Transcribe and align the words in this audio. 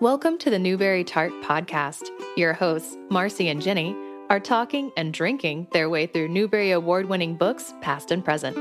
Welcome 0.00 0.38
to 0.38 0.48
the 0.48 0.58
Newbery 0.58 1.04
Tart 1.04 1.30
Podcast. 1.42 2.08
Your 2.34 2.54
hosts, 2.54 2.96
Marcy 3.10 3.50
and 3.50 3.60
Jennie, 3.60 3.94
are 4.30 4.40
talking 4.40 4.90
and 4.96 5.12
drinking 5.12 5.68
their 5.72 5.90
way 5.90 6.06
through 6.06 6.28
Newbery 6.28 6.70
Award 6.70 7.06
winning 7.06 7.34
books, 7.36 7.74
past 7.82 8.10
and 8.10 8.24
present. 8.24 8.56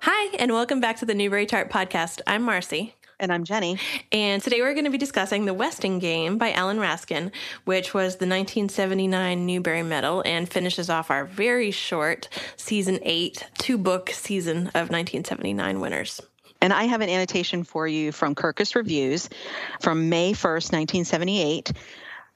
Hi, 0.00 0.34
and 0.38 0.54
welcome 0.54 0.80
back 0.80 0.96
to 1.00 1.04
the 1.04 1.12
Newbery 1.12 1.44
Tart 1.44 1.68
Podcast. 1.68 2.22
I'm 2.26 2.44
Marcy. 2.44 2.94
And 3.20 3.30
I'm 3.30 3.44
Jennie. 3.44 3.78
And 4.10 4.40
today 4.40 4.62
we're 4.62 4.72
going 4.72 4.86
to 4.86 4.90
be 4.90 4.96
discussing 4.96 5.44
The 5.44 5.52
Westing 5.52 5.98
Game 5.98 6.38
by 6.38 6.50
Ellen 6.50 6.78
Raskin, 6.78 7.30
which 7.66 7.92
was 7.92 8.14
the 8.14 8.26
1979 8.26 9.44
Newbery 9.44 9.82
Medal 9.82 10.22
and 10.24 10.48
finishes 10.48 10.88
off 10.88 11.10
our 11.10 11.26
very 11.26 11.70
short 11.70 12.30
season 12.56 13.00
eight, 13.02 13.44
two 13.58 13.76
book 13.76 14.08
season 14.08 14.68
of 14.68 14.88
1979 14.88 15.78
winners. 15.78 16.22
And 16.66 16.72
I 16.72 16.86
have 16.86 17.00
an 17.00 17.08
annotation 17.08 17.62
for 17.62 17.86
you 17.86 18.10
from 18.10 18.34
Kirkus 18.34 18.74
Reviews 18.74 19.28
from 19.80 20.08
May 20.08 20.32
1st, 20.32 20.72
1978. 20.72 21.72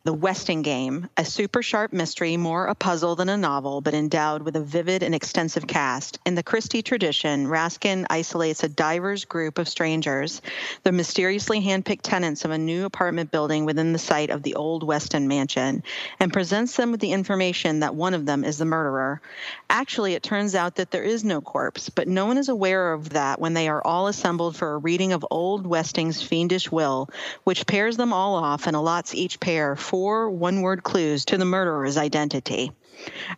The 0.02 0.14
Westing 0.14 0.62
Game, 0.62 1.10
a 1.18 1.26
super 1.26 1.62
sharp 1.62 1.92
mystery, 1.92 2.38
more 2.38 2.64
a 2.64 2.74
puzzle 2.74 3.16
than 3.16 3.28
a 3.28 3.36
novel, 3.36 3.82
but 3.82 3.92
endowed 3.92 4.40
with 4.40 4.56
a 4.56 4.62
vivid 4.62 5.02
and 5.02 5.14
extensive 5.14 5.66
cast. 5.66 6.18
In 6.24 6.34
the 6.34 6.42
Christie 6.42 6.80
tradition, 6.80 7.46
Raskin 7.46 8.06
isolates 8.08 8.62
a 8.62 8.68
diverse 8.70 9.26
group 9.26 9.58
of 9.58 9.68
strangers, 9.68 10.40
the 10.84 10.92
mysteriously 10.92 11.60
handpicked 11.60 12.00
tenants 12.00 12.46
of 12.46 12.50
a 12.50 12.56
new 12.56 12.86
apartment 12.86 13.30
building 13.30 13.66
within 13.66 13.92
the 13.92 13.98
site 13.98 14.30
of 14.30 14.42
the 14.42 14.54
old 14.54 14.84
Westing 14.84 15.28
mansion, 15.28 15.82
and 16.18 16.32
presents 16.32 16.76
them 16.76 16.92
with 16.92 17.00
the 17.00 17.12
information 17.12 17.80
that 17.80 17.94
one 17.94 18.14
of 18.14 18.24
them 18.24 18.42
is 18.42 18.56
the 18.56 18.64
murderer. 18.64 19.20
Actually, 19.68 20.14
it 20.14 20.22
turns 20.22 20.54
out 20.54 20.76
that 20.76 20.90
there 20.90 21.04
is 21.04 21.24
no 21.24 21.42
corpse, 21.42 21.90
but 21.90 22.08
no 22.08 22.24
one 22.24 22.38
is 22.38 22.48
aware 22.48 22.94
of 22.94 23.10
that 23.10 23.38
when 23.38 23.52
they 23.52 23.68
are 23.68 23.86
all 23.86 24.06
assembled 24.06 24.56
for 24.56 24.72
a 24.72 24.78
reading 24.78 25.12
of 25.12 25.26
old 25.30 25.66
Westing's 25.66 26.22
fiendish 26.22 26.72
will, 26.72 27.10
which 27.44 27.66
pairs 27.66 27.98
them 27.98 28.14
all 28.14 28.34
off 28.34 28.66
and 28.66 28.74
allots 28.74 29.14
each 29.14 29.38
pair 29.40 29.76
four 29.90 30.30
one 30.30 30.62
word 30.62 30.84
clues 30.84 31.24
to 31.24 31.36
the 31.36 31.44
murderer's 31.44 31.96
identity. 31.96 32.70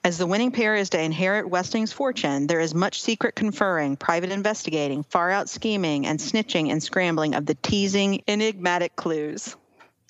As 0.05 0.19
the 0.19 0.27
winning 0.27 0.50
pair 0.53 0.75
is 0.75 0.91
to 0.91 1.00
inherit 1.00 1.48
Westing's 1.48 1.94
fortune, 1.94 2.47
there 2.47 2.61
is 2.61 2.75
much 2.75 3.00
secret 3.00 3.34
conferring, 3.34 3.97
private 3.97 4.31
investigating, 4.31 5.03
far 5.03 5.31
out 5.31 5.48
scheming, 5.48 6.06
and 6.06 6.20
snitching 6.20 6.70
and 6.70 6.83
scrambling 6.83 7.34
of 7.34 7.47
the 7.47 7.55
teasing, 7.55 8.22
enigmatic 8.28 8.97
clues. 8.97 9.56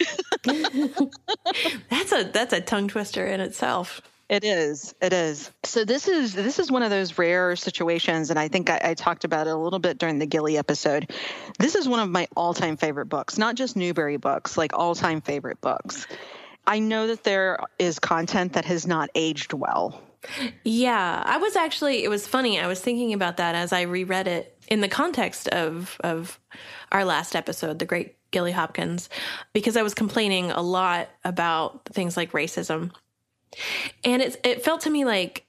that's 0.44 2.12
a 2.12 2.24
that's 2.24 2.52
a 2.52 2.60
tongue 2.60 2.88
twister 2.88 3.24
in 3.24 3.40
itself. 3.40 4.02
It 4.32 4.44
is. 4.44 4.94
It 5.02 5.12
is. 5.12 5.50
So 5.62 5.84
this 5.84 6.08
is 6.08 6.32
this 6.32 6.58
is 6.58 6.70
one 6.70 6.82
of 6.82 6.88
those 6.88 7.18
rare 7.18 7.54
situations, 7.54 8.30
and 8.30 8.38
I 8.38 8.48
think 8.48 8.70
I, 8.70 8.80
I, 8.82 8.94
talked 8.94 9.24
about 9.24 9.46
it 9.46 9.50
a 9.50 9.56
little 9.56 9.78
bit 9.78 9.98
during 9.98 10.18
the 10.18 10.24
Gilly 10.24 10.56
episode. 10.56 11.12
This 11.58 11.74
is 11.74 11.86
one 11.86 12.00
of 12.00 12.08
my 12.08 12.26
all-time 12.34 12.78
favorite 12.78 13.10
books, 13.10 13.36
not 13.36 13.56
just 13.56 13.76
Newbery 13.76 14.16
books, 14.16 14.56
like 14.56 14.72
all-time 14.72 15.20
favorite 15.20 15.60
books. 15.60 16.06
I 16.66 16.78
know 16.78 17.08
that 17.08 17.24
there 17.24 17.58
is 17.78 17.98
content 17.98 18.54
that 18.54 18.64
has 18.64 18.86
not 18.86 19.10
aged 19.14 19.52
well. 19.52 20.00
Yeah, 20.64 21.22
I 21.26 21.36
was 21.36 21.54
actually. 21.54 22.02
It 22.02 22.08
was 22.08 22.26
funny. 22.26 22.58
I 22.58 22.68
was 22.68 22.80
thinking 22.80 23.12
about 23.12 23.36
that 23.36 23.54
as 23.54 23.70
I 23.70 23.82
reread 23.82 24.28
it 24.28 24.56
in 24.66 24.80
the 24.80 24.88
context 24.88 25.48
of 25.48 25.98
of 26.02 26.40
our 26.90 27.04
last 27.04 27.36
episode, 27.36 27.78
the 27.78 27.84
Great 27.84 28.16
Gilly 28.30 28.52
Hopkins, 28.52 29.10
because 29.52 29.76
I 29.76 29.82
was 29.82 29.92
complaining 29.92 30.52
a 30.52 30.62
lot 30.62 31.10
about 31.22 31.84
things 31.92 32.16
like 32.16 32.32
racism 32.32 32.92
and 34.04 34.22
it 34.22 34.40
it 34.44 34.64
felt 34.64 34.80
to 34.82 34.90
me 34.90 35.04
like 35.04 35.46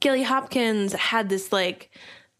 Gilly 0.00 0.22
Hopkins 0.22 0.92
had 0.92 1.28
this 1.28 1.52
like 1.52 1.90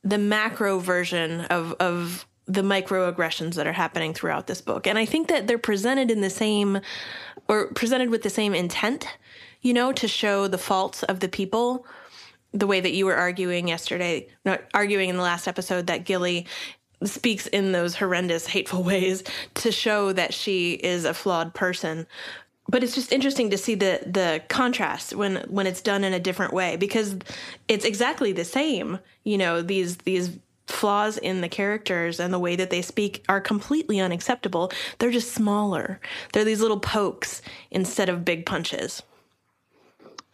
the 0.05 0.19
macro 0.19 0.79
version 0.79 1.43
of 1.43 1.73
of 1.75 2.27
the 2.47 2.63
microaggressions 2.63 3.55
that 3.55 3.67
are 3.67 3.73
happening 3.73 4.15
throughout 4.15 4.47
this 4.47 4.61
book. 4.61 4.87
And 4.87 4.97
I 4.97 5.05
think 5.05 5.29
that 5.29 5.47
they're 5.49 5.59
presented 5.59 6.11
in 6.11 6.21
the 6.21 6.31
same 6.31 6.81
or 7.49 7.73
presented 7.73 8.11
with 8.11 8.23
the 8.23 8.31
same 8.31 8.55
intent, 8.55 9.07
you 9.63 9.75
know, 9.75 9.93
to 9.93 10.07
show 10.07 10.47
the 10.47 10.59
faults 10.59 11.03
of 11.03 11.21
the 11.21 11.29
people. 11.29 11.87
The 12.53 12.67
way 12.67 12.81
that 12.81 12.93
you 12.93 13.05
were 13.05 13.17
arguing 13.17 13.69
yesterday, 13.69 14.29
not 14.45 14.63
arguing 14.73 15.11
in 15.11 15.17
the 15.17 15.23
last 15.23 15.49
episode 15.49 15.89
that 15.89 16.05
Gilly 16.05 16.47
speaks 17.05 17.47
in 17.49 17.73
those 17.73 17.97
horrendous, 17.97 18.47
hateful 18.47 18.83
ways 18.85 19.25
to 19.55 19.73
show 19.73 20.13
that 20.13 20.33
she 20.33 20.73
is 20.73 21.05
a 21.05 21.13
flawed 21.13 21.53
person 21.53 22.07
but 22.69 22.83
it's 22.83 22.95
just 22.95 23.13
interesting 23.13 23.51
to 23.51 23.59
see 23.59 23.75
the 23.75 24.01
the 24.07 24.43
contrast 24.49 25.15
when 25.15 25.37
when 25.49 25.67
it's 25.67 25.81
done 25.81 26.05
in 26.05 26.13
a 26.13 26.21
different 26.21 26.53
way 26.53 26.77
because 26.77 27.17
it's 27.69 27.85
exactly 27.85 28.33
the 28.33 28.45
same 28.45 28.99
you 29.25 29.39
know 29.39 29.63
these 29.63 29.99
these 29.99 30.39
flaws 30.67 31.17
in 31.19 31.43
the 31.43 31.49
characters 31.49 32.19
and 32.19 32.35
the 32.35 32.39
way 32.39 32.57
that 32.57 32.71
they 32.71 32.83
speak 32.83 33.25
are 33.29 33.41
completely 33.41 34.01
unacceptable 34.01 34.73
they're 34.99 35.13
just 35.13 35.33
smaller 35.33 36.01
they're 36.33 36.45
these 36.45 36.61
little 36.61 36.81
pokes 36.81 37.41
instead 37.71 38.09
of 38.09 38.25
big 38.25 38.45
punches 38.45 39.03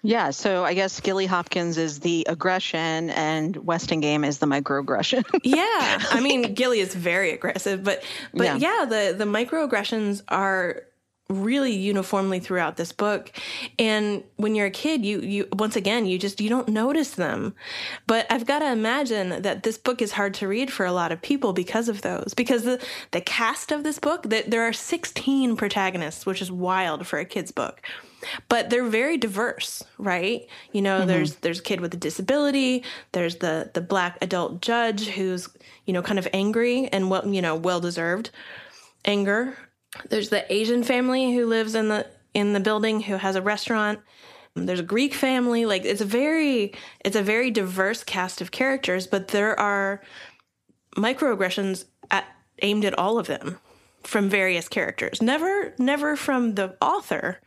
yeah, 0.05 0.31
so 0.31 0.65
I 0.65 0.75
guess 0.75 0.99
Gilly 0.99 1.27
Hopkins 1.27 1.79
is 1.79 2.01
the 2.01 2.27
aggression 2.29 3.11
and 3.11 3.57
Westing 3.59 4.01
Game 4.01 4.25
is 4.25 4.39
the 4.39 4.47
microaggression. 4.47 5.25
yeah. 5.45 6.03
I 6.11 6.19
mean, 6.21 6.55
Gilly 6.55 6.81
is 6.81 6.93
very 6.93 7.31
aggressive, 7.31 7.85
but 7.85 8.03
but 8.35 8.45
yeah. 8.45 8.57
yeah, 8.57 8.85
the 8.85 9.15
the 9.17 9.25
microaggressions 9.25 10.23
are 10.27 10.83
really 11.33 11.73
uniformly 11.73 12.41
throughout 12.41 12.77
this 12.77 12.93
book. 12.93 13.33
And 13.79 14.23
when 14.37 14.55
you're 14.55 14.67
a 14.67 14.71
kid 14.71 15.05
you 15.05 15.21
you 15.21 15.49
once 15.53 15.77
again 15.77 16.07
you 16.07 16.19
just 16.19 16.41
you 16.41 16.49
don't 16.49 16.69
notice 16.69 17.11
them. 17.13 17.55
But 18.07 18.27
i've 18.31 18.47
got 18.47 18.61
to 18.61 18.71
imagine 18.71 19.43
that 19.43 19.63
this 19.63 19.79
book 19.79 20.03
is 20.03 20.13
hard 20.13 20.35
to 20.35 20.49
read 20.49 20.71
for 20.71 20.87
a 20.87 20.93
lot 20.93 21.13
of 21.13 21.23
people 21.23 21.53
because 21.53 21.89
of 21.89 22.03
those. 22.03 22.35
Because 22.35 22.65
the 22.65 22.83
the 23.11 23.21
cast 23.21 23.73
of 23.73 23.85
this 23.85 23.99
book 23.99 24.25
that 24.25 24.51
there 24.51 24.63
are 24.63 24.73
16 24.73 25.57
protagonists 25.57 26.27
which 26.27 26.43
is 26.43 26.51
wild 26.53 27.07
for 27.07 27.19
a 27.19 27.25
kids 27.25 27.51
book. 27.51 27.83
But 28.49 28.71
they're 28.71 28.85
very 28.85 29.17
diverse 29.17 29.83
right? 29.99 30.47
You 30.73 30.83
know 30.83 30.99
mm-hmm. 30.99 31.09
there's 31.09 31.37
there's 31.37 31.61
a 31.61 31.63
kid 31.63 31.81
with 31.81 31.95
a 31.95 31.97
disability 31.97 32.85
there's 33.13 33.37
the 33.37 33.71
the 33.75 33.81
black 33.81 34.19
adult 34.21 34.61
judge 34.61 35.07
who's 35.09 35.49
you 35.87 35.93
know 35.93 36.03
kind 36.03 36.19
of 36.19 36.29
angry 36.33 36.89
and 36.89 37.11
well 37.11 37.27
you 37.27 37.43
know 37.43 37.57
well 37.57 37.81
deserved 37.81 38.31
anger 39.05 39.57
there's 40.09 40.29
the 40.29 40.51
Asian 40.53 40.83
family 40.83 41.35
who 41.35 41.47
lives 41.47 41.75
in 41.75 41.89
the 41.89 42.07
in 42.35 42.53
the 42.53 42.61
building 42.61 43.01
who 43.01 43.17
has 43.17 43.37
a 43.37 43.43
restaurant. 43.43 44.01
There's 44.55 44.81
a 44.81 44.85
Greek 44.85 45.15
family. 45.15 45.67
Like 45.67 45.85
it's 45.85 46.01
a 46.01 46.07
very 46.07 46.73
it's 47.05 47.17
a 47.17 47.23
very 47.23 47.51
diverse 47.51 48.05
cast 48.05 48.41
of 48.41 48.51
characters, 48.51 49.07
but 49.07 49.29
there 49.29 49.59
are 49.59 50.03
microaggressions 50.97 51.85
at, 52.11 52.27
aimed 52.63 52.85
at 52.85 52.99
all 52.99 53.19
of 53.19 53.27
them 53.27 53.59
from 54.03 54.29
various 54.29 54.69
characters. 54.69 55.23
Never 55.23 55.75
never 55.79 56.17
from 56.17 56.55
the 56.55 56.77
author, 56.81 57.41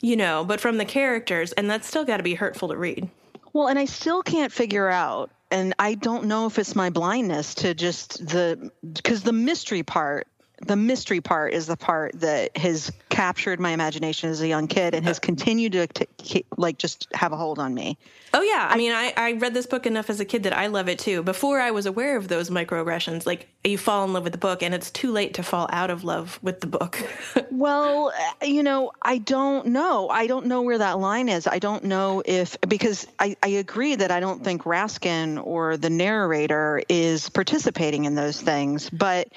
you 0.00 0.16
know, 0.16 0.44
but 0.44 0.60
from 0.60 0.78
the 0.78 0.84
characters, 0.84 1.52
and 1.52 1.70
that's 1.70 1.86
still 1.86 2.04
got 2.04 2.18
to 2.18 2.22
be 2.22 2.34
hurtful 2.34 2.68
to 2.68 2.76
read. 2.76 3.08
Well, 3.52 3.68
and 3.68 3.78
I 3.78 3.86
still 3.86 4.22
can't 4.22 4.52
figure 4.52 4.88
out 4.88 5.30
and 5.50 5.74
I 5.78 5.94
don't 5.94 6.26
know 6.26 6.46
if 6.46 6.58
it's 6.58 6.74
my 6.74 6.90
blindness 6.90 7.54
to 7.56 7.74
just 7.74 8.26
the 8.26 8.70
because 8.92 9.22
the 9.22 9.32
mystery 9.32 9.82
part 9.82 10.26
the 10.64 10.76
mystery 10.76 11.20
part 11.20 11.52
is 11.52 11.66
the 11.66 11.76
part 11.76 12.18
that 12.20 12.56
has 12.56 12.90
captured 13.10 13.60
my 13.60 13.70
imagination 13.70 14.30
as 14.30 14.40
a 14.40 14.48
young 14.48 14.66
kid 14.66 14.94
and 14.94 15.04
has 15.04 15.18
continued 15.18 15.72
to, 15.72 15.86
to 15.86 16.42
like 16.56 16.78
just 16.78 17.08
have 17.12 17.32
a 17.32 17.36
hold 17.36 17.58
on 17.58 17.74
me. 17.74 17.98
Oh 18.32 18.42
yeah, 18.42 18.66
I 18.70 18.76
mean, 18.76 18.92
I, 18.92 19.12
I 19.16 19.32
read 19.32 19.54
this 19.54 19.66
book 19.66 19.86
enough 19.86 20.10
as 20.10 20.20
a 20.20 20.24
kid 20.24 20.42
that 20.44 20.56
I 20.56 20.66
love 20.66 20.88
it 20.88 20.98
too. 20.98 21.22
Before 21.22 21.60
I 21.60 21.70
was 21.70 21.86
aware 21.86 22.16
of 22.16 22.28
those 22.28 22.50
microaggressions, 22.50 23.26
like 23.26 23.48
you 23.64 23.78
fall 23.78 24.04
in 24.04 24.12
love 24.12 24.24
with 24.24 24.32
the 24.32 24.38
book, 24.38 24.62
and 24.62 24.74
it's 24.74 24.90
too 24.90 25.12
late 25.12 25.34
to 25.34 25.42
fall 25.42 25.68
out 25.72 25.90
of 25.90 26.04
love 26.04 26.38
with 26.42 26.60
the 26.60 26.66
book. 26.66 26.98
well, 27.50 28.12
uh, 28.42 28.46
you 28.46 28.62
know, 28.62 28.92
I 29.02 29.18
don't 29.18 29.68
know. 29.68 30.08
I 30.08 30.26
don't 30.26 30.46
know 30.46 30.62
where 30.62 30.78
that 30.78 30.98
line 30.98 31.28
is. 31.28 31.46
I 31.46 31.58
don't 31.58 31.84
know 31.84 32.22
if 32.24 32.58
because 32.62 33.06
I, 33.18 33.36
I 33.42 33.48
agree 33.48 33.94
that 33.94 34.10
I 34.10 34.20
don't 34.20 34.42
think 34.42 34.64
Raskin 34.64 35.44
or 35.44 35.76
the 35.76 35.90
narrator 35.90 36.82
is 36.88 37.28
participating 37.28 38.04
in 38.04 38.14
those 38.14 38.40
things, 38.40 38.90
but 38.90 39.28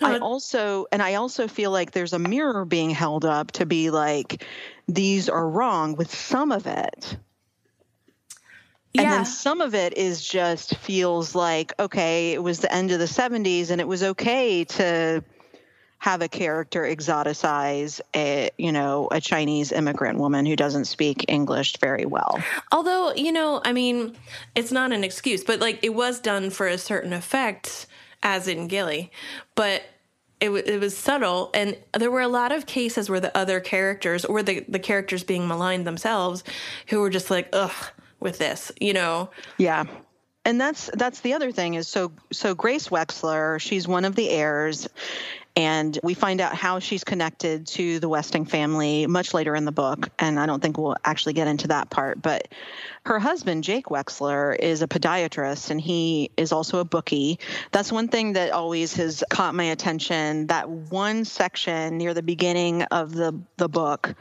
I 0.00 0.18
also, 0.18 0.86
and 0.92 1.02
I 1.02 1.14
also 1.14 1.48
feel 1.48 1.70
like 1.70 1.92
there's 1.92 2.12
a 2.12 2.18
mirror 2.18 2.64
being 2.64 2.90
held 2.90 3.24
up 3.24 3.52
to 3.52 3.66
be 3.66 3.90
like, 3.90 4.44
these 4.88 5.28
are 5.28 5.48
wrong 5.48 5.96
with 5.96 6.14
some 6.14 6.52
of 6.52 6.66
it. 6.66 7.16
Yeah. 8.92 9.02
And 9.02 9.12
then 9.12 9.24
some 9.24 9.60
of 9.60 9.74
it 9.74 9.96
is 9.96 10.26
just 10.26 10.76
feels 10.76 11.34
like, 11.34 11.72
okay, 11.80 12.32
it 12.32 12.42
was 12.42 12.60
the 12.60 12.72
end 12.72 12.92
of 12.92 12.98
the 12.98 13.06
70s 13.06 13.70
and 13.70 13.80
it 13.80 13.88
was 13.88 14.02
okay 14.02 14.64
to 14.64 15.24
have 16.04 16.20
a 16.20 16.28
character 16.28 16.82
exoticize 16.82 17.98
a 18.14 18.50
you 18.58 18.72
know 18.72 19.08
a 19.10 19.22
chinese 19.22 19.72
immigrant 19.72 20.18
woman 20.18 20.44
who 20.44 20.54
doesn't 20.54 20.84
speak 20.84 21.24
english 21.28 21.78
very 21.78 22.04
well 22.04 22.42
although 22.72 23.14
you 23.14 23.32
know 23.32 23.62
i 23.64 23.72
mean 23.72 24.14
it's 24.54 24.70
not 24.70 24.92
an 24.92 25.02
excuse 25.02 25.42
but 25.42 25.60
like 25.60 25.78
it 25.82 25.94
was 25.94 26.20
done 26.20 26.50
for 26.50 26.66
a 26.66 26.76
certain 26.76 27.14
effect 27.14 27.86
as 28.24 28.48
in 28.48 28.66
Gilly, 28.66 29.12
but 29.54 29.82
it, 30.40 30.46
w- 30.46 30.64
it 30.66 30.80
was 30.80 30.96
subtle. 30.96 31.50
And 31.54 31.76
there 31.96 32.10
were 32.10 32.22
a 32.22 32.28
lot 32.28 32.50
of 32.50 32.66
cases 32.66 33.08
where 33.08 33.20
the 33.20 33.36
other 33.36 33.60
characters 33.60 34.24
or 34.24 34.42
the, 34.42 34.64
the 34.68 34.80
characters 34.80 35.22
being 35.22 35.46
maligned 35.46 35.86
themselves 35.86 36.42
who 36.88 37.00
were 37.00 37.10
just 37.10 37.30
like, 37.30 37.48
ugh, 37.52 37.90
with 38.18 38.38
this, 38.38 38.72
you 38.80 38.92
know? 38.92 39.30
Yeah. 39.58 39.84
And 40.46 40.60
that's 40.60 40.90
that's 40.92 41.20
the 41.20 41.32
other 41.32 41.52
thing 41.52 41.72
is 41.72 41.88
so 41.88 42.12
so 42.30 42.54
Grace 42.54 42.88
Wexler, 42.88 43.58
she's 43.58 43.88
one 43.88 44.04
of 44.04 44.14
the 44.14 44.28
heirs 44.28 44.86
And 45.56 45.96
we 46.02 46.14
find 46.14 46.40
out 46.40 46.54
how 46.54 46.80
she's 46.80 47.04
connected 47.04 47.68
to 47.68 48.00
the 48.00 48.08
Westing 48.08 48.44
family 48.44 49.06
much 49.06 49.32
later 49.32 49.54
in 49.54 49.64
the 49.64 49.72
book. 49.72 50.08
And 50.18 50.40
I 50.40 50.46
don't 50.46 50.60
think 50.60 50.76
we'll 50.76 50.96
actually 51.04 51.34
get 51.34 51.46
into 51.46 51.68
that 51.68 51.90
part. 51.90 52.20
But 52.20 52.48
her 53.06 53.20
husband, 53.20 53.62
Jake 53.62 53.86
Wexler, 53.86 54.56
is 54.58 54.82
a 54.82 54.88
podiatrist 54.88 55.70
and 55.70 55.80
he 55.80 56.32
is 56.36 56.50
also 56.50 56.80
a 56.80 56.84
bookie. 56.84 57.38
That's 57.70 57.92
one 57.92 58.08
thing 58.08 58.32
that 58.32 58.50
always 58.50 58.94
has 58.94 59.22
caught 59.30 59.54
my 59.54 59.64
attention. 59.64 60.48
That 60.48 60.68
one 60.68 61.24
section 61.24 61.98
near 61.98 62.14
the 62.14 62.22
beginning 62.22 62.82
of 62.82 63.14
the, 63.14 63.38
the 63.56 63.68
book 63.68 64.14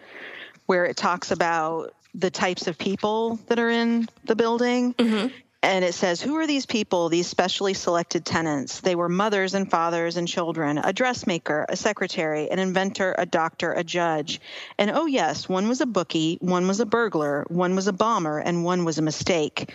where 0.68 0.86
it 0.86 0.98
talks 0.98 1.32
about 1.32 1.96
the 2.14 2.30
types 2.30 2.68
of 2.68 2.78
people 2.78 3.40
that 3.48 3.58
are 3.58 3.70
in 3.70 4.08
the 4.26 4.36
building. 4.36 4.94
Mm-hmm. 4.94 5.28
And 5.64 5.86
it 5.86 5.94
says, 5.94 6.22
Who 6.22 6.36
are 6.36 6.46
these 6.46 6.66
people, 6.66 7.08
these 7.08 7.26
specially 7.26 7.74
selected 7.74 8.26
tenants? 8.26 8.82
They 8.82 8.96
were 8.96 9.08
mothers 9.08 9.54
and 9.54 9.72
fathers 9.72 10.18
and 10.18 10.28
children, 10.28 10.78
a 10.78 10.92
dressmaker, 10.92 11.66
a 11.70 11.78
secretary, 11.78 12.52
an 12.52 12.60
inventor, 12.60 13.16
a 13.18 13.26
doctor, 13.26 13.72
a 13.72 13.82
judge. 13.82 14.42
And 14.78 14.92
oh, 14.92 15.06
yes, 15.06 15.48
one 15.48 15.70
was 15.70 15.80
a 15.80 15.86
bookie, 15.86 16.38
one 16.42 16.68
was 16.68 16.82
a 16.82 16.86
burglar, 16.86 17.46
one 17.48 17.78
was 17.78 17.88
a 17.88 17.94
bomber, 17.94 18.40
and 18.40 18.66
one 18.66 18.84
was 18.84 18.98
a 18.98 19.02
mistake. 19.02 19.72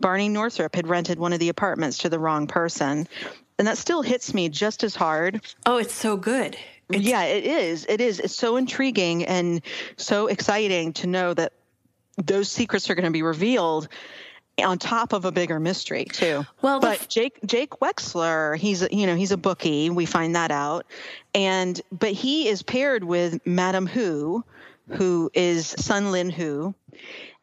Barney 0.00 0.28
Northrop 0.28 0.74
had 0.74 0.88
rented 0.88 1.20
one 1.20 1.32
of 1.32 1.38
the 1.38 1.50
apartments 1.50 1.98
to 1.98 2.08
the 2.08 2.18
wrong 2.18 2.48
person. 2.48 3.06
And 3.60 3.68
that 3.68 3.78
still 3.78 4.02
hits 4.02 4.34
me 4.34 4.48
just 4.48 4.82
as 4.82 4.96
hard. 4.96 5.40
Oh, 5.64 5.78
it's 5.78 5.94
so 5.94 6.16
good. 6.16 6.56
It's- 6.88 7.02
yeah, 7.02 7.22
it 7.22 7.44
is. 7.44 7.86
It 7.88 8.00
is. 8.00 8.18
It's 8.18 8.34
so 8.34 8.56
intriguing 8.56 9.24
and 9.24 9.62
so 9.96 10.26
exciting 10.26 10.94
to 10.94 11.06
know 11.06 11.32
that 11.32 11.52
those 12.16 12.50
secrets 12.50 12.90
are 12.90 12.96
going 12.96 13.04
to 13.04 13.12
be 13.12 13.22
revealed 13.22 13.88
on 14.64 14.78
top 14.78 15.12
of 15.12 15.24
a 15.24 15.32
bigger 15.32 15.60
mystery 15.60 16.04
too. 16.04 16.44
Well, 16.62 16.80
but 16.80 17.00
f- 17.00 17.08
Jake 17.08 17.38
Jake 17.44 17.70
Wexler, 17.80 18.56
he's 18.56 18.86
you 18.90 19.06
know 19.06 19.16
he's 19.16 19.32
a 19.32 19.36
bookie. 19.36 19.90
We 19.90 20.06
find 20.06 20.34
that 20.36 20.50
out, 20.50 20.86
and 21.34 21.80
but 21.92 22.12
he 22.12 22.48
is 22.48 22.62
paired 22.62 23.04
with 23.04 23.44
Madam 23.46 23.86
Hoo, 23.86 24.44
who 24.88 25.30
is 25.34 25.66
Sun 25.66 26.10
Lin 26.12 26.30
Hoo, 26.30 26.74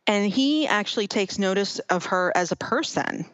and 0.08 0.32
he 0.32 0.68
actually 0.68 1.08
takes 1.08 1.38
notice 1.38 1.80
of 1.80 2.06
her 2.06 2.32
as 2.36 2.52
a 2.52 2.56
person. 2.56 3.26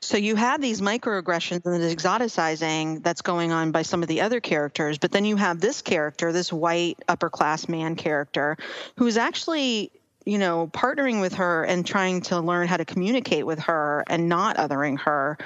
So 0.00 0.16
you 0.16 0.36
have 0.36 0.60
these 0.60 0.80
microaggressions 0.80 1.64
and 1.66 1.82
the 1.82 1.94
exoticizing 1.94 3.02
that's 3.02 3.22
going 3.22 3.52
on 3.52 3.70
by 3.70 3.82
some 3.82 4.02
of 4.02 4.08
the 4.08 4.22
other 4.22 4.40
characters, 4.40 4.98
but 4.98 5.12
then 5.12 5.24
you 5.24 5.36
have 5.36 5.60
this 5.60 5.82
character, 5.82 6.32
this 6.32 6.52
white 6.52 6.98
upper 7.08 7.28
class 7.28 7.68
man 7.68 7.96
character, 7.96 8.56
who's 8.96 9.16
actually 9.16 9.90
you 10.24 10.38
know, 10.38 10.70
partnering 10.72 11.20
with 11.20 11.34
her 11.34 11.64
and 11.64 11.86
trying 11.86 12.22
to 12.22 12.40
learn 12.40 12.66
how 12.66 12.76
to 12.76 12.84
communicate 12.84 13.44
with 13.44 13.58
her 13.60 14.04
and 14.06 14.28
not 14.28 14.56
othering 14.56 14.98
her. 15.00 15.36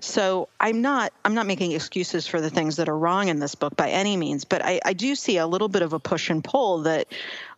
So 0.00 0.48
I'm 0.58 0.82
not 0.82 1.12
I'm 1.24 1.34
not 1.34 1.46
making 1.46 1.72
excuses 1.72 2.26
for 2.26 2.40
the 2.40 2.50
things 2.50 2.76
that 2.76 2.88
are 2.88 2.98
wrong 2.98 3.28
in 3.28 3.38
this 3.38 3.54
book 3.54 3.76
by 3.76 3.90
any 3.90 4.16
means, 4.16 4.44
but 4.44 4.64
I, 4.64 4.80
I 4.84 4.92
do 4.92 5.14
see 5.14 5.36
a 5.36 5.46
little 5.46 5.68
bit 5.68 5.82
of 5.82 5.92
a 5.92 6.00
push 6.00 6.30
and 6.30 6.42
pull 6.42 6.82
that 6.82 7.06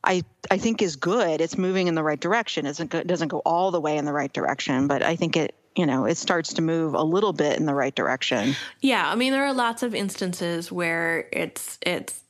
I 0.05 0.23
I 0.51 0.59
think 0.59 0.83
is 0.83 0.97
good. 0.97 1.41
It's 1.41 1.57
moving 1.57 1.89
in 1.89 1.95
the 1.95 2.03
right 2.03 2.21
direction. 2.21 2.67
It 2.67 2.77
doesn't 2.77 3.07
doesn't 3.07 3.29
go 3.29 3.39
all 3.39 3.71
the 3.71 3.81
way 3.81 3.97
in 3.97 4.05
the 4.05 4.13
right 4.13 4.33
direction, 4.33 4.87
but 4.87 5.03
I 5.03 5.17
think 5.17 5.37
it 5.37 5.55
you 5.75 5.87
know 5.87 6.05
it 6.05 6.19
starts 6.19 6.53
to 6.55 6.63
move 6.63 6.95
a 6.95 7.03
little 7.03 7.33
bit 7.33 7.59
in 7.59 7.65
the 7.65 7.75
right 7.75 7.95
direction. 7.95 8.55
Yeah, 8.83 9.11
I 9.11 9.15
mean 9.15 9.33
there 9.33 9.45
are 9.45 9.55
lots 9.55 9.83
of 9.83 9.95
instances 9.95 10.71
where 10.71 11.29
it's 11.33 11.79
it's 11.81 12.23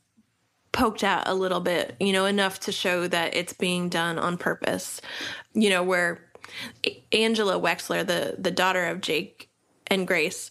poked 0.77 1.03
at 1.03 1.27
a 1.27 1.33
little 1.33 1.61
bit, 1.61 1.97
you 1.99 2.13
know, 2.13 2.27
enough 2.27 2.61
to 2.61 2.71
show 2.71 3.09
that 3.09 3.35
it's 3.35 3.55
being 3.55 3.89
done 3.89 4.19
on 4.19 4.37
purpose. 4.37 5.01
You 5.55 5.71
know, 5.71 5.83
where 5.83 6.21
Angela 7.13 7.59
Wexler, 7.59 8.07
the 8.07 8.37
the 8.39 8.51
daughter 8.51 8.85
of 8.85 9.01
Jake 9.01 9.49
and 9.87 10.07
Grace, 10.07 10.51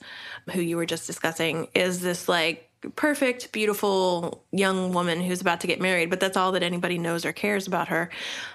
who 0.51 0.62
you 0.62 0.77
were 0.77 0.88
just 0.88 1.06
discussing, 1.06 1.68
is 1.75 2.01
this 2.01 2.27
like 2.27 2.72
perfect, 2.95 3.51
beautiful 3.51 4.44
young 4.51 4.94
woman 4.94 5.22
who's 5.22 5.42
about 5.42 5.62
to 5.62 5.68
get 5.68 5.80
married, 5.80 6.10
but 6.10 6.19
that's 6.19 6.38
all 6.38 6.51
that 6.51 6.63
anybody 6.63 6.98
knows 6.98 7.24
or 7.24 7.31
cares 7.31 7.68
about 7.68 7.88
her. 7.88 8.10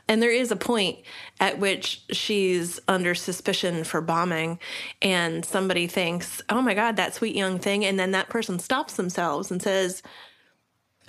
And 0.08 0.20
there 0.20 0.32
is 0.32 0.50
a 0.50 0.56
point 0.56 0.98
at 1.38 1.58
which 1.58 2.02
she's 2.10 2.80
under 2.88 3.14
suspicion 3.14 3.84
for 3.84 4.00
bombing, 4.00 4.58
and 5.00 5.44
somebody 5.44 5.86
thinks, 5.86 6.42
oh 6.48 6.62
my 6.62 6.74
God, 6.74 6.96
that 6.96 7.14
sweet 7.14 7.36
young 7.36 7.60
thing. 7.60 7.84
And 7.84 7.98
then 7.98 8.10
that 8.10 8.28
person 8.28 8.58
stops 8.58 8.96
themselves 8.96 9.52
and 9.52 9.62
says, 9.62 10.02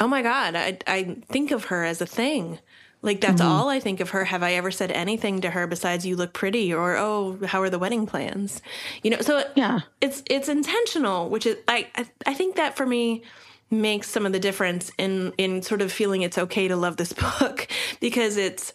oh 0.01 0.07
my 0.07 0.21
God, 0.21 0.55
I, 0.55 0.77
I 0.87 1.17
think 1.29 1.51
of 1.51 1.65
her 1.65 1.85
as 1.85 2.01
a 2.01 2.05
thing. 2.05 2.59
Like 3.03 3.21
that's 3.21 3.41
mm-hmm. 3.41 3.51
all 3.51 3.69
I 3.69 3.79
think 3.79 3.99
of 3.99 4.09
her. 4.11 4.25
Have 4.25 4.43
I 4.43 4.53
ever 4.53 4.69
said 4.69 4.91
anything 4.91 5.41
to 5.41 5.49
her 5.49 5.65
besides 5.65 6.05
"you 6.05 6.15
look 6.15 6.33
pretty" 6.33 6.73
or 6.73 6.97
"oh, 6.97 7.39
how 7.45 7.61
are 7.61 7.69
the 7.69 7.79
wedding 7.79 8.05
plans"? 8.05 8.61
You 9.01 9.11
know, 9.11 9.21
so 9.21 9.43
yeah, 9.55 9.81
it's 10.01 10.21
it's 10.29 10.49
intentional, 10.49 11.29
which 11.29 11.45
is 11.47 11.57
I 11.67 11.87
I, 11.95 12.05
I 12.27 12.33
think 12.35 12.57
that 12.57 12.77
for 12.77 12.85
me 12.85 13.23
makes 13.71 14.09
some 14.09 14.25
of 14.25 14.33
the 14.33 14.39
difference 14.39 14.91
in 14.99 15.33
in 15.39 15.63
sort 15.63 15.81
of 15.81 15.91
feeling 15.91 16.21
it's 16.21 16.37
okay 16.37 16.67
to 16.67 16.75
love 16.75 16.97
this 16.97 17.13
book 17.39 17.67
because 17.99 18.37
it's 18.37 18.71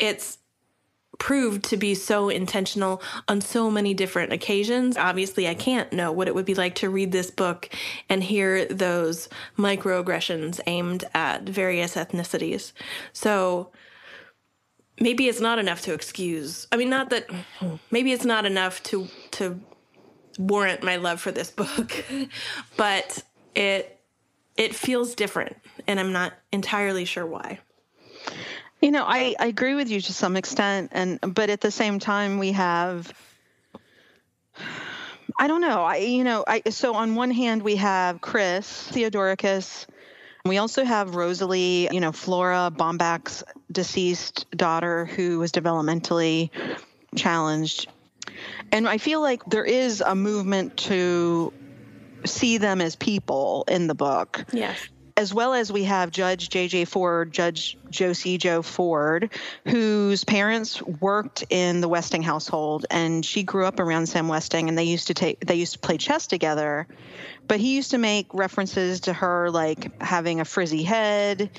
it's 0.00 0.38
proved 1.18 1.64
to 1.64 1.76
be 1.76 1.94
so 1.94 2.28
intentional 2.28 3.02
on 3.26 3.40
so 3.40 3.70
many 3.70 3.94
different 3.94 4.32
occasions. 4.32 4.96
Obviously, 4.96 5.48
I 5.48 5.54
can't 5.54 5.92
know 5.92 6.12
what 6.12 6.28
it 6.28 6.34
would 6.34 6.44
be 6.44 6.54
like 6.54 6.76
to 6.76 6.90
read 6.90 7.12
this 7.12 7.30
book 7.30 7.68
and 8.08 8.22
hear 8.22 8.64
those 8.66 9.28
microaggressions 9.56 10.60
aimed 10.66 11.04
at 11.14 11.42
various 11.42 11.96
ethnicities. 11.96 12.72
So 13.12 13.70
maybe 15.00 15.28
it's 15.28 15.40
not 15.40 15.58
enough 15.58 15.82
to 15.82 15.92
excuse. 15.92 16.66
I 16.72 16.76
mean, 16.76 16.90
not 16.90 17.10
that 17.10 17.28
maybe 17.90 18.12
it's 18.12 18.24
not 18.24 18.46
enough 18.46 18.82
to 18.84 19.08
to 19.32 19.60
warrant 20.38 20.82
my 20.82 20.96
love 20.96 21.20
for 21.20 21.32
this 21.32 21.50
book, 21.50 22.04
but 22.76 23.22
it 23.54 24.00
it 24.56 24.74
feels 24.74 25.14
different 25.14 25.56
and 25.86 25.98
I'm 25.98 26.12
not 26.12 26.34
entirely 26.52 27.04
sure 27.04 27.26
why. 27.26 27.60
You 28.80 28.92
know, 28.92 29.04
I, 29.06 29.34
I 29.38 29.46
agree 29.46 29.74
with 29.74 29.90
you 29.90 30.00
to 30.00 30.12
some 30.12 30.36
extent, 30.36 30.90
and 30.92 31.18
but 31.20 31.50
at 31.50 31.60
the 31.60 31.70
same 31.70 31.98
time, 31.98 32.38
we 32.38 32.52
have. 32.52 33.12
I 35.38 35.48
don't 35.48 35.60
know. 35.60 35.82
I 35.82 35.96
you 35.96 36.24
know 36.24 36.44
I 36.46 36.62
so 36.70 36.94
on 36.94 37.14
one 37.14 37.30
hand 37.30 37.62
we 37.62 37.76
have 37.76 38.20
Chris 38.20 38.90
Theodorakis. 38.92 39.86
We 40.44 40.58
also 40.58 40.84
have 40.84 41.16
Rosalie, 41.16 41.88
you 41.90 42.00
know, 42.00 42.12
Flora 42.12 42.72
Baumbach's 42.74 43.44
deceased 43.70 44.46
daughter 44.52 45.04
who 45.04 45.40
was 45.40 45.52
developmentally 45.52 46.50
challenged. 47.16 47.88
And 48.72 48.88
I 48.88 48.98
feel 48.98 49.20
like 49.20 49.44
there 49.44 49.64
is 49.64 50.00
a 50.00 50.14
movement 50.14 50.76
to 50.78 51.52
see 52.24 52.58
them 52.58 52.80
as 52.80 52.96
people 52.96 53.64
in 53.68 53.88
the 53.88 53.94
book. 53.94 54.44
Yes 54.52 54.88
as 55.18 55.34
well 55.34 55.52
as 55.52 55.72
we 55.72 55.82
have 55.82 56.12
Judge 56.12 56.48
J.J. 56.48 56.84
Ford, 56.84 57.32
Judge 57.32 57.76
Josie 57.90 58.38
Joe 58.38 58.62
Ford, 58.62 59.30
whose 59.66 60.22
parents 60.22 60.80
worked 60.80 61.44
in 61.50 61.80
the 61.80 61.88
Westing 61.88 62.22
household, 62.22 62.86
and 62.88 63.26
she 63.26 63.42
grew 63.42 63.66
up 63.66 63.80
around 63.80 64.06
Sam 64.06 64.28
Westing, 64.28 64.68
and 64.68 64.78
they 64.78 64.84
used 64.84 65.08
to 65.08 65.14
take 65.14 65.40
they 65.40 65.56
used 65.56 65.72
to 65.72 65.80
play 65.80 65.96
chess 65.96 66.28
together. 66.28 66.86
But 67.48 67.58
he 67.58 67.74
used 67.74 67.90
to 67.90 67.98
make 67.98 68.32
references 68.32 69.00
to 69.00 69.12
her 69.12 69.50
like 69.50 70.00
having 70.00 70.38
a 70.38 70.44
frizzy 70.44 70.84
head, 70.84 71.50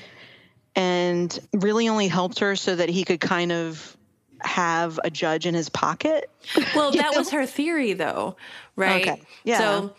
and 0.74 1.38
really 1.52 1.90
only 1.90 2.08
helped 2.08 2.38
her 2.38 2.56
so 2.56 2.74
that 2.74 2.88
he 2.88 3.04
could 3.04 3.20
kind 3.20 3.52
of 3.52 3.94
have 4.40 4.98
a 5.04 5.10
judge 5.10 5.44
in 5.44 5.52
his 5.52 5.68
pocket. 5.68 6.30
Well, 6.74 6.92
that 6.92 7.12
know? 7.12 7.18
was 7.18 7.28
her 7.28 7.44
theory, 7.44 7.92
though, 7.92 8.36
right? 8.74 9.06
Okay. 9.06 9.22
Yeah. 9.44 9.58
So 9.58 9.94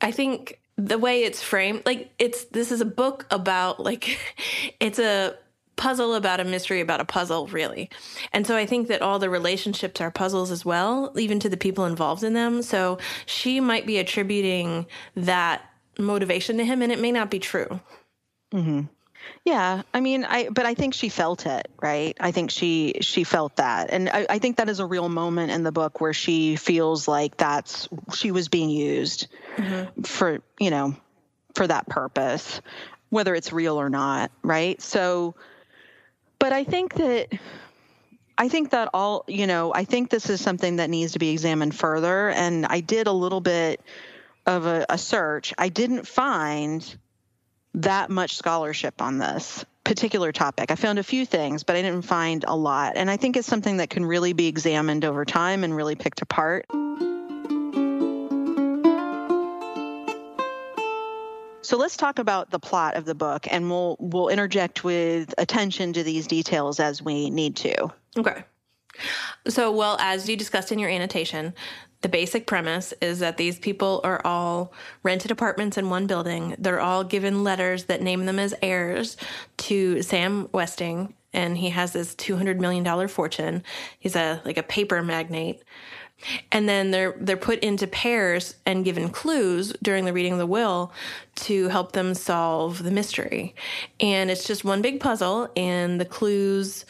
I 0.00 0.10
think 0.10 0.58
the 0.76 0.98
way 0.98 1.24
it's 1.24 1.42
framed 1.42 1.82
like 1.84 2.10
it's 2.18 2.44
this 2.46 2.72
is 2.72 2.80
a 2.80 2.86
book 2.86 3.26
about 3.30 3.80
like 3.80 4.18
it's 4.80 4.98
a 4.98 5.34
puzzle 5.76 6.14
about 6.14 6.38
a 6.38 6.44
mystery 6.44 6.80
about 6.80 7.00
a 7.00 7.04
puzzle 7.04 7.46
really. 7.48 7.90
And 8.32 8.46
so 8.46 8.56
i 8.56 8.66
think 8.66 8.88
that 8.88 9.02
all 9.02 9.18
the 9.18 9.30
relationships 9.30 10.00
are 10.00 10.10
puzzles 10.10 10.50
as 10.50 10.64
well 10.64 11.12
even 11.16 11.40
to 11.40 11.48
the 11.48 11.56
people 11.56 11.84
involved 11.84 12.22
in 12.22 12.34
them. 12.34 12.62
So 12.62 12.98
she 13.26 13.60
might 13.60 13.86
be 13.86 13.98
attributing 13.98 14.86
that 15.16 15.62
motivation 15.98 16.56
to 16.58 16.64
him 16.64 16.82
and 16.82 16.92
it 16.92 17.00
may 17.00 17.12
not 17.12 17.30
be 17.30 17.38
true. 17.38 17.80
Mm-hmm. 18.52 18.82
Yeah, 19.44 19.82
I 19.92 20.00
mean, 20.00 20.24
I 20.24 20.48
but 20.48 20.66
I 20.66 20.74
think 20.74 20.94
she 20.94 21.08
felt 21.08 21.46
it, 21.46 21.68
right? 21.80 22.16
I 22.20 22.30
think 22.32 22.50
she 22.50 22.94
she 23.00 23.24
felt 23.24 23.56
that, 23.56 23.90
and 23.90 24.08
I, 24.08 24.26
I 24.28 24.38
think 24.38 24.56
that 24.58 24.68
is 24.68 24.80
a 24.80 24.86
real 24.86 25.08
moment 25.08 25.50
in 25.50 25.62
the 25.62 25.72
book 25.72 26.00
where 26.00 26.12
she 26.12 26.56
feels 26.56 27.08
like 27.08 27.36
that's 27.36 27.88
she 28.14 28.30
was 28.30 28.48
being 28.48 28.70
used 28.70 29.28
mm-hmm. 29.56 30.02
for 30.02 30.40
you 30.60 30.70
know 30.70 30.96
for 31.54 31.66
that 31.66 31.88
purpose, 31.88 32.60
whether 33.10 33.34
it's 33.34 33.52
real 33.52 33.80
or 33.80 33.90
not, 33.90 34.30
right? 34.42 34.80
So, 34.80 35.34
but 36.38 36.52
I 36.52 36.64
think 36.64 36.94
that 36.94 37.28
I 38.38 38.48
think 38.48 38.70
that 38.70 38.88
all, 38.94 39.24
you 39.28 39.46
know, 39.46 39.72
I 39.74 39.84
think 39.84 40.10
this 40.10 40.30
is 40.30 40.40
something 40.40 40.76
that 40.76 40.90
needs 40.90 41.12
to 41.12 41.18
be 41.18 41.30
examined 41.30 41.74
further. 41.74 42.30
And 42.30 42.66
I 42.66 42.80
did 42.80 43.06
a 43.06 43.12
little 43.12 43.40
bit 43.40 43.80
of 44.46 44.66
a, 44.66 44.86
a 44.88 44.98
search. 44.98 45.54
I 45.58 45.68
didn't 45.68 46.06
find 46.06 46.84
that 47.74 48.10
much 48.10 48.36
scholarship 48.36 49.00
on 49.00 49.18
this 49.18 49.64
particular 49.84 50.32
topic. 50.32 50.70
I 50.70 50.74
found 50.74 50.98
a 50.98 51.02
few 51.02 51.26
things, 51.26 51.64
but 51.64 51.76
I 51.76 51.82
didn't 51.82 52.02
find 52.02 52.44
a 52.46 52.54
lot. 52.54 52.92
And 52.96 53.10
I 53.10 53.16
think 53.16 53.36
it's 53.36 53.48
something 53.48 53.78
that 53.78 53.90
can 53.90 54.04
really 54.04 54.32
be 54.32 54.46
examined 54.46 55.04
over 55.04 55.24
time 55.24 55.64
and 55.64 55.74
really 55.74 55.96
picked 55.96 56.22
apart. 56.22 56.66
So 61.64 61.78
let's 61.78 61.96
talk 61.96 62.18
about 62.18 62.50
the 62.50 62.58
plot 62.58 62.96
of 62.96 63.04
the 63.04 63.14
book, 63.14 63.46
and 63.50 63.70
we'll 63.70 63.96
we'll 63.98 64.28
interject 64.28 64.84
with 64.84 65.32
attention 65.38 65.94
to 65.94 66.02
these 66.02 66.26
details 66.26 66.80
as 66.80 67.00
we 67.00 67.30
need 67.30 67.56
to. 67.56 67.90
Okay. 68.18 68.44
So, 69.48 69.72
well, 69.72 69.96
as 69.98 70.28
you 70.28 70.36
discussed 70.36 70.70
in 70.70 70.78
your 70.78 70.90
annotation, 70.90 71.54
the 72.02 72.08
basic 72.08 72.46
premise 72.46 72.92
is 73.00 73.20
that 73.20 73.36
these 73.36 73.58
people 73.58 74.00
are 74.04 74.20
all 74.24 74.72
rented 75.02 75.30
apartments 75.30 75.78
in 75.78 75.88
one 75.88 76.06
building. 76.06 76.54
They're 76.58 76.80
all 76.80 77.04
given 77.04 77.44
letters 77.44 77.84
that 77.84 78.02
name 78.02 78.26
them 78.26 78.38
as 78.38 78.54
heirs 78.60 79.16
to 79.58 80.02
Sam 80.02 80.48
Westing, 80.52 81.14
and 81.32 81.56
he 81.56 81.70
has 81.70 81.92
this 81.92 82.14
two 82.14 82.36
hundred 82.36 82.60
million 82.60 82.84
dollar 82.84 83.08
fortune. 83.08 83.62
He's 83.98 84.16
a 84.16 84.42
like 84.44 84.58
a 84.58 84.62
paper 84.62 85.02
magnate. 85.02 85.62
And 86.52 86.68
then 86.68 86.92
they're 86.92 87.16
they're 87.18 87.36
put 87.36 87.58
into 87.60 87.86
pairs 87.86 88.54
and 88.64 88.84
given 88.84 89.08
clues 89.08 89.72
during 89.82 90.04
the 90.04 90.12
reading 90.12 90.34
of 90.34 90.38
the 90.38 90.46
will 90.46 90.92
to 91.36 91.68
help 91.68 91.92
them 91.92 92.14
solve 92.14 92.82
the 92.82 92.92
mystery. 92.92 93.54
And 93.98 94.30
it's 94.30 94.46
just 94.46 94.64
one 94.64 94.82
big 94.82 95.00
puzzle 95.00 95.50
and 95.56 96.00
the 96.00 96.04
clues 96.04 96.84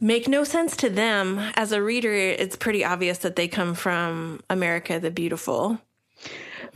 make 0.00 0.28
no 0.28 0.44
sense 0.44 0.76
to 0.76 0.90
them. 0.90 1.38
As 1.54 1.72
a 1.72 1.82
reader, 1.82 2.12
it's 2.12 2.56
pretty 2.56 2.84
obvious 2.84 3.18
that 3.18 3.36
they 3.36 3.48
come 3.48 3.74
from 3.74 4.40
America 4.48 5.00
the 5.00 5.10
Beautiful. 5.10 5.80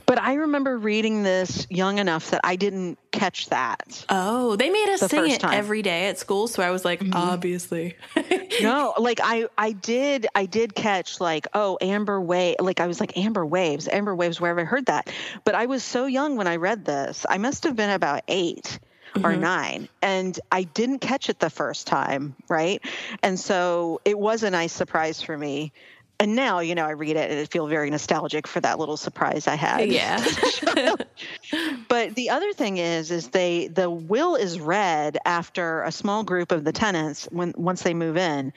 But 0.09 0.19
I 0.23 0.35
remember 0.35 0.79
reading 0.79 1.23
this 1.23 1.67
young 1.69 1.99
enough 1.99 2.31
that 2.31 2.41
I 2.43 2.57
didn't 2.57 2.99
catch 3.13 3.51
that. 3.51 4.07
Oh, 4.09 4.57
they 4.57 4.71
made 4.71 4.89
us 4.89 5.01
The 5.01 5.09
sing 5.11 5.29
it 5.29 5.41
time. 5.41 5.53
every 5.53 5.83
day 5.83 6.09
at 6.09 6.19
school, 6.19 6.49
so 6.49 6.63
I 6.63 6.71
was 6.71 6.83
like, 6.83 7.01
mm-hmm. 7.01 7.13
obviously. 7.13 7.95
no, 8.63 8.95
like 8.97 9.21
I 9.23 9.49
I 9.59 9.73
did 9.73 10.27
I 10.35 10.47
did 10.47 10.75
catch 10.75 11.21
like 11.21 11.47
oh 11.53 11.77
Amber 11.83 12.23
Wave 12.23 12.57
like 12.59 12.81
I 12.81 12.87
was 12.87 13.01
like 13.01 13.19
Amber 13.19 13.45
Waves 13.45 13.87
Amber 13.87 14.17
Waves 14.17 14.41
where 14.41 14.51
have 14.51 14.59
I 14.59 14.67
heard 14.67 14.87
that? 14.87 15.13
But 15.45 15.55
I 15.55 15.67
was 15.67 15.85
so 15.85 16.07
young 16.07 16.37
when 16.37 16.47
I 16.47 16.57
read 16.57 16.87
this. 16.87 17.27
I 17.29 17.37
must 17.37 17.65
have 17.65 17.77
been 17.77 17.91
about 17.91 18.23
8 18.29 18.79
or 19.17 19.33
mm-hmm. 19.33 19.41
9 19.41 19.89
and 20.03 20.41
I 20.51 20.63
didn't 20.63 21.01
catch 21.01 21.29
it 21.29 21.39
the 21.39 21.51
first 21.51 21.87
time, 21.87 22.35
right? 22.49 22.83
And 23.23 23.39
so 23.39 24.01
it 24.05 24.19
was 24.19 24.43
a 24.43 24.51
nice 24.51 24.73
surprise 24.73 25.23
for 25.23 25.37
me. 25.37 25.73
And 26.21 26.35
now, 26.35 26.59
you 26.59 26.75
know, 26.75 26.85
I 26.85 26.91
read 26.91 27.17
it 27.17 27.31
and 27.31 27.41
I 27.41 27.45
feel 27.45 27.69
very 27.69 27.91
nostalgic 27.91 28.49
for 28.49 28.61
that 28.61 28.81
little 28.81 28.97
surprise 28.97 29.47
I 29.47 29.55
had. 29.55 29.89
yeah. 29.91 30.95
But 31.89 32.15
the 32.15 32.31
other 32.31 32.53
thing 32.53 32.77
is, 32.77 33.11
is 33.11 33.29
they 33.29 33.69
the 33.69 33.89
will 33.89 34.35
is 34.35 34.61
read 34.61 35.17
after 35.25 35.83
a 35.83 35.93
small 35.93 36.23
group 36.25 36.53
of 36.53 36.65
the 36.65 36.73
tenants 36.73 37.27
when 37.31 37.55
once 37.57 37.83
they 37.83 37.95
move 37.95 38.17
in. 38.17 38.53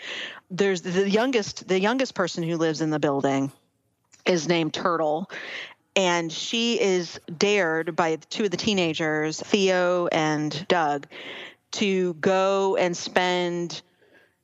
There's 0.49 0.81
the 0.81 1.09
youngest 1.09 1.67
the 1.67 1.79
youngest 1.79 2.13
person 2.13 2.43
who 2.43 2.57
lives 2.57 2.81
in 2.81 2.89
the 2.89 2.99
building 2.99 3.51
is 4.25 4.47
named 4.47 4.73
Turtle, 4.73 5.29
and 5.95 6.31
she 6.31 6.79
is 6.79 7.19
dared 7.37 7.95
by 7.95 8.17
two 8.29 8.45
of 8.45 8.51
the 8.51 8.57
teenagers, 8.57 9.41
Theo 9.41 10.07
and 10.07 10.65
Doug, 10.67 11.07
to 11.71 12.13
go 12.15 12.75
and 12.75 12.95
spend 12.95 13.81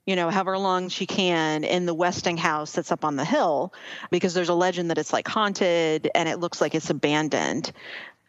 you 0.07 0.15
know, 0.15 0.29
however 0.29 0.57
long 0.57 0.87
she 0.87 1.05
can 1.05 1.65
in 1.65 1.85
the 1.85 1.93
Westing 1.93 2.37
house 2.37 2.71
that's 2.71 2.93
up 2.93 3.03
on 3.03 3.17
the 3.17 3.25
hill 3.25 3.73
because 4.09 4.33
there's 4.33 4.47
a 4.47 4.53
legend 4.53 4.89
that 4.89 4.97
it's 4.97 5.11
like 5.11 5.27
haunted 5.27 6.09
and 6.15 6.29
it 6.29 6.39
looks 6.39 6.61
like 6.61 6.73
it's 6.73 6.89
abandoned. 6.89 7.73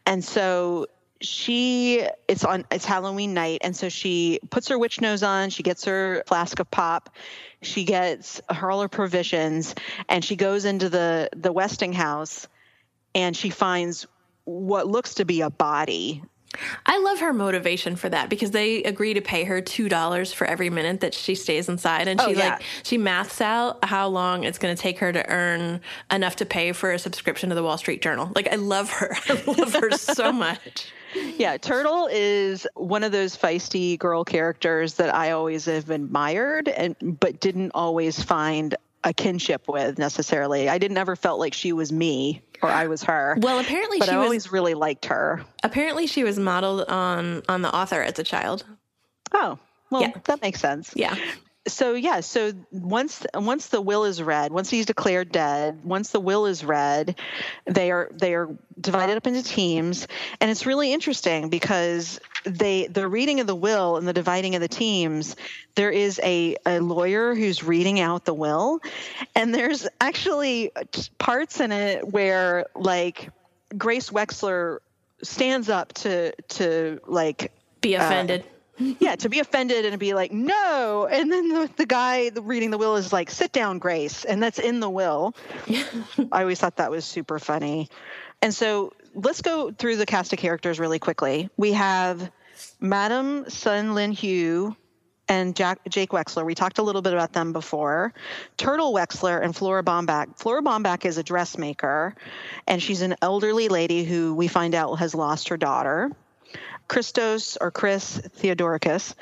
And 0.05 0.23
so 0.23 0.87
she 1.21 2.05
it's 2.27 2.43
on 2.43 2.65
it's 2.69 2.85
Halloween 2.85 3.33
night 3.33 3.61
and 3.63 3.75
so 3.75 3.87
she 3.87 4.39
puts 4.49 4.67
her 4.67 4.77
witch 4.77 4.99
nose 4.99 5.23
on, 5.23 5.49
she 5.51 5.63
gets 5.63 5.85
her 5.85 6.23
flask 6.27 6.59
of 6.59 6.69
pop, 6.69 7.15
she 7.61 7.85
gets 7.85 8.41
her 8.49 8.69
all 8.69 8.81
her 8.81 8.89
provisions 8.89 9.73
and 10.09 10.23
she 10.23 10.35
goes 10.35 10.65
into 10.65 10.89
the 10.89 11.29
the 11.33 11.53
Westing 11.53 11.93
house 11.93 12.49
and 13.15 13.35
she 13.35 13.49
finds 13.49 14.05
what 14.45 14.87
looks 14.87 15.15
to 15.15 15.25
be 15.25 15.41
a 15.41 15.49
body 15.49 16.23
I 16.87 16.97
love 16.97 17.19
her 17.19 17.31
motivation 17.31 17.95
for 17.95 18.09
that 18.09 18.27
because 18.27 18.49
they 18.49 18.81
agree 18.83 19.13
to 19.13 19.21
pay 19.21 19.43
her 19.43 19.61
two 19.61 19.87
dollars 19.87 20.33
for 20.33 20.45
every 20.47 20.71
minute 20.71 21.01
that 21.01 21.13
she 21.13 21.35
stays 21.35 21.69
inside, 21.69 22.07
and 22.07 22.19
Oh, 22.19 22.27
she 22.33 22.39
yeah. 22.39 22.49
like 22.53 22.63
she 22.81 22.97
maths 22.97 23.39
out 23.39 23.85
how 23.85 24.07
long 24.07 24.43
it's 24.45 24.57
going 24.57 24.75
to 24.75 24.81
take 24.81 24.97
her 24.97 25.13
to 25.13 25.29
earn 25.29 25.79
enough 26.11 26.37
to 26.37 26.47
pay 26.47 26.71
for 26.71 26.91
a 26.91 26.97
subscription 26.97 27.49
to 27.49 27.55
the 27.55 27.61
Wall 27.61 27.77
Street 27.77 28.01
Journal. 28.01 28.31
Like 28.33 28.51
I 28.51 28.55
love 28.55 28.89
her, 28.89 29.15
I 29.29 29.43
love 29.45 29.73
her 29.75 29.91
so 29.91 30.31
much. 30.31 30.91
Yeah, 31.37 31.57
Turtle 31.57 32.09
is 32.11 32.65
one 32.73 33.03
of 33.03 33.11
those 33.11 33.37
feisty 33.37 33.97
girl 33.99 34.23
characters 34.23 34.95
that 34.95 35.13
I 35.13 35.31
always 35.31 35.65
have 35.65 35.91
admired 35.91 36.67
and 36.67 36.95
but 37.19 37.39
didn't 37.39 37.71
always 37.75 38.23
find 38.23 38.75
a 39.03 39.13
kinship 39.13 39.67
with 39.67 39.99
necessarily. 39.99 40.67
I 40.67 40.79
didn't 40.79 40.97
ever 40.97 41.15
felt 41.15 41.39
like 41.39 41.53
she 41.53 41.73
was 41.73 41.91
me 41.91 42.41
or 42.61 42.69
I 42.69 42.87
was 42.87 43.03
her. 43.03 43.37
Well, 43.39 43.59
apparently 43.59 43.99
but 43.99 44.07
she 44.09 44.11
I 44.15 44.17
was 44.17 44.25
always 44.25 44.51
really 44.51 44.73
liked 44.73 45.05
her. 45.05 45.43
apparently 45.63 46.07
she 46.07 46.23
was 46.23 46.37
modeled 46.39 46.87
on 46.89 47.43
on 47.49 47.61
the 47.61 47.73
author 47.73 48.01
as 48.01 48.17
a 48.19 48.23
child. 48.23 48.65
Oh, 49.33 49.59
well, 49.91 50.01
Yeah. 50.01 50.11
that 50.25 50.41
makes 50.41 50.59
sense. 50.59 50.91
Yeah, 50.95 51.15
so 51.73 51.93
yeah 51.93 52.19
so 52.19 52.51
once 52.71 53.25
once 53.33 53.67
the 53.67 53.81
will 53.81 54.05
is 54.05 54.21
read 54.21 54.51
once 54.51 54.69
he's 54.69 54.85
declared 54.85 55.31
dead 55.31 55.83
once 55.83 56.09
the 56.09 56.19
will 56.19 56.45
is 56.45 56.63
read 56.63 57.15
they 57.65 57.91
are 57.91 58.09
they 58.13 58.33
are 58.33 58.49
divided 58.79 59.17
up 59.17 59.27
into 59.27 59.43
teams 59.43 60.07
and 60.39 60.51
it's 60.51 60.65
really 60.65 60.91
interesting 60.93 61.49
because 61.49 62.19
they 62.45 62.87
the 62.87 63.07
reading 63.07 63.39
of 63.39 63.47
the 63.47 63.55
will 63.55 63.97
and 63.97 64.07
the 64.07 64.13
dividing 64.13 64.55
of 64.55 64.61
the 64.61 64.67
teams 64.67 65.35
there 65.75 65.91
is 65.91 66.19
a, 66.23 66.55
a 66.65 66.79
lawyer 66.79 67.35
who's 67.35 67.63
reading 67.63 67.99
out 67.99 68.25
the 68.25 68.33
will 68.33 68.79
and 69.35 69.53
there's 69.53 69.87
actually 70.01 70.71
parts 71.17 71.59
in 71.59 71.71
it 71.71 72.07
where 72.07 72.65
like 72.75 73.29
grace 73.77 74.09
wexler 74.09 74.79
stands 75.21 75.69
up 75.69 75.93
to 75.93 76.31
to 76.47 76.99
like 77.07 77.51
be 77.81 77.95
uh, 77.95 78.05
offended. 78.05 78.43
Yeah, 78.79 79.15
to 79.17 79.29
be 79.29 79.39
offended 79.39 79.85
and 79.85 79.91
to 79.91 79.97
be 79.97 80.13
like, 80.13 80.31
no. 80.31 81.07
And 81.11 81.31
then 81.31 81.49
the, 81.49 81.69
the 81.75 81.85
guy 81.85 82.31
reading 82.41 82.71
the 82.71 82.77
will 82.77 82.95
is 82.95 83.11
like, 83.11 83.29
sit 83.29 83.51
down, 83.51 83.77
Grace. 83.79 84.23
And 84.23 84.41
that's 84.41 84.57
in 84.57 84.79
the 84.79 84.89
will. 84.89 85.35
I 86.31 86.41
always 86.41 86.59
thought 86.59 86.77
that 86.77 86.89
was 86.89 87.03
super 87.03 87.39
funny. 87.39 87.89
And 88.41 88.53
so 88.53 88.93
let's 89.13 89.41
go 89.41 89.71
through 89.71 89.97
the 89.97 90.05
cast 90.05 90.31
of 90.31 90.39
characters 90.39 90.79
really 90.79 90.99
quickly. 90.99 91.49
We 91.57 91.73
have 91.73 92.31
Madam 92.79 93.49
Sun 93.49 93.95
Lin 93.95 94.13
Hoo 94.13 94.75
and 95.27 95.55
Jack, 95.55 95.79
Jake 95.89 96.09
Wexler. 96.09 96.45
We 96.45 96.55
talked 96.55 96.79
a 96.79 96.83
little 96.83 97.01
bit 97.01 97.13
about 97.13 97.33
them 97.33 97.53
before. 97.53 98.13
Turtle 98.57 98.93
Wexler 98.93 99.43
and 99.43 99.55
Flora 99.55 99.83
Baumbach. 99.83 100.37
Flora 100.37 100.61
Baumbach 100.61 101.05
is 101.05 101.17
a 101.17 101.23
dressmaker, 101.23 102.15
and 102.65 102.81
she's 102.81 103.01
an 103.01 103.15
elderly 103.21 103.67
lady 103.67 104.03
who 104.03 104.33
we 104.33 104.47
find 104.47 104.73
out 104.73 104.95
has 104.95 105.13
lost 105.13 105.49
her 105.49 105.57
daughter. 105.57 106.11
Christos 106.89 107.55
or 107.61 107.71
Chris 107.71 108.17
Theodorakis, 108.17 109.13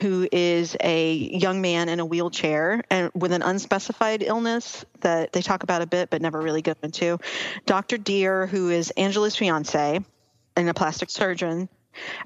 who 0.00 0.28
is 0.30 0.76
a 0.80 1.12
young 1.14 1.60
man 1.60 1.88
in 1.88 1.98
a 1.98 2.04
wheelchair 2.04 2.84
and 2.90 3.10
with 3.14 3.32
an 3.32 3.42
unspecified 3.42 4.22
illness 4.22 4.84
that 5.00 5.32
they 5.32 5.42
talk 5.42 5.62
about 5.64 5.82
a 5.82 5.86
bit 5.86 6.10
but 6.10 6.22
never 6.22 6.40
really 6.40 6.62
go 6.62 6.74
into. 6.82 7.18
Dr. 7.66 7.98
Deere, 7.98 8.46
who 8.46 8.68
is 8.70 8.90
Angela's 8.92 9.34
fiance 9.34 10.00
and 10.54 10.68
a 10.68 10.74
plastic 10.74 11.10
surgeon. 11.10 11.68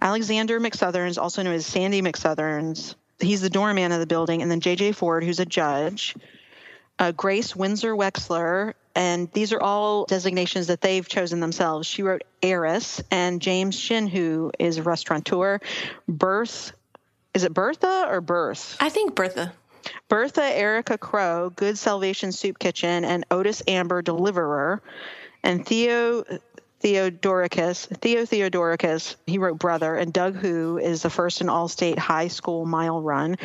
Alexander 0.02 0.60
McSouthers, 0.60 1.16
also 1.16 1.42
known 1.42 1.54
as 1.54 1.64
Sandy 1.64 2.02
McSouthers. 2.02 2.94
He's 3.20 3.40
the 3.40 3.50
doorman 3.50 3.92
of 3.92 4.00
the 4.00 4.06
building. 4.06 4.42
And 4.42 4.50
then 4.50 4.60
J.J. 4.60 4.92
Ford, 4.92 5.22
who's 5.22 5.40
a 5.40 5.46
judge. 5.46 6.16
Uh, 6.98 7.12
Grace 7.12 7.54
Windsor 7.54 7.94
Wexler, 7.94 8.74
and 8.98 9.30
these 9.30 9.52
are 9.52 9.62
all 9.62 10.06
designations 10.06 10.66
that 10.66 10.80
they've 10.80 11.06
chosen 11.06 11.38
themselves. 11.38 11.86
She 11.86 12.02
wrote 12.02 12.24
Heiress, 12.42 13.00
and 13.12 13.40
James 13.40 13.78
Shin, 13.78 14.08
who 14.08 14.50
is 14.58 14.76
a 14.78 14.82
restaurateur. 14.82 15.60
Birth, 16.08 16.72
is 17.32 17.44
it 17.44 17.54
Bertha 17.54 18.06
or 18.08 18.20
Birth? 18.20 18.76
I 18.80 18.88
think 18.88 19.14
Bertha. 19.14 19.52
Bertha 20.08 20.42
Erica 20.42 20.98
Crow, 20.98 21.50
Good 21.50 21.78
Salvation 21.78 22.32
Soup 22.32 22.58
Kitchen, 22.58 23.04
and 23.04 23.24
Otis 23.30 23.62
Amber 23.68 24.02
Deliverer, 24.02 24.82
and 25.44 25.64
Theo 25.64 26.24
Theodorakis, 26.80 27.86
Theo 27.98 28.22
Theodorakis, 28.22 29.16
he 29.26 29.38
wrote 29.38 29.58
Brother, 29.58 29.96
and 29.96 30.12
Doug 30.12 30.36
Who 30.36 30.78
is 30.78 31.02
the 31.02 31.10
first 31.10 31.40
in 31.40 31.48
all-state 31.48 31.98
high 31.98 32.28
school 32.28 32.66
mile 32.66 33.02
run. 33.02 33.36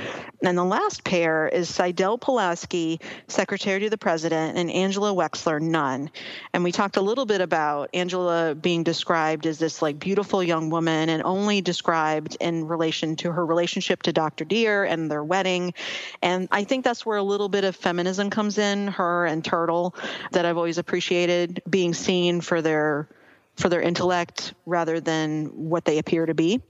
And 0.43 0.55
the 0.55 0.63
last 0.63 1.03
pair 1.03 1.47
is 1.47 1.67
Sydelle 1.69 2.21
Pulaski, 2.21 2.99
Secretary 3.27 3.79
to 3.79 3.89
the 3.89 3.97
President, 3.97 4.57
and 4.57 4.69
Angela 4.69 5.13
Wexler, 5.13 5.59
Nun. 5.59 6.11
And 6.53 6.63
we 6.63 6.71
talked 6.71 6.97
a 6.97 7.01
little 7.01 7.25
bit 7.25 7.41
about 7.41 7.89
Angela 7.93 8.53
being 8.53 8.83
described 8.83 9.47
as 9.47 9.57
this 9.57 9.81
like 9.81 9.97
beautiful 9.97 10.43
young 10.43 10.69
woman 10.69 11.09
and 11.09 11.23
only 11.23 11.61
described 11.61 12.37
in 12.39 12.67
relation 12.67 13.15
to 13.15 13.31
her 13.31 13.43
relationship 13.43 14.03
to 14.03 14.13
Dr. 14.13 14.45
Deere 14.45 14.83
and 14.83 15.09
their 15.09 15.23
wedding. 15.23 15.73
And 16.21 16.47
I 16.51 16.65
think 16.65 16.83
that's 16.83 17.03
where 17.03 17.17
a 17.17 17.23
little 17.23 17.49
bit 17.49 17.63
of 17.63 17.75
feminism 17.75 18.29
comes 18.29 18.59
in, 18.59 18.89
her 18.89 19.25
and 19.25 19.43
Turtle, 19.43 19.95
that 20.33 20.45
I've 20.45 20.57
always 20.57 20.77
appreciated 20.77 21.63
being 21.67 21.95
seen 21.95 22.39
for 22.41 22.61
their 22.61 23.07
for 23.55 23.69
their 23.69 23.81
intellect 23.81 24.53
rather 24.65 25.00
than 25.00 25.45
what 25.69 25.86
they 25.86 25.98
appear 25.98 26.25
to 26.25 26.33
be. 26.33 26.62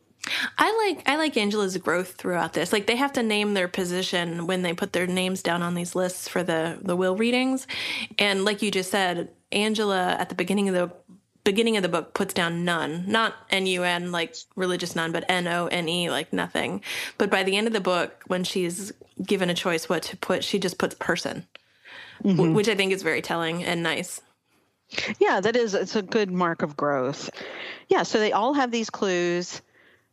I 0.58 0.86
like 0.88 1.08
I 1.08 1.18
like 1.18 1.36
Angela's 1.36 1.78
growth 1.78 2.13
throughout 2.13 2.54
this. 2.54 2.72
Like 2.72 2.88
they 2.88 2.96
have 2.96 3.13
to 3.13 3.24
name 3.24 3.54
their 3.54 3.68
position 3.68 4.48
when 4.48 4.62
they 4.62 4.74
put 4.74 4.94
their 4.94 5.08
names 5.08 5.42
down 5.42 5.62
on 5.62 5.75
these 5.75 5.96
lists 5.96 6.28
for 6.28 6.44
the 6.44 6.80
the 6.82 6.96
will 6.96 7.18
readings. 7.18 7.68
And 8.18 8.46
like 8.46 8.62
you 8.62 8.72
just 8.72 8.90
said, 8.90 9.30
Angela 9.52 10.16
at 10.18 10.30
the 10.30 10.36
beginning 10.36 10.70
of 10.70 10.75
the 10.75 10.92
beginning 11.44 11.75
of 11.75 11.84
the 11.84 11.90
book 11.90 12.13
puts 12.13 12.34
down 12.34 12.63
none, 12.63 13.04
not 13.06 13.36
N 13.50 13.66
U 13.66 13.84
N 13.84 14.13
like 14.13 14.36
religious 14.56 14.96
none, 14.96 15.12
but 15.12 15.25
N 15.28 15.48
O 15.48 15.68
N 15.68 15.90
E 15.90 16.10
like 16.10 16.32
nothing. 16.32 16.82
But 17.18 17.30
by 17.30 17.44
the 17.44 17.58
end 17.58 17.68
of 17.68 17.74
the 17.74 17.82
book, 17.82 18.24
when 18.28 18.46
she's 18.46 18.94
given 19.22 19.50
a 19.50 19.54
choice 19.54 19.90
what 19.90 20.04
to 20.04 20.18
put, 20.18 20.44
she 20.44 20.58
just 20.58 20.78
puts 20.78 20.96
person, 20.96 21.48
mm-hmm. 22.24 22.54
which 22.54 22.70
I 22.70 22.75
think 22.75 22.94
is 22.94 23.04
very 23.04 23.22
telling 23.22 23.63
and 23.63 23.84
nice. 23.84 24.22
Yeah, 25.20 25.40
that 25.42 25.56
is 25.56 25.74
it's 25.74 25.96
a 25.96 26.02
good 26.02 26.32
mark 26.32 26.62
of 26.62 26.78
growth. 26.78 27.30
Yeah, 27.88 28.04
so 28.04 28.20
they 28.20 28.32
all 28.32 28.54
have 28.54 28.72
these 28.72 28.90
clues. 28.90 29.62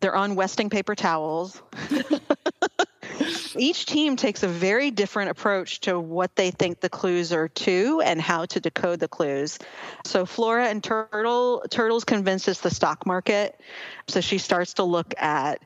They're 0.00 0.16
on 0.16 0.34
westing 0.34 0.70
paper 0.70 0.94
towels. 0.94 1.60
Each 3.56 3.84
team 3.84 4.16
takes 4.16 4.42
a 4.42 4.48
very 4.48 4.90
different 4.90 5.30
approach 5.30 5.80
to 5.80 5.98
what 5.98 6.36
they 6.36 6.50
think 6.50 6.80
the 6.80 6.88
clues 6.88 7.32
are 7.32 7.48
to 7.48 8.00
and 8.02 8.20
how 8.20 8.46
to 8.46 8.60
decode 8.60 9.00
the 9.00 9.08
clues. 9.08 9.58
So 10.04 10.24
Flora 10.24 10.68
and 10.68 10.82
Turtle, 10.82 11.64
Turtle's 11.68 12.04
convinced 12.04 12.48
it's 12.48 12.60
the 12.60 12.70
stock 12.70 13.06
market. 13.06 13.60
So 14.08 14.20
she 14.20 14.38
starts 14.38 14.74
to 14.74 14.84
look 14.84 15.14
at 15.18 15.62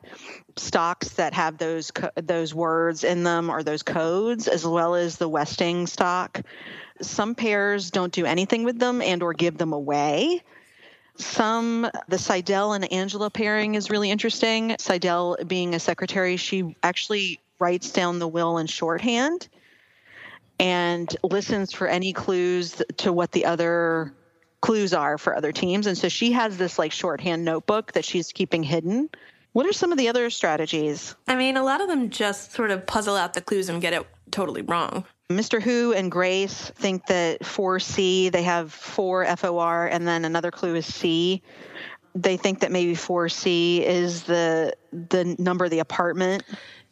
stocks 0.57 1.09
that 1.11 1.33
have 1.33 1.57
those 1.57 1.91
those 2.15 2.53
words 2.53 3.03
in 3.03 3.23
them 3.23 3.49
or 3.49 3.63
those 3.63 3.83
codes 3.83 4.47
as 4.47 4.65
well 4.65 4.95
as 4.95 5.17
the 5.17 5.29
westing 5.29 5.87
stock. 5.87 6.41
Some 7.01 7.35
pairs 7.35 7.91
don't 7.91 8.13
do 8.13 8.25
anything 8.25 8.63
with 8.63 8.79
them 8.79 9.01
and 9.01 9.21
or 9.21 9.33
give 9.33 9.57
them 9.57 9.73
away. 9.73 10.41
Some, 11.17 11.83
the 12.07 12.17
Sydelle 12.17 12.75
and 12.75 12.91
Angela 12.91 13.29
pairing 13.29 13.75
is 13.75 13.89
really 13.89 14.11
interesting. 14.11 14.71
Sydelle 14.71 15.47
being 15.47 15.73
a 15.73 15.79
secretary, 15.79 16.37
she 16.37 16.75
actually 16.83 17.39
writes 17.59 17.91
down 17.91 18.19
the 18.19 18.27
will 18.27 18.57
in 18.57 18.67
shorthand 18.67 19.47
and 20.59 21.15
listens 21.23 21.73
for 21.73 21.87
any 21.87 22.13
clues 22.13 22.81
to 22.97 23.13
what 23.13 23.31
the 23.31 23.45
other 23.45 24.13
clues 24.61 24.93
are 24.93 25.17
for 25.17 25.35
other 25.35 25.51
teams. 25.51 25.87
And 25.87 25.97
so 25.97 26.09
she 26.09 26.31
has 26.31 26.57
this 26.57 26.79
like 26.79 26.91
shorthand 26.91 27.45
notebook 27.45 27.93
that 27.93 28.03
she's 28.03 28.31
keeping 28.31 28.63
hidden. 28.63 29.09
What 29.53 29.65
are 29.65 29.73
some 29.73 29.91
of 29.91 29.97
the 29.97 30.09
other 30.09 30.29
strategies? 30.29 31.15
I 31.27 31.35
mean, 31.35 31.55
a 31.55 31.63
lot 31.63 31.81
of 31.81 31.87
them 31.87 32.09
just 32.09 32.51
sort 32.51 32.71
of 32.71 32.85
puzzle 32.85 33.15
out 33.15 33.33
the 33.33 33.41
clues 33.41 33.69
and 33.69 33.81
get 33.81 33.93
it 33.93 34.05
totally 34.35 34.61
wrong. 34.61 35.05
Mr. 35.31 35.61
Hoo 35.61 35.93
and 35.93 36.11
Grace 36.11 36.71
think 36.75 37.07
that 37.07 37.41
4C, 37.41 38.31
they 38.31 38.43
have 38.43 38.71
4 38.71 39.25
FOR, 39.37 39.87
and 39.87 40.07
then 40.07 40.25
another 40.25 40.51
clue 40.51 40.75
is 40.75 40.85
C. 40.85 41.41
They 42.13 42.37
think 42.37 42.59
that 42.59 42.71
maybe 42.71 42.93
4C 42.93 43.81
is 43.81 44.23
the 44.23 44.75
the 44.91 45.35
number 45.39 45.65
of 45.65 45.71
the 45.71 45.79
apartment. 45.79 46.43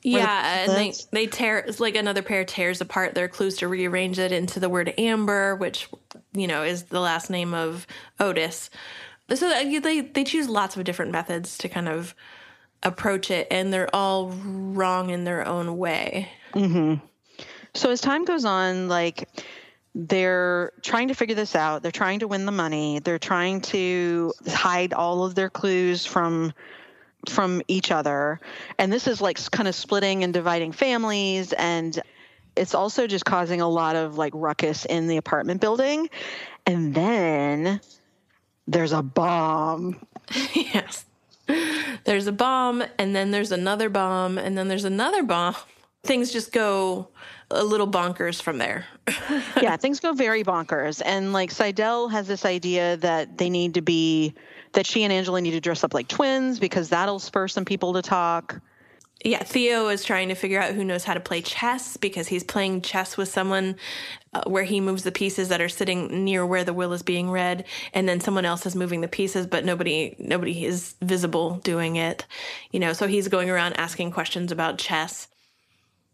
Yeah, 0.01 0.63
and 0.63 0.71
they 0.71 0.93
they 1.11 1.27
tear 1.27 1.59
it's 1.59 1.79
like 1.79 1.95
another 1.95 2.21
pair 2.21 2.43
tears 2.43 2.81
apart 2.81 3.13
their 3.13 3.29
clues 3.29 3.57
to 3.57 3.67
rearrange 3.67 4.19
it 4.19 4.31
into 4.31 4.59
the 4.59 4.67
word 4.67 4.93
Amber, 4.97 5.55
which 5.55 5.87
you 6.33 6.47
know 6.47 6.63
is 6.63 6.83
the 6.83 6.99
last 6.99 7.29
name 7.29 7.53
of 7.53 7.87
Otis. 8.19 8.69
So 9.33 9.47
they 9.47 10.01
they 10.01 10.23
choose 10.23 10.49
lots 10.49 10.75
of 10.75 10.83
different 10.83 11.11
methods 11.11 11.57
to 11.59 11.69
kind 11.69 11.87
of 11.87 12.15
approach 12.81 13.31
it, 13.31 13.47
and 13.49 13.71
they're 13.71 13.93
all 13.95 14.31
wrong 14.31 15.09
in 15.09 15.23
their 15.23 15.47
own 15.47 15.77
way. 15.77 16.29
Mm-hmm. 16.53 17.05
So 17.75 17.91
as 17.91 18.01
time 18.01 18.25
goes 18.25 18.45
on, 18.45 18.87
like 18.87 19.27
they're 19.95 20.71
trying 20.81 21.09
to 21.09 21.13
figure 21.13 21.35
this 21.35 21.55
out. 21.55 21.83
They're 21.83 21.91
trying 21.91 22.19
to 22.19 22.27
win 22.27 22.45
the 22.45 22.51
money. 22.51 22.99
They're 22.99 23.19
trying 23.19 23.61
to 23.61 24.33
hide 24.47 24.93
all 24.93 25.23
of 25.23 25.35
their 25.35 25.49
clues 25.49 26.05
from 26.05 26.53
from 27.29 27.61
each 27.67 27.91
other. 27.91 28.39
And 28.77 28.91
this 28.91 29.07
is 29.07 29.21
like 29.21 29.39
kind 29.51 29.67
of 29.67 29.75
splitting 29.75 30.23
and 30.23 30.33
dividing 30.33 30.73
families 30.73 31.53
and 31.53 32.01
it's 32.55 32.75
also 32.75 33.07
just 33.07 33.25
causing 33.25 33.61
a 33.61 33.67
lot 33.67 33.95
of 33.95 34.17
like 34.17 34.33
ruckus 34.35 34.85
in 34.85 35.07
the 35.07 35.17
apartment 35.17 35.61
building. 35.61 36.09
And 36.65 36.93
then 36.93 37.81
there's 38.67 38.91
a 38.91 39.01
bomb. 39.01 40.05
yes. 40.53 41.05
There's 42.03 42.27
a 42.27 42.31
bomb 42.31 42.83
and 42.97 43.15
then 43.15 43.31
there's 43.31 43.51
another 43.51 43.89
bomb 43.89 44.37
and 44.37 44.57
then 44.57 44.67
there's 44.67 44.85
another 44.85 45.23
bomb. 45.23 45.55
Things 46.03 46.31
just 46.31 46.51
go 46.51 47.09
a 47.53 47.63
little 47.63 47.87
bonkers 47.87 48.41
from 48.41 48.57
there. 48.57 48.85
yeah, 49.61 49.77
things 49.77 49.99
go 49.99 50.13
very 50.13 50.43
bonkers. 50.43 51.01
And 51.05 51.33
like 51.33 51.51
Sydelle 51.51 52.11
has 52.11 52.27
this 52.27 52.45
idea 52.45 52.97
that 52.97 53.37
they 53.37 53.49
need 53.49 53.75
to 53.75 53.81
be, 53.81 54.33
that 54.73 54.85
she 54.85 55.03
and 55.03 55.13
Angela 55.13 55.41
need 55.41 55.51
to 55.51 55.61
dress 55.61 55.83
up 55.83 55.93
like 55.93 56.07
twins 56.07 56.59
because 56.59 56.89
that'll 56.89 57.19
spur 57.19 57.47
some 57.47 57.65
people 57.65 57.93
to 57.93 58.01
talk. 58.01 58.61
Yeah, 59.23 59.41
Theo 59.41 59.87
is 59.87 60.03
trying 60.03 60.27
to 60.29 60.35
figure 60.35 60.59
out 60.59 60.73
who 60.73 60.83
knows 60.83 61.05
how 61.05 61.13
to 61.13 61.19
play 61.21 61.41
chess 61.41 61.95
because 61.95 62.27
he's 62.27 62.43
playing 62.43 62.81
chess 62.81 63.15
with 63.15 63.29
someone 63.29 63.77
uh, 64.33 64.43
where 64.47 64.65
he 64.65 64.81
moves 64.81 65.03
the 65.03 65.13
pieces 65.13 65.47
that 65.47 65.61
are 65.61 65.69
sitting 65.69 66.25
near 66.25 66.45
where 66.45 66.65
the 66.65 66.73
will 66.73 66.91
is 66.91 67.03
being 67.03 67.31
read, 67.31 67.63
and 67.93 68.09
then 68.09 68.19
someone 68.19 68.43
else 68.43 68.65
is 68.65 68.75
moving 68.75 68.99
the 68.99 69.07
pieces, 69.07 69.47
but 69.47 69.63
nobody 69.63 70.13
nobody 70.19 70.65
is 70.65 70.95
visible 71.01 71.55
doing 71.63 71.95
it. 71.95 72.25
You 72.71 72.81
know, 72.81 72.91
so 72.91 73.07
he's 73.07 73.29
going 73.29 73.49
around 73.49 73.73
asking 73.73 74.11
questions 74.11 74.51
about 74.51 74.77
chess 74.77 75.29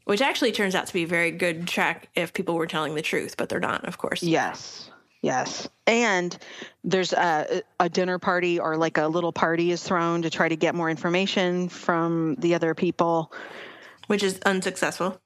which 0.10 0.22
actually 0.24 0.52
turns 0.52 0.74
out 0.74 0.88
to 0.88 0.94
be 0.94 1.04
a 1.04 1.08
very 1.08 1.30
good 1.30 1.68
track 1.68 2.10
if 2.16 2.34
people 2.34 2.56
were 2.56 2.66
telling 2.66 2.96
the 2.96 3.02
truth, 3.04 3.38
but 3.38 3.48
they're 3.48 3.60
not, 3.60 3.86
of 3.86 4.00
course. 4.00 4.24
Yes. 4.24 4.90
Yes. 5.22 5.70
And 5.86 6.36
there's 6.84 7.14
a, 7.14 7.62
a, 7.80 7.90
dinner 7.90 8.18
party 8.18 8.60
or 8.60 8.76
like 8.76 8.98
a 8.98 9.08
little 9.08 9.32
party 9.32 9.70
is 9.70 9.84
thrown 9.84 10.24
to 10.24 10.32
try 10.32 10.50
to 10.50 10.56
get 10.56 10.74
more 10.74 10.90
information 10.90 11.70
from 11.70 12.38
the 12.40 12.56
other 12.56 12.74
people, 12.74 13.32
which 14.08 14.24
is 14.24 14.40
unsuccessful. 14.48 15.22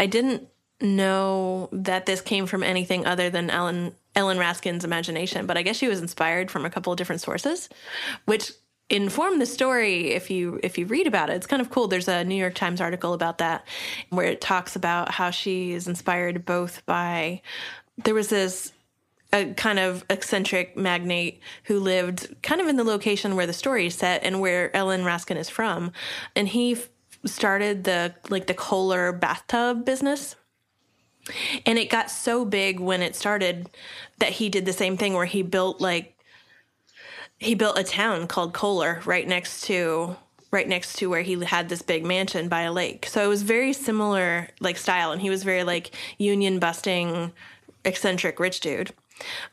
I 0.00 0.08
didn't 0.10 0.48
know 0.80 1.68
that 1.70 2.06
this 2.06 2.20
came 2.20 2.46
from 2.46 2.64
anything 2.64 3.06
other 3.06 3.30
than 3.30 3.48
Ellen 3.48 3.94
Ellen 4.16 4.38
Raskin's 4.38 4.84
imagination, 4.84 5.46
but 5.46 5.56
I 5.56 5.62
guess 5.62 5.76
she 5.76 5.86
was 5.86 6.00
inspired 6.00 6.50
from 6.50 6.64
a 6.64 6.70
couple 6.70 6.92
of 6.92 6.96
different 6.96 7.20
sources, 7.20 7.68
which 8.24 8.50
inform 8.90 9.38
the 9.38 9.46
story 9.46 10.10
if 10.10 10.30
you 10.30 10.60
if 10.62 10.76
you 10.76 10.84
read 10.86 11.06
about 11.06 11.30
it. 11.30 11.34
It's 11.34 11.46
kind 11.46 11.62
of 11.62 11.70
cool. 11.70 11.88
There's 11.88 12.08
a 12.08 12.24
new 12.24 12.34
york 12.34 12.54
times 12.54 12.80
article 12.80 13.14
about 13.14 13.38
that 13.38 13.66
where 14.10 14.26
it 14.26 14.40
talks 14.40 14.76
about 14.76 15.12
how 15.12 15.30
she 15.30 15.72
is 15.72 15.88
inspired 15.88 16.44
both 16.44 16.84
by 16.86 17.40
there 18.04 18.14
was 18.14 18.28
this 18.28 18.72
a 19.32 19.54
kind 19.54 19.78
of 19.78 20.04
eccentric 20.10 20.76
magnate 20.76 21.40
who 21.64 21.78
lived 21.78 22.34
kind 22.42 22.60
of 22.60 22.66
in 22.66 22.76
the 22.76 22.84
location 22.84 23.36
where 23.36 23.46
the 23.46 23.52
story 23.52 23.86
is 23.86 23.94
set 23.94 24.24
and 24.24 24.40
where 24.40 24.74
ellen 24.74 25.02
raskin 25.02 25.36
is 25.36 25.48
from. 25.48 25.92
And 26.34 26.48
he 26.48 26.76
started 27.24 27.84
the 27.84 28.14
like 28.28 28.48
the 28.48 28.54
kohler 28.54 29.12
bathtub 29.12 29.84
business. 29.84 30.34
And 31.64 31.78
it 31.78 31.90
got 31.90 32.10
so 32.10 32.44
big 32.44 32.80
when 32.80 33.02
it 33.02 33.14
started 33.14 33.70
that 34.18 34.30
he 34.32 34.48
did 34.48 34.66
the 34.66 34.72
same 34.72 34.96
thing 34.96 35.14
where 35.14 35.26
he 35.26 35.42
built 35.42 35.80
like 35.80 36.16
he 37.40 37.54
built 37.54 37.78
a 37.78 37.82
town 37.82 38.26
called 38.26 38.52
Kohler 38.52 39.00
right 39.04 39.26
next 39.26 39.62
to 39.62 40.16
right 40.52 40.68
next 40.68 40.96
to 40.96 41.08
where 41.08 41.22
he 41.22 41.42
had 41.44 41.68
this 41.68 41.80
big 41.80 42.04
mansion 42.04 42.48
by 42.48 42.62
a 42.62 42.72
lake. 42.72 43.06
So 43.06 43.24
it 43.24 43.28
was 43.28 43.42
very 43.42 43.72
similar 43.72 44.48
like 44.60 44.76
style 44.76 45.12
and 45.12 45.20
he 45.20 45.30
was 45.30 45.42
very 45.42 45.64
like 45.64 45.92
union 46.18 46.58
busting 46.58 47.32
eccentric 47.84 48.38
rich 48.38 48.60
dude. 48.60 48.92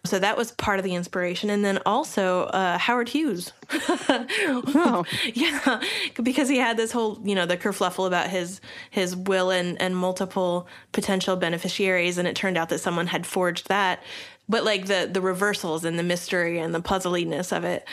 So 0.06 0.18
that 0.20 0.38
was 0.38 0.52
part 0.54 0.80
of 0.80 0.86
the 0.86 0.96
inspiration. 0.96 1.50
And 1.50 1.64
then 1.64 1.80
also 1.86 2.44
uh, 2.46 2.78
Howard 2.78 3.10
Hughes. 3.10 3.52
oh. 3.70 5.06
Yeah, 5.34 5.82
because 6.24 6.48
he 6.50 6.58
had 6.58 6.78
this 6.78 6.92
whole, 6.92 7.20
you 7.24 7.36
know, 7.36 7.46
the 7.46 7.58
kerfluffle 7.58 8.08
about 8.08 8.30
his 8.30 8.62
his 8.90 9.16
will 9.16 9.52
and, 9.52 9.80
and 9.82 9.96
multiple 9.96 10.68
potential 10.94 11.36
beneficiaries. 11.36 12.18
And 12.18 12.28
it 12.28 12.36
turned 12.36 12.58
out 12.58 12.70
that 12.70 12.80
someone 12.80 13.08
had 13.08 13.26
forged 13.26 13.68
that 13.68 14.02
but 14.50 14.64
like 14.64 14.86
the 14.86 15.10
the 15.12 15.22
reversals 15.22 15.86
and 15.86 15.98
the 15.98 16.04
mystery 16.04 16.60
and 16.60 16.74
the 16.74 16.82
puzzliness 16.82 17.52
of 17.52 17.64
it. 17.64 17.88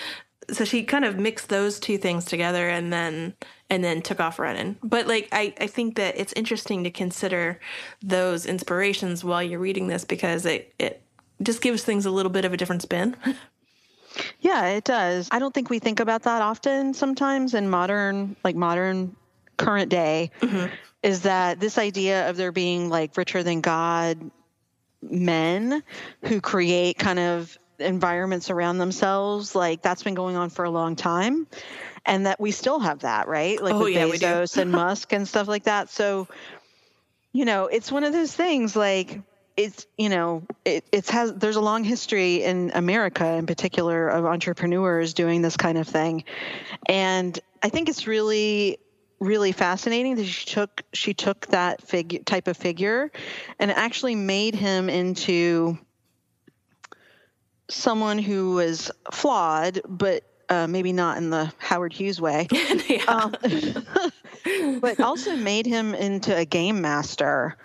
So 0.51 0.65
she 0.65 0.85
kind 0.85 1.07
of 1.07 1.19
mixed 1.19 1.49
those 1.49 1.81
two 1.81 1.97
things 1.97 2.25
together 2.25 2.69
and 2.69 2.93
then 2.93 3.35
and 3.71 3.83
then 3.83 4.03
took 4.03 4.21
off 4.21 4.39
running. 4.39 4.77
But 4.83 5.07
like 5.07 5.29
I, 5.33 5.55
I 5.61 5.67
think 5.67 5.97
that 5.97 6.19
it's 6.19 6.33
interesting 6.35 6.85
to 6.85 6.91
consider 6.91 7.61
those 8.03 8.47
inspirations 8.47 9.25
while 9.25 9.43
you're 9.43 9.59
reading 9.59 9.87
this 9.87 10.05
because 10.05 10.45
it 10.47 10.75
it 10.79 11.03
just 11.43 11.63
gives 11.63 11.83
things 11.83 12.07
a 12.07 12.11
little 12.11 12.31
bit 12.31 12.45
of 12.45 12.53
a 12.53 12.57
different 12.57 12.83
spin. 12.83 13.17
Yeah 14.39 14.67
it 14.67 14.85
does. 14.85 15.29
I 15.33 15.41
don't 15.41 15.53
think 15.53 15.71
we 15.71 15.81
think 15.81 15.99
about 15.99 16.23
that 16.23 16.41
often 16.41 16.95
sometimes 16.95 17.53
in 17.53 17.69
modern 17.69 18.37
like 18.45 18.55
modern 18.55 19.17
current 19.57 19.91
day 19.91 20.31
mm-hmm. 20.41 20.73
is 21.03 21.23
that 21.23 21.59
this 21.59 21.79
idea 21.79 22.31
of 22.31 22.37
there 22.37 22.53
being 22.53 22.89
like 22.89 23.17
richer 23.17 23.43
than 23.43 23.61
god 23.61 24.31
men 25.11 25.83
who 26.25 26.41
create 26.41 26.99
kind 26.99 27.19
of 27.19 27.57
environments 27.79 28.51
around 28.51 28.79
themselves 28.79 29.55
like 29.55 29.83
that's 29.83 30.03
been 30.03 30.15
going 30.15 30.37
on 30.37 30.49
for 30.49 30.65
a 30.65 30.71
long 30.71 30.95
time 30.95 31.47
and 32.07 32.27
that 32.27 32.41
we 32.41 32.51
still 32.51 32.79
have 32.79 33.01
that 33.01 33.29
right? 33.29 33.63
Like 33.63 33.75
oh, 33.75 33.85
with 33.85 33.95
yeah, 33.95 34.07
bezos 34.07 34.57
and 34.57 34.71
musk 34.73 35.13
and 35.13 35.27
stuff 35.27 35.49
like 35.49 35.65
that. 35.65 35.91
So 35.91 36.29
you 37.33 37.45
know 37.45 37.67
it's 37.67 37.91
one 37.91 38.05
of 38.05 38.13
those 38.13 38.35
things 38.35 38.77
like 38.77 39.21
it's 39.57 39.87
you 39.97 40.09
know 40.09 40.43
it, 40.65 40.85
it's 40.93 41.11
has 41.11 41.35
there's 41.35 41.57
a 41.57 41.61
long 41.61 41.85
history 41.85 42.43
in 42.43 42.73
america 42.75 43.35
in 43.35 43.47
particular 43.47 44.09
of 44.09 44.25
entrepreneurs 44.25 45.15
doing 45.15 45.43
this 45.43 45.57
kind 45.57 45.79
of 45.79 45.87
thing. 45.87 46.25
And 46.87 47.39
i 47.63 47.69
think 47.69 47.89
it's 47.89 48.07
really 48.07 48.79
really 49.25 49.53
fascinating 49.53 50.17
that 50.17 50.27
she 50.27 50.47
took 50.47 50.83
she 50.93 51.15
took 51.15 51.47
that 51.47 51.83
figure 51.83 52.21
type 52.21 52.49
of 52.49 52.57
figure 52.57 53.11
and 53.59 53.71
actually 53.71 54.15
made 54.15 54.55
him 54.55 54.89
into 54.89 55.79
someone 57.69 58.19
who 58.19 58.53
was 58.53 58.91
flawed, 59.13 59.81
but 59.89 60.23
uh, 60.49 60.67
maybe 60.67 60.93
not 60.93 61.17
in 61.17 61.31
the 61.31 61.53
Howard 61.59 61.93
Hughes 61.93 62.21
way, 62.21 62.47
um, 63.09 63.35
but 64.81 65.01
also 65.01 65.37
made 65.37 65.67
him 65.67 65.95
into 65.95 66.37
a 66.37 66.45
game 66.45 66.81
master 66.81 67.57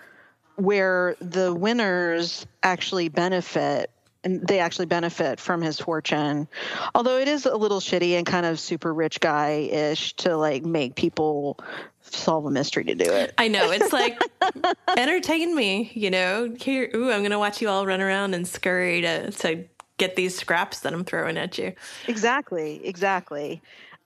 where 0.56 1.16
the 1.20 1.54
winners 1.54 2.46
actually 2.62 3.08
benefit 3.08 3.90
and 4.24 4.46
they 4.46 4.58
actually 4.58 4.86
benefit 4.86 5.40
from 5.40 5.62
his 5.62 5.80
fortune. 5.80 6.48
Although 6.94 7.18
it 7.18 7.28
is 7.28 7.46
a 7.46 7.56
little 7.56 7.80
shitty 7.80 8.12
and 8.12 8.26
kind 8.26 8.46
of 8.46 8.60
super 8.60 8.92
rich 8.92 9.20
guy 9.20 9.68
ish 9.70 10.14
to 10.16 10.36
like 10.36 10.64
make 10.64 10.94
people 10.94 11.58
solve 12.02 12.44
a 12.46 12.50
mystery 12.50 12.84
to 12.84 12.94
do 12.94 13.10
it. 13.10 13.34
I 13.38 13.48
know. 13.48 13.70
It's 13.70 13.92
like 13.92 14.20
entertain 14.96 15.54
me, 15.54 15.90
you 15.94 16.10
know. 16.10 16.54
Here 16.58 16.90
ooh, 16.94 17.10
I'm 17.10 17.22
gonna 17.22 17.38
watch 17.38 17.62
you 17.62 17.68
all 17.68 17.86
run 17.86 18.00
around 18.00 18.34
and 18.34 18.46
scurry 18.46 19.00
to 19.02 19.30
to 19.30 19.64
get 19.96 20.16
these 20.16 20.36
scraps 20.36 20.80
that 20.80 20.92
I'm 20.92 21.04
throwing 21.04 21.36
at 21.36 21.58
you. 21.58 21.74
Exactly, 22.08 22.84
exactly. 22.84 23.62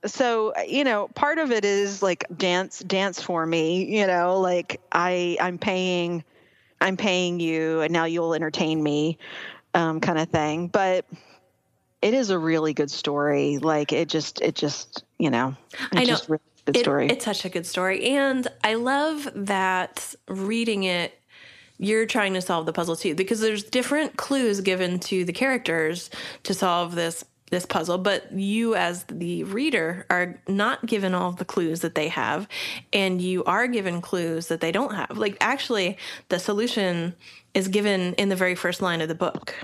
So, 0.07 0.53
you 0.67 0.85
know, 0.85 1.09
part 1.15 1.39
of 1.39 1.51
it 1.51 1.65
is 1.65 2.03
like 2.03 2.25
dance 2.37 2.81
dance 2.81 3.23
for 3.23 3.47
me, 3.47 3.99
you 3.99 4.07
know, 4.07 4.39
like 4.41 4.81
I 4.93 5.39
I'm 5.41 5.59
paying 5.59 6.25
I'm 6.81 6.97
paying 6.97 7.41
you 7.41 7.81
and 7.81 7.93
now 7.93 8.05
you'll 8.05 8.35
entertain 8.35 8.83
me 8.83 9.19
um, 9.75 10.01
kind 10.01 10.19
of 10.19 10.29
thing. 10.31 10.69
But 10.69 11.05
it 12.01 12.15
is 12.15 12.31
a 12.31 12.39
really 12.39 12.73
good 12.73 12.91
story. 12.91 13.59
Like 13.59 13.93
it 13.93 14.09
just, 14.09 14.41
it 14.41 14.55
just, 14.55 15.05
you 15.19 15.31
know, 15.31 15.57
I 15.93 16.05
know. 16.05 16.17
Really 16.29 16.43
good 16.67 16.77
it, 16.77 16.81
story. 16.81 17.09
It's 17.09 17.25
such 17.25 17.45
a 17.45 17.49
good 17.49 17.67
story, 17.67 18.05
and 18.05 18.49
I 18.63 18.75
love 18.75 19.29
that 19.35 20.15
reading 20.29 20.85
it. 20.85 21.13
You're 21.77 22.07
trying 22.07 22.35
to 22.35 22.41
solve 22.41 22.67
the 22.67 22.73
puzzle 22.73 22.95
too, 22.97 23.15
because 23.15 23.41
there's 23.41 23.65
different 23.65 24.17
clues 24.17 24.61
given 24.61 25.01
to 25.01 25.25
the 25.25 25.33
characters 25.33 26.09
to 26.45 26.55
solve 26.55 26.95
this 26.95 27.25
this 27.51 27.67
puzzle, 27.67 27.99
but 27.99 28.33
you 28.33 28.75
as 28.75 29.05
the 29.05 29.45
reader 29.45 30.07
are 30.09 30.41
not 30.49 30.87
given 30.87 31.15
all 31.15 31.33
the 31.33 31.45
clues 31.45 31.81
that 31.81 31.95
they 31.95 32.09
have, 32.09 32.49
and 32.93 33.21
you 33.21 33.45
are 33.45 33.67
given 33.67 34.01
clues 34.01 34.47
that 34.49 34.61
they 34.61 34.73
don't 34.73 34.95
have. 34.95 35.19
Like 35.19 35.37
actually, 35.41 35.99
the 36.31 36.39
solution 36.39 37.15
is 37.55 37.69
given 37.69 38.15
in 38.15 38.29
the 38.29 38.37
very 38.37 38.55
first 38.55 38.83
line 38.83 39.01
of 39.01 39.09
the 39.09 39.15
book. 39.15 39.55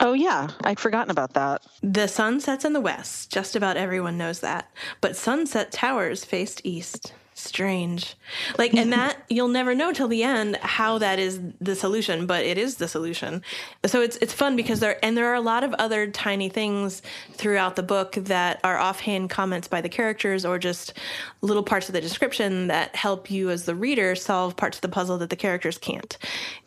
Oh, 0.00 0.14
yeah. 0.14 0.48
I'd 0.64 0.80
forgotten 0.80 1.10
about 1.10 1.34
that. 1.34 1.62
The 1.82 2.08
sun 2.08 2.40
sets 2.40 2.64
in 2.64 2.72
the 2.72 2.80
west. 2.80 3.30
Just 3.32 3.54
about 3.54 3.76
everyone 3.76 4.18
knows 4.18 4.40
that. 4.40 4.70
But 5.00 5.16
sunset 5.16 5.70
towers 5.70 6.24
faced 6.24 6.60
east 6.64 7.12
strange. 7.42 8.14
Like, 8.58 8.74
and 8.74 8.92
that 8.92 9.16
you'll 9.28 9.48
never 9.48 9.74
know 9.74 9.92
till 9.92 10.08
the 10.08 10.22
end 10.22 10.56
how 10.56 10.98
that 10.98 11.18
is 11.18 11.40
the 11.60 11.74
solution, 11.74 12.26
but 12.26 12.44
it 12.44 12.58
is 12.58 12.76
the 12.76 12.88
solution. 12.88 13.42
So 13.84 14.00
it's 14.00 14.16
it's 14.18 14.32
fun 14.32 14.56
because 14.56 14.80
there 14.80 15.04
and 15.04 15.16
there 15.16 15.26
are 15.26 15.34
a 15.34 15.40
lot 15.40 15.64
of 15.64 15.74
other 15.74 16.06
tiny 16.10 16.48
things 16.48 17.02
throughout 17.32 17.76
the 17.76 17.82
book 17.82 18.12
that 18.12 18.60
are 18.64 18.78
offhand 18.78 19.30
comments 19.30 19.68
by 19.68 19.80
the 19.80 19.88
characters 19.88 20.44
or 20.44 20.58
just 20.58 20.94
little 21.40 21.62
parts 21.62 21.88
of 21.88 21.92
the 21.92 22.00
description 22.00 22.68
that 22.68 22.94
help 22.96 23.30
you 23.30 23.50
as 23.50 23.64
the 23.64 23.74
reader 23.74 24.14
solve 24.14 24.56
parts 24.56 24.78
of 24.78 24.82
the 24.82 24.88
puzzle 24.88 25.18
that 25.18 25.30
the 25.30 25.36
characters 25.36 25.78
can't. 25.78 26.16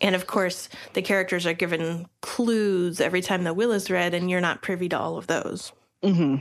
And 0.02 0.16
of 0.16 0.28
course, 0.28 0.70
the 0.94 1.02
characters 1.02 1.46
are 1.46 1.54
given 1.54 2.08
clues 2.22 3.00
every 3.00 3.22
time 3.22 3.44
the 3.44 3.54
will 3.54 3.72
is 3.72 3.90
read, 3.90 4.14
and 4.14 4.30
you're 4.30 4.42
not 4.42 4.62
privy 4.62 4.90
to 4.90 5.00
all 5.00 5.18
of 5.18 5.28
those. 5.28 5.72
Mm-hmm. 6.04 6.38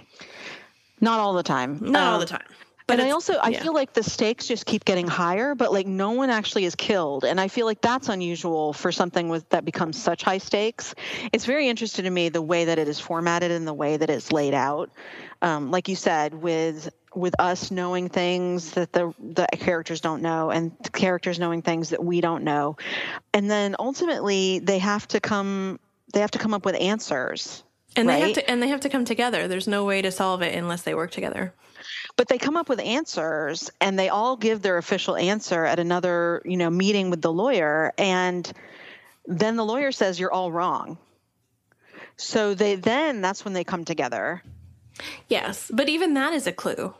Not 1.00 1.20
all 1.20 1.34
the 1.34 1.42
time. 1.42 1.78
Not 1.80 2.02
um, 2.02 2.12
all 2.14 2.18
the 2.18 2.26
time. 2.26 2.44
But 2.86 3.00
I 3.00 3.10
also 3.10 3.38
I 3.40 3.54
feel 3.54 3.72
like 3.72 3.94
the 3.94 4.02
stakes 4.02 4.46
just 4.46 4.66
keep 4.66 4.84
getting 4.84 5.06
higher, 5.06 5.54
but 5.54 5.72
like 5.72 5.86
no 5.86 6.10
one 6.12 6.28
actually 6.28 6.66
is 6.66 6.74
killed, 6.74 7.24
and 7.24 7.40
I 7.40 7.48
feel 7.48 7.64
like 7.64 7.80
that's 7.80 8.10
unusual 8.10 8.74
for 8.74 8.92
something 8.92 9.30
with 9.30 9.48
that 9.50 9.64
becomes 9.64 10.00
such 10.00 10.22
high 10.22 10.36
stakes. 10.38 10.94
It's 11.32 11.46
very 11.46 11.68
interesting 11.68 12.04
to 12.04 12.10
me 12.10 12.28
the 12.28 12.42
way 12.42 12.66
that 12.66 12.78
it 12.78 12.86
is 12.86 13.00
formatted 13.00 13.50
and 13.50 13.66
the 13.66 13.72
way 13.72 13.96
that 13.96 14.10
it's 14.10 14.32
laid 14.32 14.52
out. 14.52 14.90
Um, 15.40 15.70
like 15.70 15.88
you 15.88 15.96
said, 15.96 16.34
with 16.34 16.90
with 17.14 17.34
us 17.38 17.70
knowing 17.70 18.10
things 18.10 18.72
that 18.72 18.92
the 18.92 19.14
the 19.18 19.46
characters 19.52 20.02
don't 20.02 20.20
know, 20.20 20.50
and 20.50 20.72
the 20.82 20.90
characters 20.90 21.38
knowing 21.38 21.62
things 21.62 21.88
that 21.88 22.04
we 22.04 22.20
don't 22.20 22.44
know, 22.44 22.76
and 23.32 23.50
then 23.50 23.76
ultimately 23.78 24.58
they 24.58 24.78
have 24.78 25.08
to 25.08 25.20
come 25.20 25.80
they 26.12 26.20
have 26.20 26.32
to 26.32 26.38
come 26.38 26.52
up 26.52 26.66
with 26.66 26.76
answers. 26.78 27.64
And 27.96 28.08
right? 28.08 28.14
they 28.14 28.26
have 28.26 28.34
to 28.34 28.50
and 28.50 28.62
they 28.62 28.68
have 28.68 28.80
to 28.80 28.90
come 28.90 29.06
together. 29.06 29.48
There's 29.48 29.68
no 29.68 29.86
way 29.86 30.02
to 30.02 30.12
solve 30.12 30.42
it 30.42 30.54
unless 30.54 30.82
they 30.82 30.94
work 30.94 31.12
together 31.12 31.54
but 32.16 32.28
they 32.28 32.38
come 32.38 32.56
up 32.56 32.68
with 32.68 32.80
answers 32.80 33.70
and 33.80 33.98
they 33.98 34.08
all 34.08 34.36
give 34.36 34.62
their 34.62 34.78
official 34.78 35.16
answer 35.16 35.64
at 35.64 35.78
another 35.78 36.42
you 36.44 36.56
know 36.56 36.70
meeting 36.70 37.10
with 37.10 37.22
the 37.22 37.32
lawyer 37.32 37.92
and 37.98 38.50
then 39.26 39.56
the 39.56 39.64
lawyer 39.64 39.90
says 39.90 40.20
you're 40.20 40.32
all 40.32 40.52
wrong. 40.52 40.98
So 42.16 42.54
they 42.54 42.76
then 42.76 43.20
that's 43.20 43.44
when 43.44 43.54
they 43.54 43.64
come 43.64 43.84
together. 43.84 44.42
Yes 45.28 45.70
but 45.72 45.88
even 45.88 46.14
that 46.14 46.32
is 46.32 46.46
a 46.46 46.52
clue. 46.52 46.94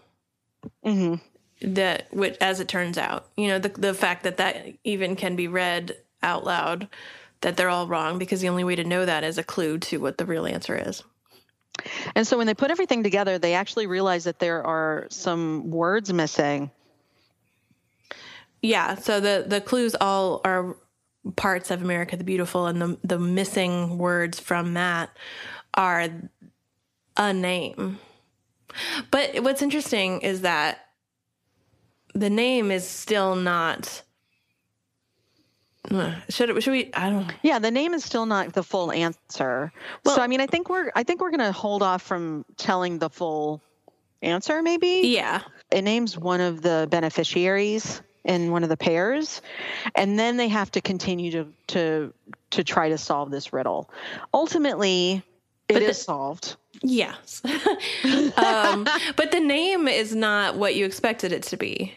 Mm-hmm. 0.83 1.75
that 1.75 2.07
which 2.11 2.39
as 2.41 2.59
it 2.59 2.69
turns 2.69 2.97
out 2.97 3.29
you 3.37 3.49
know 3.49 3.59
the, 3.59 3.69
the 3.69 3.93
fact 3.93 4.23
that 4.23 4.39
that 4.39 4.67
even 4.83 5.15
can 5.15 5.37
be 5.37 5.47
read 5.47 5.95
out 6.23 6.45
loud 6.45 6.89
that 7.43 7.59
they're 7.59 7.69
all 7.69 7.87
wrong 7.87 8.19
because 8.19 8.41
the 8.41 8.49
only 8.49 8.65
way 8.65 8.75
to 8.75 8.83
know 8.83 9.05
that 9.05 9.25
is 9.25 9.37
a 9.37 9.45
clue 9.45 9.77
to 9.77 9.99
what 9.99 10.17
the 10.17 10.25
real 10.25 10.47
answer 10.47 10.75
is 10.75 11.05
and 12.15 12.27
so 12.27 12.37
when 12.37 12.47
they 12.47 12.55
put 12.55 12.71
everything 12.71 13.03
together, 13.03 13.39
they 13.39 13.55
actually 13.55 13.87
realize 13.87 14.25
that 14.25 14.39
there 14.39 14.65
are 14.65 15.07
some 15.11 15.71
words 15.71 16.13
missing. 16.13 16.71
Yeah, 18.63 18.95
so 18.95 19.21
the 19.21 19.45
the 19.47 19.61
clues 19.61 19.95
all 20.01 20.41
are 20.45 20.77
parts 21.37 21.71
of 21.71 21.83
America 21.83 22.17
the 22.17 22.25
Beautiful, 22.25 22.67
and 22.67 22.81
the 22.81 22.99
the 23.05 23.19
missing 23.19 23.99
words 23.99 24.41
from 24.41 24.75
that 24.75 25.11
are 25.75 26.09
a 27.17 27.33
name. 27.33 27.99
But 29.11 29.43
what's 29.43 29.63
interesting 29.63 30.21
is 30.21 30.41
that 30.41 30.87
the 32.15 32.31
name 32.31 32.71
is 32.71 32.89
still 32.89 33.35
not 33.37 34.03
should 36.29 36.51
it, 36.51 36.63
should 36.63 36.73
we? 36.73 36.91
I 36.95 37.11
don't. 37.11 37.33
Yeah, 37.43 37.59
the 37.59 37.71
name 37.71 37.95
is 37.95 38.05
still 38.05 38.27
not 38.27 38.53
the 38.53 38.63
full 38.63 38.91
answer. 38.91 39.73
Well, 40.05 40.17
so 40.17 40.23
I 40.23 40.27
mean, 40.27 40.41
I 40.41 40.47
think 40.47 40.69
we're 40.69 40.91
I 40.95 41.03
think 41.03 41.21
we're 41.21 41.31
going 41.31 41.41
to 41.41 41.53
hold 41.53 41.83
off 41.83 42.03
from 42.03 42.45
telling 42.57 42.99
the 42.99 43.11
full 43.11 43.61
answer. 44.23 44.63
Maybe. 44.63 45.03
Yeah. 45.05 45.43
It 45.71 45.83
names 45.83 46.17
one 46.17 46.41
of 46.41 46.63
the 46.63 46.89
beneficiaries 46.91 48.03
in 48.25 48.51
one 48.51 48.63
of 48.63 48.71
the 48.71 48.77
pairs, 48.77 49.43
and 49.95 50.19
then 50.19 50.37
they 50.37 50.49
have 50.49 50.71
to 50.73 50.81
continue 50.81 51.31
to 51.33 51.47
to 51.69 52.15
to 52.51 52.65
try 52.65 52.89
to 52.89 52.99
solve 52.99 53.31
this 53.31 53.53
riddle. 53.53 53.91
Ultimately, 54.33 55.23
it 55.69 55.75
but 55.75 55.83
is 55.83 55.89
the, 55.89 56.05
solved. 56.05 56.57
Yes, 56.83 57.43
um, 58.37 58.89
but 59.17 59.31
the 59.31 59.41
name 59.41 59.89
is 59.89 60.15
not 60.15 60.57
what 60.57 60.75
you 60.75 60.87
expected 60.87 61.33
it 61.33 61.43
to 61.45 61.57
be. 61.57 61.97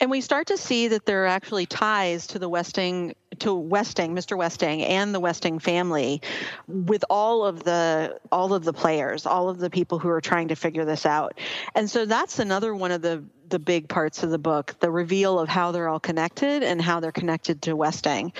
And 0.00 0.10
we 0.10 0.20
start 0.20 0.48
to 0.48 0.56
see 0.56 0.88
that 0.88 1.06
there 1.06 1.24
are 1.24 1.26
actually 1.26 1.66
ties 1.66 2.26
to 2.28 2.38
the 2.38 2.48
Westing 2.48 3.14
to 3.38 3.54
Westing, 3.54 4.14
Mr. 4.14 4.36
Westing, 4.36 4.82
and 4.82 5.14
the 5.14 5.20
Westing 5.20 5.58
family, 5.58 6.22
with 6.68 7.04
all 7.10 7.44
of 7.44 7.64
the 7.64 8.18
all 8.30 8.54
of 8.54 8.64
the 8.64 8.72
players, 8.72 9.26
all 9.26 9.48
of 9.48 9.58
the 9.58 9.70
people 9.70 9.98
who 9.98 10.08
are 10.08 10.20
trying 10.20 10.48
to 10.48 10.56
figure 10.56 10.84
this 10.84 11.06
out. 11.06 11.38
And 11.74 11.90
so 11.90 12.04
that's 12.04 12.38
another 12.38 12.74
one 12.74 12.92
of 12.92 13.02
the 13.02 13.24
the 13.48 13.58
big 13.58 13.88
parts 13.88 14.22
of 14.22 14.30
the 14.30 14.38
book, 14.38 14.74
the 14.80 14.90
reveal 14.90 15.38
of 15.38 15.48
how 15.48 15.70
they're 15.70 15.88
all 15.88 16.00
connected 16.00 16.62
and 16.62 16.82
how 16.82 17.00
they're 17.00 17.12
connected 17.12 17.62
to 17.62 17.76
Westing. 17.76 18.32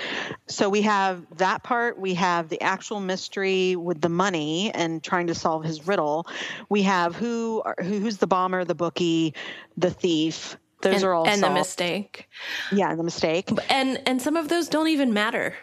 So 0.47 0.69
we 0.69 0.81
have 0.81 1.25
that 1.37 1.63
part. 1.63 1.97
We 1.97 2.15
have 2.15 2.49
the 2.49 2.61
actual 2.61 2.99
mystery 2.99 3.75
with 3.75 4.01
the 4.01 4.09
money 4.09 4.71
and 4.73 5.01
trying 5.01 5.27
to 5.27 5.35
solve 5.35 5.63
his 5.63 5.87
riddle. 5.87 6.27
We 6.69 6.83
have 6.83 7.15
who 7.15 7.63
who's 7.79 8.17
the 8.17 8.27
bomber, 8.27 8.65
the 8.65 8.75
bookie, 8.75 9.33
the 9.77 9.91
thief 9.91 10.57
those 10.81 10.95
and, 10.95 11.03
are 11.03 11.13
all 11.13 11.27
and 11.27 11.39
solved. 11.39 11.55
the 11.55 11.59
mistake. 11.59 12.29
Yeah, 12.71 12.95
the 12.95 13.03
mistake. 13.03 13.49
And 13.69 14.01
and 14.05 14.21
some 14.21 14.37
of 14.37 14.47
those 14.49 14.69
don't 14.69 14.87
even 14.89 15.13
matter. 15.13 15.55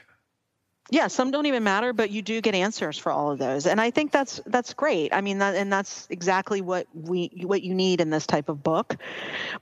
Yeah, 0.91 1.07
some 1.09 1.31
don't 1.31 1.47
even 1.47 1.65
matter, 1.65 1.95
but 1.95 2.11
you 2.11 2.21
do 2.21 2.43
get 2.43 2.55
answers 2.55 2.99
for 2.99 3.11
all 3.11 3.31
of 3.31 3.39
those, 3.39 3.67
and 3.67 3.81
I 3.81 3.91
think 3.91 4.13
that's 4.13 4.43
that's 4.45 4.75
great. 4.75 5.15
I 5.15 5.23
mean, 5.23 5.39
that, 5.39 5.55
and 5.55 5.73
that's 5.73 6.07
exactly 6.11 6.61
what 6.61 6.87
we 6.93 7.31
what 7.43 7.63
you 7.63 7.75
need 7.75 8.03
in 8.03 8.11
this 8.11 8.27
type 8.27 8.51
of 8.51 8.63
book. 8.63 8.97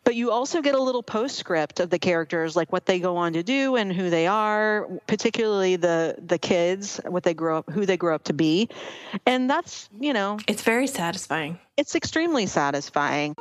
But 0.03 0.17
you 0.17 0.33
also 0.33 0.61
get 0.61 0.75
a 0.75 0.83
little 0.83 1.03
postscript 1.03 1.79
of 1.79 1.91
the 1.91 1.99
characters, 2.01 2.57
like 2.57 2.73
what 2.73 2.87
they 2.87 2.99
go 2.99 3.17
on 3.17 3.35
to 3.35 3.45
do 3.45 3.77
and 3.77 3.93
who 3.93 4.11
they 4.11 4.27
are, 4.27 4.89
particularly 5.07 5.77
the 5.77 6.17
the 6.27 6.39
kids, 6.39 7.01
what 7.07 7.23
they 7.23 7.35
grow 7.35 7.59
up, 7.59 7.71
who 7.71 7.87
they 7.87 7.97
grow 7.97 8.17
up 8.17 8.25
to 8.25 8.33
be, 8.33 8.69
and 9.25 9.49
that's 9.49 9.89
you 10.01 10.13
know, 10.13 10.41
it's 10.49 10.63
very 10.63 10.89
satisfying. 10.89 11.57
It's 11.77 11.95
extremely 11.95 12.47
satisfying. 12.47 13.37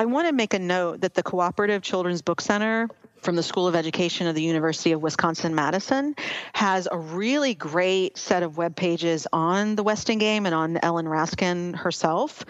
I 0.00 0.06
want 0.06 0.26
to 0.28 0.32
make 0.32 0.54
a 0.54 0.58
note 0.58 1.02
that 1.02 1.12
the 1.12 1.22
Cooperative 1.22 1.82
Children's 1.82 2.22
Book 2.22 2.40
Center 2.40 2.88
from 3.20 3.36
the 3.36 3.42
School 3.42 3.68
of 3.68 3.76
Education 3.76 4.28
of 4.28 4.34
the 4.34 4.40
University 4.40 4.92
of 4.92 5.02
Wisconsin 5.02 5.54
Madison 5.54 6.16
has 6.54 6.88
a 6.90 6.96
really 6.96 7.52
great 7.52 8.16
set 8.16 8.42
of 8.42 8.56
web 8.56 8.74
pages 8.74 9.26
on 9.30 9.76
the 9.76 9.82
Westing 9.82 10.16
game 10.16 10.46
and 10.46 10.54
on 10.54 10.78
Ellen 10.82 11.04
Raskin 11.04 11.76
herself. 11.76 12.46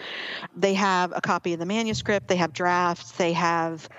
They 0.55 0.75
have 0.75 1.11
a 1.13 1.19
copy 1.19 1.51
of 1.51 1.59
the 1.59 1.65
manuscript, 1.65 2.29
they 2.29 2.37
have 2.37 2.53
drafts, 2.53 3.11
they 3.11 3.33
have 3.33 3.89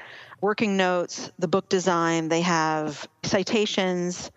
working 0.40 0.78
notes, 0.78 1.30
the 1.38 1.46
book 1.46 1.68
design, 1.68 2.30
they 2.30 2.40
have 2.40 3.06
citations. 3.22 4.30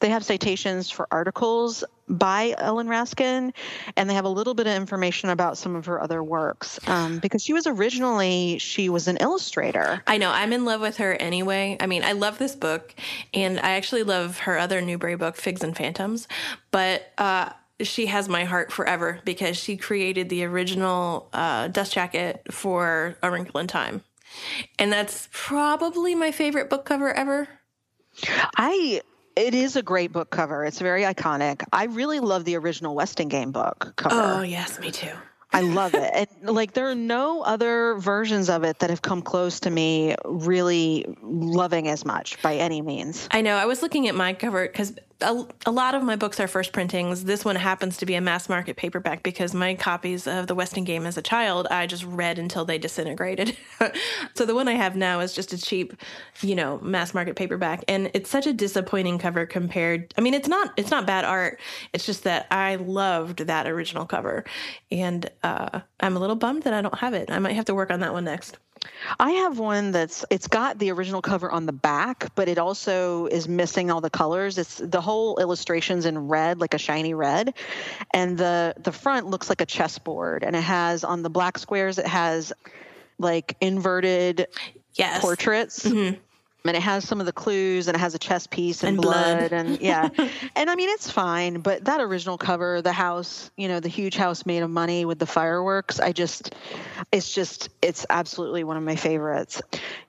They 0.00 0.10
have 0.10 0.24
citations 0.24 0.90
for 0.90 1.06
articles 1.10 1.84
by 2.08 2.54
Ellen 2.58 2.88
Raskin, 2.88 3.52
and 3.96 4.10
they 4.10 4.14
have 4.14 4.24
a 4.24 4.30
little 4.30 4.54
bit 4.54 4.66
of 4.66 4.74
information 4.74 5.30
about 5.30 5.56
some 5.56 5.74
of 5.74 5.86
her 5.86 6.00
other 6.00 6.22
works. 6.22 6.78
Um, 6.86 7.18
because 7.18 7.42
she 7.42 7.52
was 7.52 7.66
originally 7.66 8.58
she 8.58 8.88
was 8.88 9.08
an 9.08 9.16
illustrator. 9.18 10.02
I 10.06 10.18
know 10.18 10.30
I'm 10.30 10.52
in 10.52 10.64
love 10.64 10.80
with 10.80 10.98
her 10.98 11.14
anyway. 11.14 11.76
I 11.80 11.86
mean, 11.86 12.04
I 12.04 12.12
love 12.12 12.38
this 12.38 12.54
book, 12.54 12.94
and 13.32 13.58
I 13.60 13.72
actually 13.72 14.02
love 14.02 14.38
her 14.40 14.58
other 14.58 14.80
Newbery 14.80 15.16
book, 15.16 15.36
Figgs 15.36 15.64
and 15.64 15.76
Phantoms. 15.76 16.28
But 16.70 17.12
uh, 17.16 17.50
she 17.80 18.06
has 18.06 18.28
my 18.28 18.44
heart 18.44 18.72
forever 18.72 19.20
because 19.24 19.56
she 19.56 19.76
created 19.76 20.28
the 20.28 20.44
original 20.44 21.28
uh, 21.32 21.68
dust 21.68 21.92
jacket 21.92 22.42
for 22.50 23.16
A 23.22 23.30
Wrinkle 23.30 23.60
in 23.60 23.66
Time, 23.66 24.02
and 24.78 24.92
that's 24.92 25.28
probably 25.32 26.14
my 26.14 26.30
favorite 26.30 26.68
book 26.68 26.84
cover 26.84 27.12
ever. 27.12 27.48
I 28.56 29.00
it 29.36 29.54
is 29.54 29.76
a 29.76 29.82
great 29.82 30.12
book 30.12 30.30
cover. 30.30 30.64
It's 30.64 30.78
very 30.78 31.02
iconic. 31.02 31.64
I 31.72 31.84
really 31.84 32.20
love 32.20 32.44
the 32.44 32.56
original 32.56 32.94
Westing 32.94 33.28
Game 33.28 33.52
book 33.52 33.94
cover. 33.96 34.38
Oh, 34.38 34.42
yes, 34.42 34.78
me 34.78 34.90
too. 34.90 35.12
I 35.52 35.60
love 35.60 35.94
it. 35.94 36.10
And 36.12 36.54
like 36.54 36.72
there 36.72 36.90
are 36.90 36.96
no 36.96 37.42
other 37.42 37.94
versions 37.94 38.50
of 38.50 38.64
it 38.64 38.80
that 38.80 38.90
have 38.90 39.02
come 39.02 39.22
close 39.22 39.60
to 39.60 39.70
me 39.70 40.16
really 40.24 41.06
loving 41.22 41.86
as 41.86 42.04
much 42.04 42.42
by 42.42 42.56
any 42.56 42.82
means. 42.82 43.28
I 43.30 43.40
know. 43.40 43.54
I 43.54 43.66
was 43.66 43.80
looking 43.80 44.08
at 44.08 44.16
my 44.16 44.32
cover 44.32 44.66
because 44.66 44.94
a, 45.24 45.46
a, 45.66 45.70
lot 45.70 45.94
of 45.94 46.02
my 46.02 46.16
books 46.16 46.38
are 46.38 46.46
first 46.46 46.72
printings. 46.72 47.24
This 47.24 47.44
one 47.44 47.56
happens 47.56 47.96
to 47.98 48.06
be 48.06 48.14
a 48.14 48.20
mass 48.20 48.48
market 48.48 48.76
paperback 48.76 49.22
because 49.22 49.54
my 49.54 49.74
copies 49.74 50.26
of 50.26 50.46
the 50.46 50.54
Westing 50.54 50.84
Game 50.84 51.06
as 51.06 51.16
a 51.16 51.22
child 51.22 51.66
I 51.70 51.86
just 51.86 52.04
read 52.04 52.38
until 52.38 52.64
they 52.64 52.78
disintegrated. 52.78 53.56
so 54.34 54.44
the 54.44 54.54
one 54.54 54.68
I 54.68 54.74
have 54.74 54.96
now 54.96 55.20
is 55.20 55.32
just 55.32 55.52
a 55.52 55.58
cheap, 55.58 55.94
you 56.40 56.54
know, 56.54 56.78
mass 56.80 57.14
market 57.14 57.36
paperback, 57.36 57.84
and 57.88 58.10
it's 58.14 58.30
such 58.30 58.46
a 58.46 58.52
disappointing 58.52 59.18
cover 59.18 59.46
compared. 59.46 60.12
I 60.16 60.20
mean, 60.20 60.34
it's 60.34 60.48
not 60.48 60.72
it's 60.76 60.90
not 60.90 61.06
bad 61.06 61.24
art. 61.24 61.60
It's 61.92 62.06
just 62.06 62.24
that 62.24 62.46
I 62.50 62.76
loved 62.76 63.40
that 63.40 63.66
original 63.66 64.06
cover, 64.06 64.44
and 64.90 65.30
uh, 65.42 65.80
I'm 66.00 66.16
a 66.16 66.20
little 66.20 66.36
bummed 66.36 66.64
that 66.64 66.74
I 66.74 66.82
don't 66.82 66.98
have 66.98 67.14
it. 67.14 67.30
I 67.30 67.38
might 67.38 67.56
have 67.56 67.64
to 67.66 67.74
work 67.74 67.90
on 67.90 68.00
that 68.00 68.12
one 68.12 68.24
next. 68.24 68.58
I 69.18 69.30
have 69.32 69.58
one 69.58 69.92
that's 69.92 70.24
it's 70.30 70.46
got 70.46 70.78
the 70.78 70.90
original 70.90 71.22
cover 71.22 71.50
on 71.50 71.66
the 71.66 71.72
back, 71.72 72.34
but 72.34 72.48
it 72.48 72.58
also 72.58 73.26
is 73.26 73.48
missing 73.48 73.90
all 73.90 74.00
the 74.00 74.10
colors. 74.10 74.58
It's 74.58 74.78
the 74.78 75.00
whole 75.00 75.38
illustrations 75.38 76.06
in 76.06 76.28
red, 76.28 76.60
like 76.60 76.74
a 76.74 76.78
shiny 76.78 77.14
red, 77.14 77.54
and 78.12 78.36
the 78.36 78.74
the 78.78 78.92
front 78.92 79.26
looks 79.26 79.48
like 79.48 79.60
a 79.60 79.66
chessboard, 79.66 80.42
and 80.42 80.56
it 80.56 80.62
has 80.62 81.04
on 81.04 81.22
the 81.22 81.30
black 81.30 81.58
squares 81.58 81.98
it 81.98 82.06
has 82.06 82.52
like 83.18 83.56
inverted 83.60 84.48
yes. 84.94 85.20
portraits. 85.20 85.84
Mm-hmm 85.84 86.20
and 86.66 86.76
it 86.76 86.82
has 86.82 87.06
some 87.06 87.20
of 87.20 87.26
the 87.26 87.32
clues 87.32 87.88
and 87.88 87.94
it 87.94 88.00
has 88.00 88.14
a 88.14 88.18
chess 88.18 88.46
piece 88.46 88.82
and, 88.82 88.94
and 88.94 89.02
blood, 89.02 89.50
blood, 89.50 89.52
and 89.52 89.80
yeah. 89.80 90.08
And 90.56 90.70
i 90.70 90.74
mean 90.74 90.88
it's 90.88 91.10
fine 91.10 91.60
but 91.60 91.84
that 91.84 92.00
original 92.00 92.38
cover 92.38 92.80
the 92.80 92.92
house 92.92 93.50
you 93.56 93.68
know 93.68 93.80
the 93.80 93.88
huge 93.88 94.16
house 94.16 94.46
made 94.46 94.62
of 94.62 94.70
money 94.70 95.04
with 95.04 95.18
the 95.18 95.26
fireworks 95.26 96.00
i 96.00 96.12
just 96.12 96.54
it's 97.12 97.32
just 97.32 97.68
it's 97.82 98.06
absolutely 98.08 98.64
one 98.64 98.76
of 98.76 98.82
my 98.82 98.96
favorites. 98.96 99.60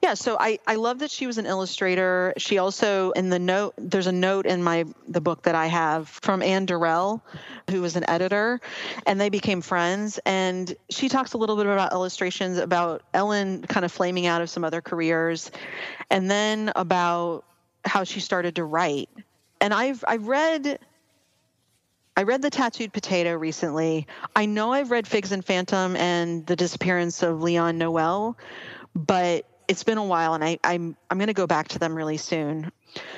Yeah 0.01 0.13
so 0.13 0.37
i 0.39 0.59
i 0.67 0.75
love 0.75 0.99
that 0.99 1.11
she 1.11 1.27
was 1.27 1.37
an 1.37 1.45
illustrator. 1.45 2.33
She 2.37 2.57
also 2.57 3.11
in 3.11 3.29
the 3.29 3.39
note 3.39 3.73
there's 3.77 4.07
a 4.07 4.11
note 4.11 4.45
in 4.45 4.63
my 4.63 4.85
the 5.07 5.21
book 5.21 5.43
that 5.43 5.55
i 5.55 5.67
have 5.67 6.07
from 6.07 6.41
ann 6.41 6.65
durell 6.65 7.21
who 7.69 7.81
was 7.81 7.95
an 7.95 8.09
editor 8.09 8.61
and 9.05 9.19
they 9.19 9.29
became 9.29 9.61
friends. 9.61 10.19
And 10.25 10.73
she 10.89 11.09
talks 11.09 11.33
a 11.33 11.37
little 11.37 11.55
bit 11.55 11.65
about 11.65 11.91
illustrations 11.91 12.57
about 12.57 13.01
ellen 13.13 13.63
kind 13.63 13.85
of 13.85 13.91
flaming 13.91 14.27
out 14.27 14.41
of 14.41 14.49
some 14.49 14.63
other 14.63 14.81
careers. 14.81 15.51
And 16.09 16.29
then 16.29 16.44
about 16.75 17.43
how 17.83 18.03
she 18.03 18.19
started 18.19 18.55
to 18.55 18.63
write. 18.63 19.09
And 19.61 19.73
I've 19.73 20.03
I've 20.07 20.27
read 20.27 20.79
I 22.17 22.23
read 22.23 22.41
The 22.41 22.49
Tattooed 22.49 22.93
Potato 22.93 23.33
recently. 23.33 24.07
I 24.35 24.45
know 24.45 24.71
I've 24.71 24.91
read 24.91 25.07
Figgs 25.07 25.31
and 25.31 25.43
Phantom 25.43 25.95
and 25.95 26.45
The 26.45 26.55
Disappearance 26.55 27.23
of 27.23 27.41
Leon 27.41 27.77
Noel, 27.77 28.37
but 28.95 29.45
it's 29.67 29.83
been 29.83 29.97
a 29.97 30.03
while 30.03 30.33
and 30.35 30.43
I, 30.43 30.59
I'm 30.63 30.95
I'm 31.09 31.17
gonna 31.17 31.33
go 31.33 31.47
back 31.47 31.69
to 31.69 31.79
them 31.79 31.95
really 31.95 32.17
soon 32.17 32.71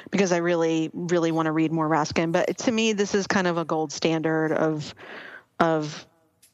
because 0.09 0.31
I 0.31 0.37
really, 0.37 0.89
really 0.93 1.31
want 1.31 1.45
to 1.47 1.51
read 1.51 1.71
more 1.71 1.87
Raskin. 1.87 2.31
But 2.31 2.57
to 2.59 2.71
me 2.71 2.93
this 2.93 3.13
is 3.13 3.27
kind 3.27 3.47
of 3.47 3.57
a 3.57 3.65
gold 3.65 3.91
standard 3.91 4.51
of 4.51 4.93
of 5.59 6.05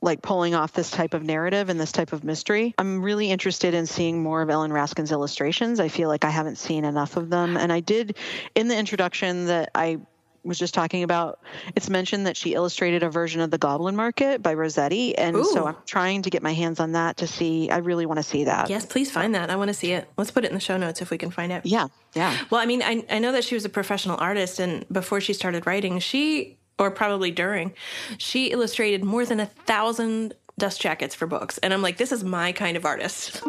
like 0.03 0.21
pulling 0.21 0.53
off 0.53 0.73
this 0.73 0.91
type 0.91 1.13
of 1.13 1.23
narrative 1.23 1.69
and 1.69 1.79
this 1.79 1.93
type 1.93 2.11
of 2.11 2.23
mystery. 2.25 2.75
I'm 2.77 3.01
really 3.01 3.31
interested 3.31 3.73
in 3.73 3.85
seeing 3.85 4.21
more 4.21 4.41
of 4.41 4.49
Ellen 4.49 4.69
Raskin's 4.69 5.13
illustrations. 5.13 5.79
I 5.79 5.87
feel 5.87 6.09
like 6.09 6.25
I 6.25 6.29
haven't 6.29 6.57
seen 6.57 6.83
enough 6.83 7.15
of 7.15 7.29
them. 7.29 7.55
And 7.55 7.71
I 7.71 7.79
did 7.79 8.17
in 8.53 8.67
the 8.67 8.77
introduction 8.77 9.45
that 9.45 9.71
I 9.73 9.99
was 10.43 10.59
just 10.59 10.73
talking 10.73 11.03
about, 11.03 11.39
it's 11.73 11.89
mentioned 11.89 12.27
that 12.27 12.35
she 12.35 12.53
illustrated 12.53 13.01
a 13.01 13.09
version 13.09 13.39
of 13.39 13.49
The 13.49 13.57
Goblin 13.57 13.95
Market 13.95 14.41
by 14.41 14.53
Rossetti. 14.55 15.17
And 15.17 15.37
Ooh. 15.37 15.45
so 15.45 15.67
I'm 15.67 15.77
trying 15.85 16.23
to 16.23 16.29
get 16.29 16.43
my 16.43 16.53
hands 16.53 16.81
on 16.81 16.91
that 16.91 17.15
to 17.17 17.27
see. 17.27 17.69
I 17.69 17.77
really 17.77 18.05
want 18.05 18.17
to 18.17 18.23
see 18.23 18.43
that. 18.43 18.69
Yes, 18.69 18.85
please 18.85 19.09
find 19.09 19.33
that. 19.35 19.49
I 19.49 19.55
want 19.55 19.69
to 19.69 19.73
see 19.73 19.93
it. 19.93 20.09
Let's 20.17 20.31
put 20.31 20.43
it 20.43 20.47
in 20.47 20.53
the 20.53 20.59
show 20.59 20.75
notes 20.75 21.01
if 21.01 21.11
we 21.11 21.17
can 21.17 21.31
find 21.31 21.53
it. 21.53 21.65
Yeah, 21.65 21.87
yeah. 22.13 22.37
Well, 22.49 22.59
I 22.59 22.65
mean, 22.65 22.83
I, 22.83 23.05
I 23.09 23.19
know 23.19 23.31
that 23.31 23.45
she 23.45 23.55
was 23.55 23.63
a 23.63 23.69
professional 23.69 24.17
artist, 24.19 24.59
and 24.59 24.85
before 24.91 25.21
she 25.21 25.31
started 25.31 25.65
writing, 25.65 25.99
she 25.99 26.57
or 26.79 26.91
probably 26.91 27.31
during, 27.31 27.73
she 28.17 28.47
illustrated 28.47 29.03
more 29.03 29.25
than 29.25 29.39
a 29.39 29.45
thousand 29.45 30.33
dust 30.57 30.81
jackets 30.81 31.15
for 31.15 31.27
books. 31.27 31.57
And 31.59 31.73
I'm 31.73 31.81
like, 31.81 31.97
this 31.97 32.11
is 32.11 32.23
my 32.23 32.51
kind 32.51 32.77
of 32.77 32.85
artist. 32.85 33.41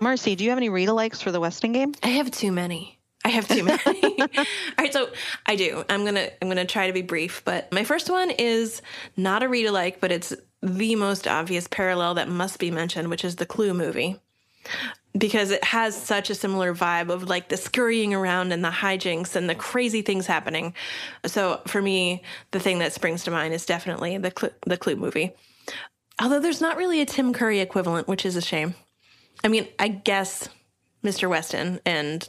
Marcy, 0.00 0.34
do 0.34 0.42
you 0.42 0.50
have 0.50 0.58
any 0.58 0.68
read 0.68 0.88
alikes 0.88 1.22
for 1.22 1.30
the 1.30 1.38
Westing 1.38 1.72
game? 1.72 1.94
I 2.02 2.08
have 2.08 2.30
too 2.30 2.50
many. 2.50 2.98
I 3.24 3.28
have 3.28 3.46
too 3.46 3.62
many. 3.62 4.02
All 4.20 4.44
right, 4.76 4.92
so 4.92 5.08
I 5.46 5.54
do. 5.54 5.84
I'm 5.88 6.04
gonna 6.04 6.28
I'm 6.40 6.48
gonna 6.48 6.64
try 6.64 6.88
to 6.88 6.92
be 6.92 7.02
brief, 7.02 7.42
but 7.44 7.72
my 7.72 7.84
first 7.84 8.10
one 8.10 8.30
is 8.30 8.82
not 9.16 9.44
a 9.44 9.48
read 9.48 9.66
alike, 9.66 9.98
but 10.00 10.10
it's 10.10 10.34
the 10.60 10.96
most 10.96 11.28
obvious 11.28 11.68
parallel 11.68 12.14
that 12.14 12.28
must 12.28 12.58
be 12.58 12.72
mentioned, 12.72 13.10
which 13.10 13.24
is 13.24 13.36
the 13.36 13.46
Clue 13.46 13.74
movie 13.74 14.18
because 15.16 15.50
it 15.50 15.62
has 15.64 15.94
such 15.94 16.30
a 16.30 16.34
similar 16.34 16.74
vibe 16.74 17.10
of 17.10 17.28
like 17.28 17.48
the 17.48 17.56
scurrying 17.56 18.14
around 18.14 18.52
and 18.52 18.64
the 18.64 18.70
hijinks 18.70 19.36
and 19.36 19.48
the 19.48 19.54
crazy 19.54 20.02
things 20.02 20.26
happening. 20.26 20.74
So 21.26 21.60
for 21.66 21.82
me, 21.82 22.22
the 22.50 22.60
thing 22.60 22.78
that 22.78 22.92
springs 22.92 23.24
to 23.24 23.30
mind 23.30 23.52
is 23.52 23.66
definitely 23.66 24.16
the 24.18 24.32
Cl- 24.36 24.54
the 24.66 24.78
Clue 24.78 24.96
movie. 24.96 25.32
Although 26.20 26.40
there's 26.40 26.60
not 26.60 26.76
really 26.76 27.00
a 27.00 27.06
Tim 27.06 27.32
Curry 27.32 27.60
equivalent, 27.60 28.08
which 28.08 28.24
is 28.24 28.36
a 28.36 28.42
shame. 28.42 28.74
I 29.44 29.48
mean, 29.48 29.68
I 29.78 29.88
guess 29.88 30.48
Mr. 31.04 31.28
Westing 31.28 31.80
and 31.84 32.26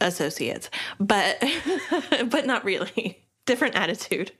associates, 0.00 0.70
but 0.98 1.42
but 2.26 2.46
not 2.46 2.64
really. 2.64 3.20
Different 3.46 3.74
attitude. 3.74 4.32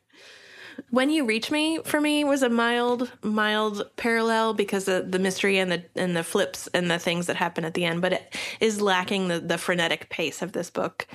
When 0.91 1.11
You 1.11 1.25
Reach 1.25 1.51
Me 1.51 1.79
for 1.85 2.01
me 2.01 2.25
was 2.25 2.43
a 2.43 2.49
mild, 2.49 3.11
mild 3.23 3.91
parallel 3.97 4.55
because 4.55 4.89
of 4.89 5.13
the 5.13 5.19
mystery 5.19 5.59
and 5.59 5.71
the 5.71 5.85
and 5.97 6.17
the 6.17 6.25
flips 6.25 6.69
and 6.69 6.91
the 6.91 6.99
things 6.99 7.27
that 7.27 7.37
happen 7.37 7.65
at 7.65 7.75
the 7.75 7.85
end, 7.85 8.01
but 8.01 8.13
it 8.13 8.37
is 8.61 8.81
lacking 8.81 9.29
the, 9.29 9.41
the 9.41 9.59
frenetic 9.59 10.09
pace 10.11 10.43
of 10.43 10.53
this 10.53 10.71
book. 10.71 11.07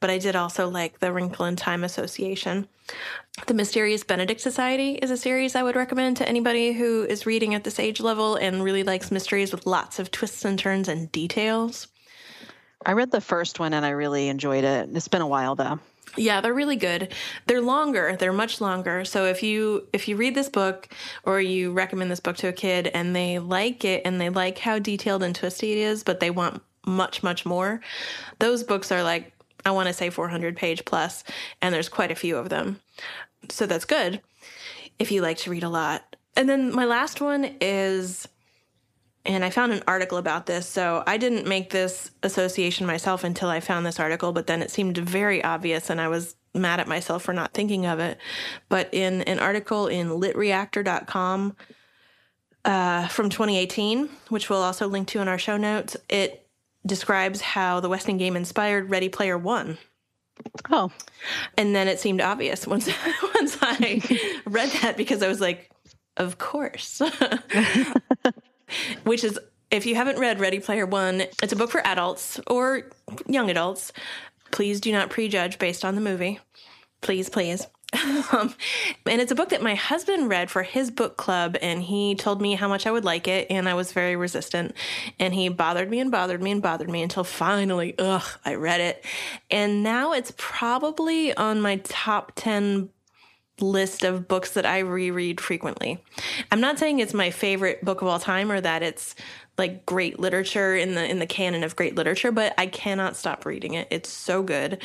But 0.00 0.10
I 0.10 0.18
did 0.18 0.36
also 0.36 0.68
like 0.68 1.00
The 1.00 1.12
Wrinkle 1.12 1.44
in 1.46 1.56
Time 1.56 1.84
Association. 1.84 2.68
The 3.46 3.54
Mysterious 3.54 4.04
Benedict 4.04 4.40
Society 4.40 4.94
is 4.94 5.10
a 5.10 5.16
series 5.16 5.56
I 5.56 5.62
would 5.62 5.76
recommend 5.76 6.16
to 6.18 6.28
anybody 6.28 6.72
who 6.72 7.04
is 7.04 7.26
reading 7.26 7.54
at 7.54 7.64
this 7.64 7.78
age 7.78 8.00
level 8.00 8.36
and 8.36 8.62
really 8.62 8.84
likes 8.84 9.10
mysteries 9.10 9.52
with 9.52 9.66
lots 9.66 9.98
of 9.98 10.10
twists 10.10 10.44
and 10.44 10.58
turns 10.58 10.88
and 10.88 11.10
details. 11.10 11.88
I 12.86 12.92
read 12.92 13.10
the 13.10 13.20
first 13.20 13.58
one 13.58 13.72
and 13.74 13.84
I 13.84 13.90
really 13.90 14.28
enjoyed 14.28 14.64
it. 14.64 14.90
It's 14.92 15.08
been 15.08 15.22
a 15.22 15.26
while 15.26 15.54
though. 15.54 15.80
Yeah, 16.16 16.40
they're 16.40 16.54
really 16.54 16.76
good. 16.76 17.12
They're 17.46 17.60
longer. 17.60 18.16
They're 18.16 18.32
much 18.32 18.60
longer. 18.60 19.04
So 19.04 19.26
if 19.26 19.42
you 19.42 19.88
if 19.92 20.08
you 20.08 20.16
read 20.16 20.34
this 20.34 20.48
book 20.48 20.88
or 21.24 21.40
you 21.40 21.72
recommend 21.72 22.10
this 22.10 22.20
book 22.20 22.36
to 22.38 22.48
a 22.48 22.52
kid 22.52 22.88
and 22.88 23.14
they 23.14 23.38
like 23.38 23.84
it 23.84 24.02
and 24.04 24.20
they 24.20 24.28
like 24.28 24.58
how 24.58 24.78
detailed 24.78 25.22
and 25.22 25.34
twisty 25.34 25.72
it 25.72 25.78
is, 25.78 26.04
but 26.04 26.20
they 26.20 26.30
want 26.30 26.62
much 26.86 27.22
much 27.22 27.44
more, 27.44 27.80
those 28.38 28.62
books 28.62 28.92
are 28.92 29.02
like 29.02 29.32
I 29.64 29.70
want 29.70 29.88
to 29.88 29.94
say 29.94 30.10
400 30.10 30.56
page 30.56 30.84
plus 30.84 31.24
and 31.62 31.74
there's 31.74 31.88
quite 31.88 32.10
a 32.10 32.16
few 32.16 32.36
of 32.36 32.48
them. 32.48 32.80
So 33.48 33.66
that's 33.66 33.84
good 33.84 34.20
if 34.98 35.10
you 35.10 35.22
like 35.22 35.38
to 35.38 35.50
read 35.50 35.64
a 35.64 35.68
lot. 35.68 36.16
And 36.36 36.48
then 36.48 36.74
my 36.74 36.84
last 36.84 37.20
one 37.20 37.56
is 37.60 38.28
and 39.24 39.44
I 39.44 39.50
found 39.50 39.72
an 39.72 39.82
article 39.86 40.18
about 40.18 40.46
this. 40.46 40.66
So 40.66 41.02
I 41.06 41.16
didn't 41.16 41.46
make 41.46 41.70
this 41.70 42.10
association 42.22 42.86
myself 42.86 43.24
until 43.24 43.48
I 43.48 43.60
found 43.60 43.86
this 43.86 44.00
article, 44.00 44.32
but 44.32 44.46
then 44.46 44.62
it 44.62 44.70
seemed 44.70 44.98
very 44.98 45.42
obvious 45.42 45.90
and 45.90 46.00
I 46.00 46.08
was 46.08 46.36
mad 46.54 46.80
at 46.80 46.86
myself 46.86 47.22
for 47.22 47.32
not 47.32 47.54
thinking 47.54 47.86
of 47.86 47.98
it. 47.98 48.18
But 48.68 48.88
in 48.92 49.22
an 49.22 49.38
article 49.38 49.86
in 49.86 50.08
litreactor.com, 50.08 51.56
uh, 52.64 53.06
from 53.08 53.28
2018, 53.28 54.08
which 54.28 54.48
we'll 54.48 54.62
also 54.62 54.88
link 54.88 55.08
to 55.08 55.20
in 55.20 55.28
our 55.28 55.38
show 55.38 55.56
notes. 55.56 55.96
It 56.08 56.46
describes 56.86 57.40
how 57.40 57.80
the 57.80 57.88
Westing 57.88 58.16
game 58.16 58.36
inspired 58.36 58.90
Ready 58.90 59.08
Player 59.08 59.38
One. 59.38 59.78
Oh, 60.70 60.90
and 61.56 61.74
then 61.76 61.88
it 61.88 62.00
seemed 62.00 62.20
obvious 62.20 62.66
once 62.66 62.88
once 63.34 63.56
I 63.60 64.00
read 64.46 64.70
that 64.82 64.96
because 64.96 65.22
I 65.22 65.28
was 65.28 65.40
like, 65.40 65.70
of 66.16 66.38
course. 66.38 67.00
Which 69.04 69.24
is 69.24 69.38
if 69.70 69.86
you 69.86 69.94
haven't 69.96 70.18
read 70.18 70.40
Ready 70.40 70.60
Player 70.60 70.86
One, 70.86 71.22
it's 71.42 71.52
a 71.52 71.56
book 71.56 71.70
for 71.70 71.84
adults 71.86 72.40
or 72.46 72.90
young 73.26 73.50
adults. 73.50 73.92
Please 74.52 74.80
do 74.80 74.92
not 74.92 75.10
prejudge 75.10 75.58
based 75.58 75.84
on 75.84 75.96
the 75.96 76.00
movie. 76.00 76.38
Please, 77.00 77.28
please. 77.28 77.66
Um, 78.32 78.54
and 79.06 79.20
it's 79.20 79.30
a 79.30 79.36
book 79.36 79.50
that 79.50 79.62
my 79.62 79.74
husband 79.74 80.28
read 80.28 80.50
for 80.50 80.62
his 80.62 80.90
book 80.90 81.16
club, 81.16 81.56
and 81.62 81.80
he 81.80 82.14
told 82.14 82.40
me 82.40 82.54
how 82.54 82.66
much 82.66 82.86
I 82.86 82.90
would 82.90 83.04
like 83.04 83.28
it, 83.28 83.46
and 83.50 83.68
I 83.68 83.74
was 83.74 83.92
very 83.92 84.16
resistant. 84.16 84.74
And 85.20 85.32
he 85.32 85.48
bothered 85.48 85.90
me 85.90 86.00
and 86.00 86.10
bothered 86.10 86.42
me 86.42 86.50
and 86.50 86.62
bothered 86.62 86.90
me 86.90 87.02
until 87.02 87.22
finally, 87.22 87.94
ugh, 87.98 88.24
I 88.44 88.54
read 88.54 88.80
it. 88.80 89.04
And 89.50 89.82
now 89.84 90.12
it's 90.12 90.32
probably 90.36 91.36
on 91.36 91.60
my 91.60 91.76
top 91.76 92.32
10 92.34 92.88
list 93.60 94.02
of 94.02 94.26
books 94.26 94.50
that 94.52 94.66
I 94.66 94.80
reread 94.80 95.40
frequently. 95.40 96.02
I'm 96.50 96.60
not 96.60 96.78
saying 96.78 96.98
it's 96.98 97.14
my 97.14 97.30
favorite 97.30 97.84
book 97.84 98.02
of 98.02 98.08
all 98.08 98.18
time 98.18 98.50
or 98.50 98.60
that 98.60 98.82
it's 98.82 99.14
like 99.56 99.86
great 99.86 100.18
literature 100.18 100.74
in 100.74 100.94
the 100.94 101.08
in 101.08 101.20
the 101.20 101.26
canon 101.26 101.62
of 101.62 101.76
great 101.76 101.94
literature, 101.94 102.32
but 102.32 102.52
I 102.58 102.66
cannot 102.66 103.16
stop 103.16 103.46
reading 103.46 103.74
it. 103.74 103.86
It's 103.90 104.08
so 104.08 104.42
good. 104.42 104.82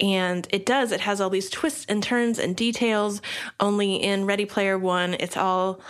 And 0.00 0.46
it 0.50 0.64
does. 0.64 0.92
It 0.92 1.00
has 1.00 1.20
all 1.20 1.30
these 1.30 1.50
twists 1.50 1.84
and 1.88 2.02
turns 2.02 2.38
and 2.38 2.56
details. 2.56 3.20
Only 3.60 3.96
in 3.96 4.24
Ready 4.24 4.46
Player 4.46 4.78
1, 4.78 5.14
it's 5.20 5.36
all 5.36 5.80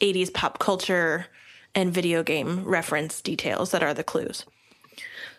80s 0.00 0.32
pop 0.32 0.58
culture 0.58 1.26
and 1.74 1.92
video 1.92 2.22
game 2.22 2.64
reference 2.64 3.20
details 3.20 3.70
that 3.70 3.82
are 3.82 3.94
the 3.94 4.04
clues. 4.04 4.44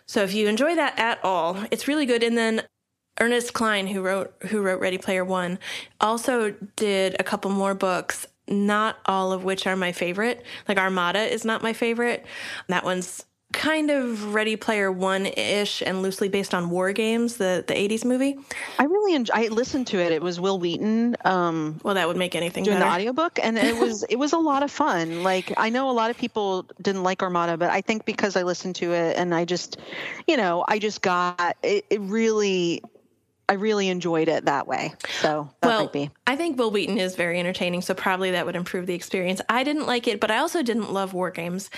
So 0.06 0.22
if 0.22 0.34
you 0.34 0.48
enjoy 0.48 0.74
that 0.74 0.98
at 0.98 1.22
all, 1.24 1.64
it's 1.70 1.88
really 1.88 2.06
good. 2.06 2.22
And 2.22 2.36
then 2.36 2.62
Ernest 3.20 3.52
Cline, 3.52 3.86
who 3.86 4.02
wrote 4.02 4.34
who 4.48 4.60
wrote 4.62 4.80
Ready 4.80 4.98
Player 4.98 5.24
One, 5.24 5.58
also 6.00 6.54
did 6.76 7.16
a 7.18 7.24
couple 7.24 7.50
more 7.50 7.74
books. 7.74 8.26
Not 8.46 8.98
all 9.06 9.32
of 9.32 9.44
which 9.44 9.66
are 9.66 9.76
my 9.76 9.92
favorite. 9.92 10.44
Like 10.68 10.78
Armada 10.78 11.20
is 11.20 11.44
not 11.44 11.62
my 11.62 11.72
favorite. 11.72 12.26
That 12.68 12.84
one's 12.84 13.24
kind 13.54 13.90
of 13.90 14.34
Ready 14.34 14.56
Player 14.56 14.90
One 14.90 15.26
ish 15.26 15.80
and 15.80 16.02
loosely 16.02 16.28
based 16.28 16.52
on 16.54 16.68
War 16.68 16.92
Games, 16.92 17.36
the 17.36 17.64
the 17.66 17.72
'80s 17.72 18.04
movie. 18.04 18.36
I 18.78 18.84
really 18.84 19.14
enjoy, 19.14 19.32
I 19.34 19.48
listened 19.48 19.86
to 19.88 19.98
it. 19.98 20.12
It 20.12 20.20
was 20.20 20.40
Wil 20.40 20.58
Wheaton. 20.58 21.16
Um, 21.24 21.80
well, 21.84 21.94
that 21.94 22.08
would 22.08 22.16
make 22.16 22.34
anything 22.34 22.64
doing 22.64 22.78
better. 22.78 22.90
the 22.90 22.94
audiobook, 22.94 23.38
and 23.42 23.56
it 23.56 23.78
was 23.78 24.02
it 24.10 24.16
was 24.16 24.32
a 24.32 24.38
lot 24.38 24.62
of 24.62 24.70
fun. 24.70 25.22
Like 25.22 25.54
I 25.56 25.70
know 25.70 25.88
a 25.88 25.92
lot 25.92 26.10
of 26.10 26.18
people 26.18 26.66
didn't 26.82 27.04
like 27.04 27.22
Armada, 27.22 27.56
but 27.56 27.70
I 27.70 27.80
think 27.80 28.04
because 28.04 28.36
I 28.36 28.42
listened 28.42 28.74
to 28.76 28.92
it 28.92 29.16
and 29.16 29.34
I 29.34 29.44
just, 29.44 29.78
you 30.26 30.36
know, 30.36 30.64
I 30.68 30.78
just 30.78 31.00
got 31.00 31.56
it. 31.62 31.86
it 31.88 32.00
really 32.00 32.82
I 33.48 33.54
really 33.54 33.88
enjoyed 33.88 34.28
it 34.28 34.46
that 34.46 34.66
way. 34.66 34.94
So 35.20 35.50
that 35.60 35.68
well, 35.68 35.80
might 35.82 35.92
be. 35.92 36.10
I 36.26 36.36
think 36.36 36.58
Wil 36.58 36.70
Wheaton 36.70 36.98
is 36.98 37.16
very 37.16 37.38
entertaining, 37.38 37.82
so 37.82 37.94
probably 37.94 38.32
that 38.32 38.46
would 38.46 38.56
improve 38.56 38.86
the 38.86 38.94
experience. 38.94 39.40
I 39.48 39.64
didn't 39.64 39.86
like 39.86 40.08
it, 40.08 40.20
but 40.20 40.30
I 40.30 40.38
also 40.38 40.62
didn't 40.62 40.92
love 40.92 41.12
war 41.12 41.30
games. 41.30 41.70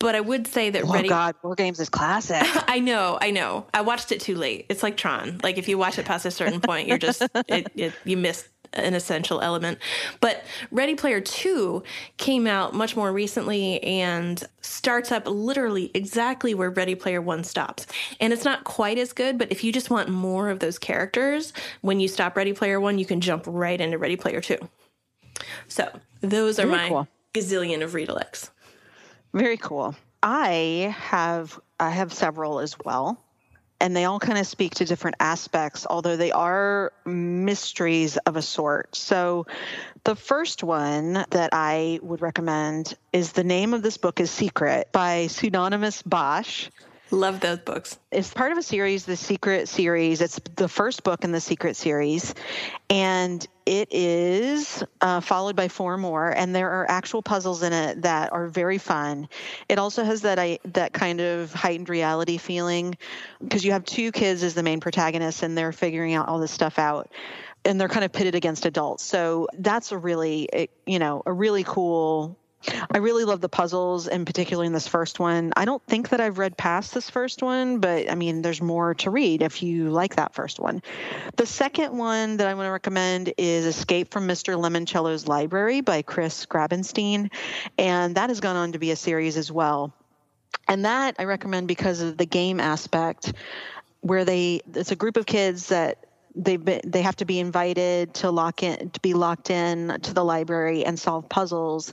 But 0.00 0.14
I 0.14 0.20
would 0.20 0.46
say 0.46 0.70
that 0.70 0.84
oh 0.84 0.92
Ready. 0.92 1.08
God, 1.08 1.34
War 1.42 1.54
Games 1.54 1.80
is 1.80 1.88
classic. 1.88 2.42
I 2.68 2.80
know, 2.80 3.16
I 3.20 3.30
know. 3.30 3.64
I 3.72 3.80
watched 3.80 4.12
it 4.12 4.20
too 4.20 4.34
late. 4.34 4.66
It's 4.68 4.82
like 4.82 4.98
Tron. 4.98 5.40
Like 5.42 5.56
if 5.56 5.68
you 5.68 5.78
watch 5.78 5.98
it 5.98 6.04
past 6.04 6.26
a 6.26 6.30
certain 6.30 6.60
point, 6.60 6.88
you're 6.88 6.98
just 6.98 7.22
it, 7.48 7.68
it, 7.74 7.94
you 8.04 8.16
missed 8.18 8.48
an 8.74 8.94
essential 8.94 9.40
element. 9.40 9.78
But 10.20 10.44
Ready 10.70 10.94
Player 10.94 11.20
2 11.20 11.82
came 12.16 12.46
out 12.46 12.74
much 12.74 12.96
more 12.96 13.12
recently 13.12 13.82
and 13.82 14.42
starts 14.60 15.12
up 15.12 15.26
literally 15.26 15.90
exactly 15.94 16.54
where 16.54 16.70
Ready 16.70 16.94
Player 16.94 17.20
1 17.20 17.44
stops. 17.44 17.86
And 18.20 18.32
it's 18.32 18.44
not 18.44 18.64
quite 18.64 18.98
as 18.98 19.12
good, 19.12 19.38
but 19.38 19.50
if 19.50 19.64
you 19.64 19.72
just 19.72 19.90
want 19.90 20.08
more 20.08 20.50
of 20.50 20.60
those 20.60 20.78
characters, 20.78 21.52
when 21.80 22.00
you 22.00 22.08
stop 22.08 22.36
Ready 22.36 22.52
Player 22.52 22.80
1, 22.80 22.98
you 22.98 23.06
can 23.06 23.20
jump 23.20 23.44
right 23.46 23.80
into 23.80 23.98
Ready 23.98 24.16
Player 24.16 24.40
2. 24.40 24.56
So 25.68 25.88
those 26.20 26.58
are 26.58 26.66
Very 26.66 26.76
my 26.76 26.88
cool. 26.88 27.08
gazillion 27.32 27.82
of 27.82 27.94
read-alects. 27.94 28.50
Very 29.32 29.56
cool. 29.56 29.96
I 30.22 30.94
have 30.96 31.58
I 31.80 31.90
have 31.90 32.12
several 32.12 32.60
as 32.60 32.76
well. 32.84 33.23
And 33.80 33.94
they 33.94 34.04
all 34.04 34.20
kind 34.20 34.38
of 34.38 34.46
speak 34.46 34.76
to 34.76 34.84
different 34.84 35.16
aspects, 35.20 35.86
although 35.88 36.16
they 36.16 36.32
are 36.32 36.92
mysteries 37.04 38.16
of 38.18 38.36
a 38.36 38.42
sort. 38.42 38.94
So, 38.94 39.46
the 40.04 40.14
first 40.14 40.62
one 40.62 41.24
that 41.30 41.50
I 41.52 41.98
would 42.02 42.20
recommend 42.20 42.94
is 43.12 43.32
the 43.32 43.44
name 43.44 43.74
of 43.74 43.82
this 43.82 43.96
book 43.96 44.20
is 44.20 44.30
Secret 44.30 44.92
by 44.92 45.26
Pseudonymous 45.26 46.02
Bosch. 46.02 46.68
Love 47.14 47.38
those 47.38 47.60
books. 47.60 47.96
It's 48.10 48.34
part 48.34 48.50
of 48.50 48.58
a 48.58 48.62
series, 48.62 49.04
the 49.04 49.14
Secret 49.16 49.68
series. 49.68 50.20
It's 50.20 50.40
the 50.56 50.68
first 50.68 51.04
book 51.04 51.22
in 51.22 51.30
the 51.30 51.40
Secret 51.40 51.76
series, 51.76 52.34
and 52.90 53.46
it 53.64 53.88
is 53.92 54.82
uh, 55.00 55.20
followed 55.20 55.54
by 55.54 55.68
four 55.68 55.96
more. 55.96 56.28
And 56.28 56.52
there 56.52 56.68
are 56.68 56.90
actual 56.90 57.22
puzzles 57.22 57.62
in 57.62 57.72
it 57.72 58.02
that 58.02 58.32
are 58.32 58.48
very 58.48 58.78
fun. 58.78 59.28
It 59.68 59.78
also 59.78 60.02
has 60.02 60.22
that 60.22 60.40
I, 60.40 60.58
that 60.72 60.92
kind 60.92 61.20
of 61.20 61.52
heightened 61.52 61.88
reality 61.88 62.36
feeling 62.36 62.98
because 63.40 63.64
you 63.64 63.70
have 63.72 63.84
two 63.84 64.10
kids 64.10 64.42
as 64.42 64.54
the 64.54 64.64
main 64.64 64.80
protagonists, 64.80 65.44
and 65.44 65.56
they're 65.56 65.70
figuring 65.70 66.14
out 66.14 66.28
all 66.28 66.40
this 66.40 66.50
stuff 66.50 66.80
out. 66.80 67.12
And 67.64 67.80
they're 67.80 67.88
kind 67.88 68.04
of 68.04 68.12
pitted 68.12 68.34
against 68.34 68.66
adults. 68.66 69.04
So 69.04 69.46
that's 69.56 69.92
a 69.92 69.96
really, 69.96 70.68
you 70.84 70.98
know, 70.98 71.22
a 71.24 71.32
really 71.32 71.62
cool 71.62 72.36
I 72.90 72.98
really 72.98 73.24
love 73.24 73.40
the 73.40 73.48
puzzles, 73.48 74.08
and 74.08 74.26
particularly 74.26 74.66
in 74.66 74.72
this 74.72 74.88
first 74.88 75.20
one. 75.20 75.52
I 75.56 75.64
don't 75.64 75.82
think 75.84 76.10
that 76.10 76.20
I've 76.20 76.38
read 76.38 76.56
past 76.56 76.94
this 76.94 77.10
first 77.10 77.42
one, 77.42 77.78
but 77.78 78.10
I 78.10 78.14
mean, 78.14 78.42
there's 78.42 78.62
more 78.62 78.94
to 78.94 79.10
read 79.10 79.42
if 79.42 79.62
you 79.62 79.90
like 79.90 80.16
that 80.16 80.34
first 80.34 80.58
one. 80.58 80.82
The 81.36 81.46
second 81.46 81.96
one 81.96 82.38
that 82.38 82.46
I 82.46 82.54
want 82.54 82.66
to 82.66 82.70
recommend 82.70 83.32
is 83.36 83.66
Escape 83.66 84.12
from 84.12 84.26
Mr. 84.26 84.58
Lemoncello's 84.58 85.28
Library 85.28 85.80
by 85.80 86.02
Chris 86.02 86.46
Grabenstein, 86.46 87.30
and 87.76 88.14
that 88.14 88.30
has 88.30 88.40
gone 88.40 88.56
on 88.56 88.72
to 88.72 88.78
be 88.78 88.90
a 88.90 88.96
series 88.96 89.36
as 89.36 89.52
well. 89.52 89.92
And 90.66 90.84
that 90.84 91.16
I 91.18 91.24
recommend 91.24 91.68
because 91.68 92.00
of 92.00 92.16
the 92.16 92.26
game 92.26 92.60
aspect, 92.60 93.32
where 94.00 94.24
they 94.24 94.60
it's 94.74 94.92
a 94.92 94.96
group 94.96 95.16
of 95.16 95.26
kids 95.26 95.68
that 95.68 96.06
they 96.34 96.56
they 96.56 97.02
have 97.02 97.16
to 97.16 97.24
be 97.24 97.38
invited 97.38 98.14
to 98.14 98.30
lock 98.30 98.62
in 98.62 98.90
to 98.90 99.00
be 99.00 99.14
locked 99.14 99.50
in 99.50 99.98
to 100.02 100.14
the 100.14 100.24
library 100.24 100.84
and 100.84 100.98
solve 100.98 101.28
puzzles 101.28 101.92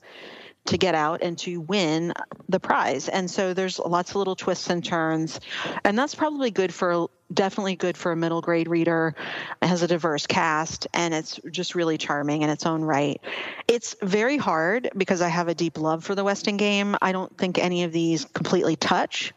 to 0.66 0.78
get 0.78 0.94
out 0.96 1.22
and 1.22 1.38
to 1.40 1.60
win 1.60 2.14
the 2.48 2.60
prize. 2.60 3.10
And 3.10 3.30
so 3.30 3.54
there's 3.54 3.80
lots 3.80 4.12
of 4.12 4.18
little 4.18 4.36
twists 4.36 4.70
and 4.70 4.84
turns. 4.84 5.40
And 5.84 5.98
that's 5.98 6.14
probably 6.16 6.52
good 6.52 6.74
for 6.74 7.10
definitely 7.34 7.76
good 7.76 7.98
for 7.98 8.12
a 8.12 8.16
middle 8.16 8.42
grade 8.42 8.68
reader. 8.68 9.16
It 9.62 9.68
has 9.68 9.82
a 9.82 9.88
diverse 9.88 10.28
cast 10.28 10.88
and 10.94 11.14
it's 11.14 11.40
just 11.50 11.76
really 11.76 11.98
charming 11.98 12.42
in 12.44 12.50
its 12.50 12.66
own 12.66 12.84
right. 12.84 13.20
It's 13.68 13.96
very 14.02 14.38
hard 14.38 14.90
because 14.96 15.22
I 15.22 15.30
have 15.30 15.48
a 15.48 15.56
deep 15.56 15.78
love 15.78 16.04
for 16.04 16.14
the 16.14 16.24
Westing 16.24 16.58
game. 16.58 16.96
I 17.02 17.12
don't 17.12 17.36
think 17.38 17.58
any 17.58 17.84
of 17.84 17.92
these 17.92 18.26
completely 18.26 18.76
touch 18.76 19.34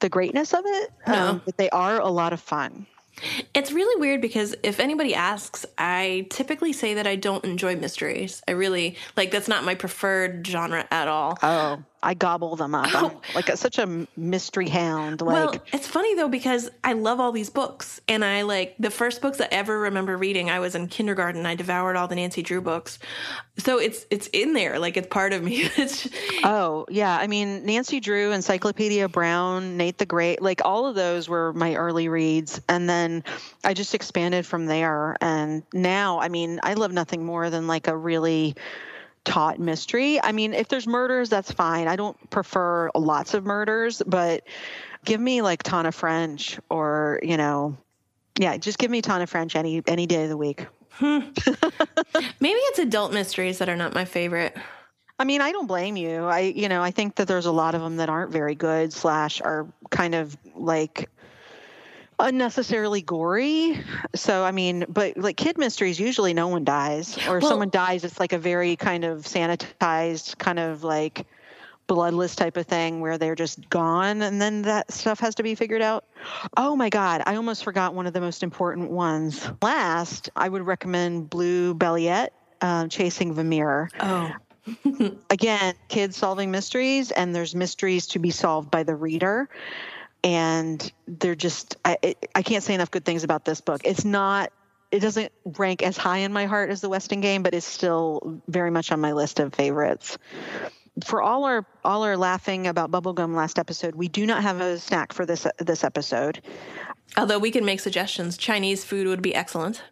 the 0.00 0.08
greatness 0.10 0.52
of 0.52 0.64
it, 0.66 0.90
No. 1.06 1.14
um, 1.14 1.42
but 1.44 1.56
they 1.56 1.70
are 1.70 2.00
a 2.00 2.08
lot 2.08 2.32
of 2.34 2.40
fun. 2.40 2.86
It's 3.54 3.72
really 3.72 3.98
weird 4.00 4.20
because 4.20 4.54
if 4.62 4.78
anybody 4.78 5.14
asks, 5.14 5.64
I 5.78 6.26
typically 6.30 6.72
say 6.72 6.94
that 6.94 7.06
I 7.06 7.16
don't 7.16 7.44
enjoy 7.44 7.76
mysteries. 7.76 8.42
I 8.46 8.52
really 8.52 8.96
like 9.16 9.30
that's 9.30 9.48
not 9.48 9.64
my 9.64 9.74
preferred 9.74 10.46
genre 10.46 10.86
at 10.90 11.08
all. 11.08 11.38
Oh, 11.42 11.82
I 12.02 12.14
gobble 12.14 12.56
them 12.56 12.74
up. 12.74 12.94
I'm 12.94 13.04
oh. 13.06 13.20
like 13.34 13.48
a, 13.48 13.56
such 13.56 13.78
a 13.78 14.06
mystery 14.16 14.68
hound. 14.68 15.20
Like, 15.20 15.52
well, 15.52 15.62
it's 15.72 15.86
funny 15.86 16.14
though 16.14 16.28
because 16.28 16.70
I 16.84 16.92
love 16.92 17.20
all 17.20 17.32
these 17.32 17.50
books, 17.50 18.00
and 18.08 18.24
I 18.24 18.42
like 18.42 18.76
the 18.78 18.90
first 18.90 19.20
books 19.22 19.40
I 19.40 19.48
ever 19.50 19.78
remember 19.80 20.16
reading. 20.16 20.50
I 20.50 20.60
was 20.60 20.74
in 20.74 20.88
kindergarten. 20.88 21.46
I 21.46 21.54
devoured 21.54 21.96
all 21.96 22.08
the 22.08 22.16
Nancy 22.16 22.42
Drew 22.42 22.60
books, 22.60 22.98
so 23.58 23.78
it's 23.78 24.06
it's 24.10 24.28
in 24.28 24.52
there. 24.52 24.78
Like 24.78 24.96
it's 24.96 25.08
part 25.08 25.32
of 25.32 25.42
me. 25.42 25.68
It's 25.76 26.08
Oh, 26.44 26.86
yeah. 26.88 27.16
I 27.16 27.26
mean, 27.26 27.64
Nancy 27.64 28.00
Drew, 28.00 28.32
Encyclopedia 28.32 29.08
Brown, 29.08 29.76
Nate 29.76 29.98
the 29.98 30.06
Great, 30.06 30.40
like 30.40 30.62
all 30.64 30.86
of 30.86 30.94
those 30.94 31.28
were 31.28 31.52
my 31.52 31.74
early 31.74 32.08
reads. 32.08 32.60
And 32.68 32.88
then 32.88 33.24
I 33.64 33.74
just 33.74 33.94
expanded 33.94 34.46
from 34.46 34.66
there. 34.66 35.16
And 35.20 35.62
now, 35.72 36.20
I 36.20 36.28
mean, 36.28 36.60
I 36.62 36.74
love 36.74 36.92
nothing 36.92 37.24
more 37.24 37.50
than 37.50 37.66
like 37.66 37.88
a 37.88 37.96
really 37.96 38.56
taut 39.26 39.58
mystery. 39.58 40.22
I 40.22 40.32
mean, 40.32 40.54
if 40.54 40.68
there's 40.68 40.86
murders, 40.86 41.28
that's 41.28 41.52
fine. 41.52 41.88
I 41.88 41.96
don't 41.96 42.30
prefer 42.30 42.90
lots 42.94 43.34
of 43.34 43.44
murders, 43.44 44.00
but 44.06 44.44
give 45.04 45.20
me 45.20 45.42
like 45.42 45.62
Tana 45.62 45.92
French 45.92 46.58
or, 46.70 47.20
you 47.22 47.36
know, 47.36 47.76
yeah, 48.38 48.56
just 48.56 48.78
give 48.78 48.90
me 48.90 49.02
Tana 49.02 49.26
French 49.26 49.56
any 49.56 49.82
any 49.86 50.06
day 50.06 50.22
of 50.22 50.28
the 50.30 50.36
week. 50.36 50.66
Hmm. 50.92 51.18
maybe 52.40 52.58
it's 52.58 52.78
adult 52.78 53.12
mysteries 53.12 53.58
that 53.58 53.68
are 53.68 53.76
not 53.76 53.92
my 53.92 54.06
favorite. 54.06 54.56
I 55.18 55.24
mean, 55.24 55.40
I 55.40 55.52
don't 55.52 55.66
blame 55.66 55.96
you. 55.96 56.24
I, 56.24 56.40
you 56.40 56.68
know, 56.68 56.82
I 56.82 56.90
think 56.90 57.16
that 57.16 57.26
there's 57.26 57.46
a 57.46 57.52
lot 57.52 57.74
of 57.74 57.80
them 57.80 57.96
that 57.96 58.08
aren't 58.08 58.32
very 58.32 58.54
good 58.54 58.92
slash 58.92 59.40
are 59.40 59.66
kind 59.90 60.14
of 60.14 60.36
like 60.54 61.10
unnecessarily 62.18 63.02
gory. 63.02 63.80
So 64.14 64.44
I 64.44 64.50
mean, 64.50 64.84
but 64.88 65.16
like 65.16 65.36
kid 65.36 65.58
mysteries, 65.58 65.98
usually 66.00 66.34
no 66.34 66.48
one 66.48 66.64
dies, 66.64 67.16
or 67.28 67.38
Well- 67.38 67.50
someone 67.50 67.70
dies. 67.70 68.04
It's 68.04 68.20
like 68.20 68.32
a 68.32 68.38
very 68.38 68.76
kind 68.76 69.04
of 69.04 69.20
sanitized, 69.22 70.38
kind 70.38 70.58
of 70.58 70.84
like 70.84 71.26
bloodless 71.86 72.34
type 72.34 72.56
of 72.56 72.66
thing 72.66 73.00
where 73.00 73.16
they're 73.16 73.36
just 73.36 73.70
gone, 73.70 74.20
and 74.22 74.40
then 74.42 74.62
that 74.62 74.90
stuff 74.92 75.20
has 75.20 75.36
to 75.36 75.42
be 75.44 75.54
figured 75.54 75.82
out. 75.82 76.04
Oh 76.56 76.74
my 76.74 76.88
God, 76.88 77.22
I 77.26 77.36
almost 77.36 77.62
forgot 77.62 77.94
one 77.94 78.06
of 78.08 78.12
the 78.12 78.20
most 78.20 78.42
important 78.42 78.90
ones. 78.90 79.48
Last, 79.62 80.28
I 80.34 80.48
would 80.48 80.62
recommend 80.62 81.30
Blue 81.30 81.74
Balliett, 81.74 82.30
uh, 82.60 82.88
Chasing 82.88 83.34
Vermeer 83.34 83.88
Oh, 84.00 84.32
again, 85.30 85.74
kids 85.86 86.16
solving 86.16 86.50
mysteries, 86.50 87.12
and 87.12 87.32
there's 87.32 87.54
mysteries 87.54 88.08
to 88.08 88.18
be 88.18 88.32
solved 88.32 88.68
by 88.68 88.82
the 88.82 88.96
reader. 88.96 89.48
And 90.26 90.92
they're 91.06 91.36
just, 91.36 91.76
I, 91.84 92.16
I 92.34 92.42
can't 92.42 92.64
say 92.64 92.74
enough 92.74 92.90
good 92.90 93.04
things 93.04 93.22
about 93.22 93.44
this 93.44 93.60
book. 93.60 93.80
It's 93.84 94.04
not, 94.04 94.52
it 94.90 94.98
doesn't 94.98 95.30
rank 95.44 95.82
as 95.84 95.96
high 95.96 96.18
in 96.18 96.32
my 96.32 96.46
heart 96.46 96.70
as 96.70 96.80
the 96.80 96.88
Westing 96.88 97.20
game, 97.20 97.44
but 97.44 97.54
it's 97.54 97.64
still 97.66 98.40
very 98.48 98.72
much 98.72 98.90
on 98.90 99.00
my 99.00 99.12
list 99.12 99.38
of 99.38 99.54
favorites. 99.54 100.18
For 101.04 101.22
all 101.22 101.44
our 101.44 101.64
all 101.84 102.02
our 102.04 102.16
laughing 102.16 102.66
about 102.66 102.90
bubblegum 102.90 103.34
last 103.36 103.58
episode, 103.58 103.94
we 103.94 104.08
do 104.08 104.24
not 104.26 104.42
have 104.42 104.60
a 104.62 104.78
snack 104.78 105.12
for 105.12 105.26
this 105.26 105.46
this 105.58 105.84
episode. 105.84 106.40
although 107.18 107.38
we 107.38 107.50
can 107.50 107.64
make 107.66 107.80
suggestions. 107.80 108.36
Chinese 108.38 108.82
food 108.82 109.06
would 109.06 109.20
be 109.22 109.34
excellent, 109.34 109.82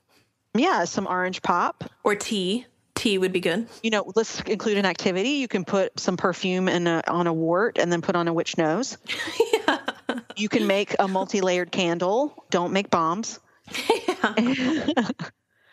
Yeah, 0.55 0.85
some 0.85 1.07
orange 1.07 1.43
pop, 1.43 1.85
or 2.05 2.14
tea. 2.16 2.66
Tea 2.95 3.18
would 3.18 3.32
be 3.32 3.41
good. 3.41 3.68
you 3.82 3.91
know, 3.91 4.11
let's 4.16 4.41
include 4.43 4.78
an 4.78 4.87
activity. 4.87 5.30
You 5.30 5.47
can 5.49 5.64
put 5.64 6.01
some 6.01 6.16
perfume 6.16 6.68
in 6.68 6.87
a, 6.87 7.03
on 7.07 7.26
a 7.26 7.32
wart 7.35 7.76
and 7.78 7.93
then 7.93 8.01
put 8.01 8.16
on 8.16 8.26
a 8.26 8.32
witch 8.32 8.57
nose. 8.57 8.97
You 10.37 10.49
can 10.49 10.67
make 10.67 10.95
a 10.99 11.09
multi-layered 11.09 11.71
candle. 11.71 12.45
Don't 12.51 12.73
make 12.73 12.91
bombs. 12.91 13.41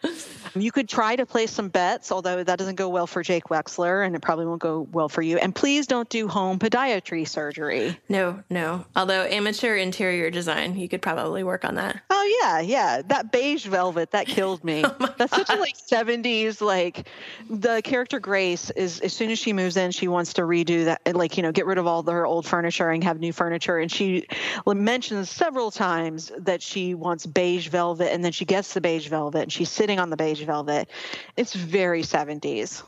you 0.56 0.72
could 0.72 0.90
try 0.90 1.16
to 1.16 1.26
place 1.26 1.52
some 1.52 1.70
bets, 1.70 2.12
although 2.12 2.44
that 2.44 2.58
doesn't 2.58 2.76
go 2.76 2.90
well 2.90 3.08
for 3.08 3.24
Jake 3.24 3.46
Wexler, 3.46 4.06
and 4.06 4.16
it 4.16 4.22
probably 4.22 4.46
won't 4.46 4.62
go 4.62 4.88
well 4.92 5.10
for 5.10 5.22
you. 5.22 5.38
And 5.38 5.54
please 5.54 5.88
don't 5.88 6.10
do 6.10 6.28
home 6.28 6.60
podiatry 6.60 7.28
surgery. 7.28 7.98
No, 8.10 8.44
no. 8.50 8.86
Although 8.96 9.24
amateur 9.24 9.76
interior 9.76 10.30
design, 10.30 10.78
you 10.78 10.90
could 10.90 11.02
probably 11.02 11.44
work 11.44 11.66
on 11.66 11.76
that. 11.76 12.02
Oh 12.10 12.40
yeah, 12.42 12.60
yeah. 12.60 13.02
That 13.02 13.32
beige 13.32 13.66
velvet 13.66 14.12
that 14.12 14.28
killed 14.28 14.64
me. 14.64 14.84
Oh, 15.02 15.14
That's 15.18 15.36
such 15.36 15.50
a 15.50 15.56
like 15.56 15.76
seventies 15.76 16.62
like 16.62 17.08
the 17.50 17.82
character 17.82 18.20
Grace 18.20 18.70
is 18.72 19.00
as 19.00 19.14
soon 19.14 19.32
as 19.32 19.40
she 19.40 19.54
moves 19.54 19.78
in, 19.78 19.92
she 19.92 20.08
wants 20.08 20.34
to 20.34 20.42
redo 20.42 20.86
that 20.86 21.16
like, 21.16 21.38
you 21.38 21.44
know, 21.44 21.52
get 21.52 21.66
rid 21.66 21.78
of 21.78 21.88
all 21.88 22.04
her 22.04 22.26
old 22.26 22.46
furniture 22.46 22.90
and 22.90 23.04
have 23.04 23.20
new 23.20 23.32
furniture. 23.32 23.78
And 23.78 23.92
she 23.92 24.28
mentions 24.66 25.30
several 25.30 25.72
times 25.72 26.32
that 26.38 26.62
she 26.62 26.94
wants 26.94 27.26
beige 27.26 27.70
velvet 27.70 28.12
and 28.12 28.24
then 28.24 28.32
she 28.32 28.46
gets 28.46 28.74
the 28.74 28.82
beige 28.82 29.08
velvet 29.08 29.44
and 29.44 29.52
she's 29.52 29.70
sitting 29.70 30.00
on 30.00 30.10
the 30.10 30.18
beige 30.18 30.41
velvet. 30.46 30.90
It's 31.38 31.54
very 31.54 32.04
seventies. 32.04 32.84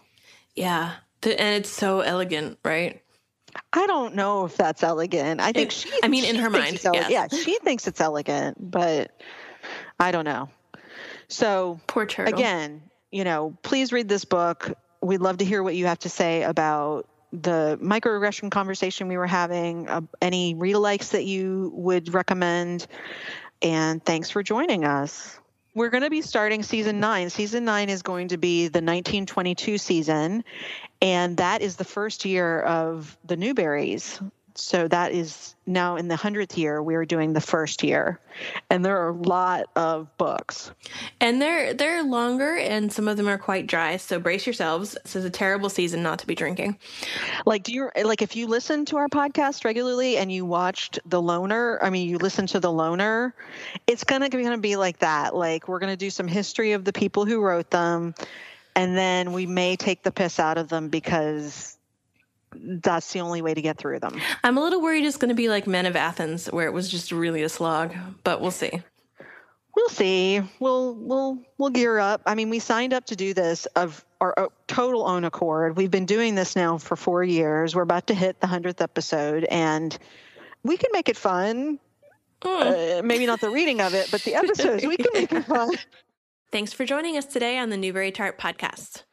Yeah. 0.56 0.94
The, 1.22 1.40
and 1.40 1.56
it's 1.56 1.70
so 1.70 2.02
elegant, 2.02 2.60
right? 2.66 3.02
I 3.72 3.88
don't 3.88 4.16
know 4.16 4.46
if 4.46 4.58
that's 4.58 4.84
elegant. 4.84 5.40
I 5.40 5.52
think 5.52 5.68
It- 5.70 5.74
she 5.74 5.92
I 6.04 6.08
mean, 6.08 6.26
in 6.26 6.36
her 6.38 6.50
mind, 6.50 6.80
yes. 6.84 7.10
Yeah, 7.10 7.28
she 7.28 7.58
thinks 7.60 7.88
it's 7.88 8.02
elegant, 8.02 8.58
but 8.60 9.12
I 10.00 10.12
don't 10.12 10.26
know. 10.26 10.50
So 11.28 11.80
Poor 11.88 12.06
turtle. 12.06 12.34
again, 12.34 12.82
you 13.12 13.24
know, 13.24 13.56
please 13.62 13.92
read 13.94 14.10
this 14.10 14.26
book. 14.26 14.74
We'd 15.02 15.22
love 15.22 15.38
to 15.38 15.46
hear 15.46 15.62
what 15.64 15.76
you 15.76 15.86
have 15.86 16.00
to 16.00 16.10
say 16.10 16.44
about 16.44 17.08
the 17.32 17.80
microaggression 17.82 18.52
conversation 18.52 19.08
we 19.08 19.18
were 19.18 19.28
having, 19.28 19.88
uh, 19.90 20.02
any 20.22 20.54
read 20.56 20.76
likes 20.76 21.10
that 21.10 21.26
you 21.26 21.72
would 21.76 22.14
recommend. 22.14 22.86
And 23.62 24.04
thanks 24.04 24.30
for 24.30 24.44
joining 24.44 24.84
us. 24.86 25.40
We're 25.76 25.90
going 25.90 26.04
to 26.04 26.10
be 26.12 26.22
starting 26.22 26.62
season 26.62 27.00
nine. 27.00 27.32
Season 27.32 27.66
nine 27.66 27.90
is 27.90 28.04
going 28.04 28.28
to 28.28 28.38
be 28.38 28.68
the 28.68 28.78
1922 28.78 29.80
season, 29.80 30.44
and 31.02 31.38
that 31.38 31.64
is 31.64 31.78
the 31.78 31.84
first 31.84 32.26
year 32.26 32.62
of 32.62 33.18
the 33.26 33.36
Newberys. 33.36 34.22
So 34.56 34.88
that 34.88 35.12
is 35.12 35.56
now 35.66 35.96
in 35.96 36.08
the 36.08 36.16
100th 36.16 36.58
year, 36.58 36.82
we 36.84 36.96
are 36.96 37.06
doing 37.06 37.34
the 37.34 37.42
first 37.42 37.84
year. 37.84 38.20
And 38.70 38.84
there 38.84 38.98
are 39.00 39.10
a 39.10 39.14
lot 39.14 39.66
of 39.76 40.16
books. 40.18 40.72
And 41.20 41.42
they're 41.42 41.74
they're 41.74 42.04
longer 42.04 42.58
and 42.58 42.92
some 42.92 43.08
of 43.08 43.18
them 43.18 43.28
are 43.28 43.38
quite 43.38 43.68
dry, 43.68 43.98
so 43.98 44.20
brace 44.20 44.46
yourselves. 44.46 44.98
This 45.04 45.16
is 45.16 45.26
a 45.26 45.30
terrible 45.30 45.70
season 45.70 46.04
not 46.04 46.20
to 46.20 46.28
be 46.28 46.36
drinking. 46.36 46.78
Like, 47.46 47.64
do 47.64 47.74
you 47.74 47.90
like 48.04 48.22
if 48.22 48.36
you 48.36 48.48
listen 48.48 48.86
to 48.86 48.98
our 48.98 49.08
podcast 49.08 49.66
regularly 49.66 50.18
and 50.18 50.32
you 50.32 50.46
watched 50.46 51.00
The 51.06 51.22
Loner? 51.22 51.80
I 51.82 51.90
mean, 51.90 52.08
you 52.08 52.18
listen 52.18 52.46
to 52.48 52.60
The 52.60 52.72
Loner, 52.72 53.34
it's 53.88 54.04
gonna 54.04 54.30
gonna 54.30 54.58
be 54.58 54.76
like 54.76 55.00
that. 55.00 55.36
Like, 55.36 55.68
we're 55.68 55.80
gonna 55.80 55.98
do 55.98 56.10
some 56.10 56.28
history 56.28 56.74
of 56.74 56.86
the 56.86 56.94
people 56.94 57.26
who 57.26 57.42
wrote 57.42 57.70
them, 57.70 58.14
and 58.76 58.96
then 58.96 59.32
we 59.34 59.46
may 59.46 59.76
take 59.76 60.04
the 60.04 60.12
piss 60.12 60.40
out 60.40 60.58
of 60.58 60.70
them 60.70 60.90
because 60.90 61.78
that's 62.56 63.12
the 63.14 63.20
only 63.20 63.42
way 63.42 63.54
to 63.54 63.62
get 63.62 63.78
through 63.78 64.00
them. 64.00 64.20
I'm 64.44 64.58
a 64.58 64.62
little 64.62 64.82
worried 64.82 65.06
it's 65.06 65.18
going 65.18 65.30
to 65.30 65.36
be 65.36 65.50
like 65.50 65.68
Men 65.68 65.86
of 65.86 65.96
Athens 65.96 66.48
where 66.48 66.68
it 66.68 66.74
was 66.74 66.90
just 66.90 67.12
really 67.12 67.44
a 67.44 67.50
slog, 67.50 67.94
but 68.24 68.42
we'll 68.42 68.52
see. 68.52 68.82
We'll 69.76 69.90
see. 69.90 70.42
We'll 70.60 70.94
we'll 70.94 71.40
we'll 71.58 71.72
gear 71.72 71.98
up. 71.98 72.22
I 72.26 72.36
mean, 72.36 72.50
we 72.50 72.60
signed 72.60 72.94
up 72.94 73.06
to 73.06 73.16
do 73.16 73.34
this 73.34 73.66
of 73.76 74.06
our 74.22 74.34
uh, 74.38 74.48
total 74.68 75.08
own 75.08 75.24
accord. 75.24 75.76
We've 75.76 75.90
been 75.90 76.06
doing 76.06 76.36
this 76.36 76.56
now 76.56 76.78
for 76.78 76.96
four 76.96 77.24
years. 77.24 77.76
We're 77.76 77.82
about 77.82 78.08
to 78.08 78.14
hit 78.14 78.40
the 78.40 78.48
hundredth 78.48 78.82
episode, 78.82 79.46
and 79.46 79.98
we 80.64 80.78
can 80.78 80.92
make 80.94 81.10
it 81.10 81.18
fun. 81.18 81.80
Uh, 82.44 83.02
maybe 83.04 83.26
not 83.26 83.42
the 83.42 83.50
reading 83.50 83.82
of 83.82 83.94
it, 83.94 84.10
but 84.12 84.22
the 84.22 84.36
episodes 84.36 84.86
we 84.86 84.98
can 84.98 85.08
make 85.14 85.32
it 85.32 85.46
fun. 85.46 85.76
Thanks 86.52 86.72
for 86.72 86.86
joining 86.86 87.18
us 87.18 87.26
today 87.26 87.58
on 87.58 87.70
the 87.70 87.78
Newbery 87.78 88.12
Tart 88.12 88.38
podcast. 88.38 89.04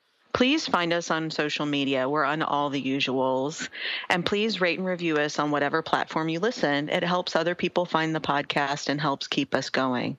Please 0.41 0.67
find 0.67 0.95
us 0.95 1.11
on 1.11 1.31
social 1.31 1.67
media. 1.67 2.09
We're 2.09 2.25
on 2.25 2.41
all 2.41 2.71
the 2.71 2.83
usuals. 2.83 3.69
And 4.09 4.25
please 4.25 4.59
rate 4.59 4.79
and 4.79 4.89
review 4.89 5.19
us 5.19 5.39
on 5.39 5.51
whatever 5.51 5.83
platform 5.83 6.31
you 6.31 6.41
listen. 6.41 6.89
It 6.89 7.05
helps 7.05 7.37
other 7.37 7.55
people 7.55 7.85
find 7.85 8.15
the 8.15 8.23
podcast 8.23 8.89
and 8.89 8.99
helps 8.99 9.29
keep 9.29 9.55
us 9.55 9.69
going. 9.69 10.17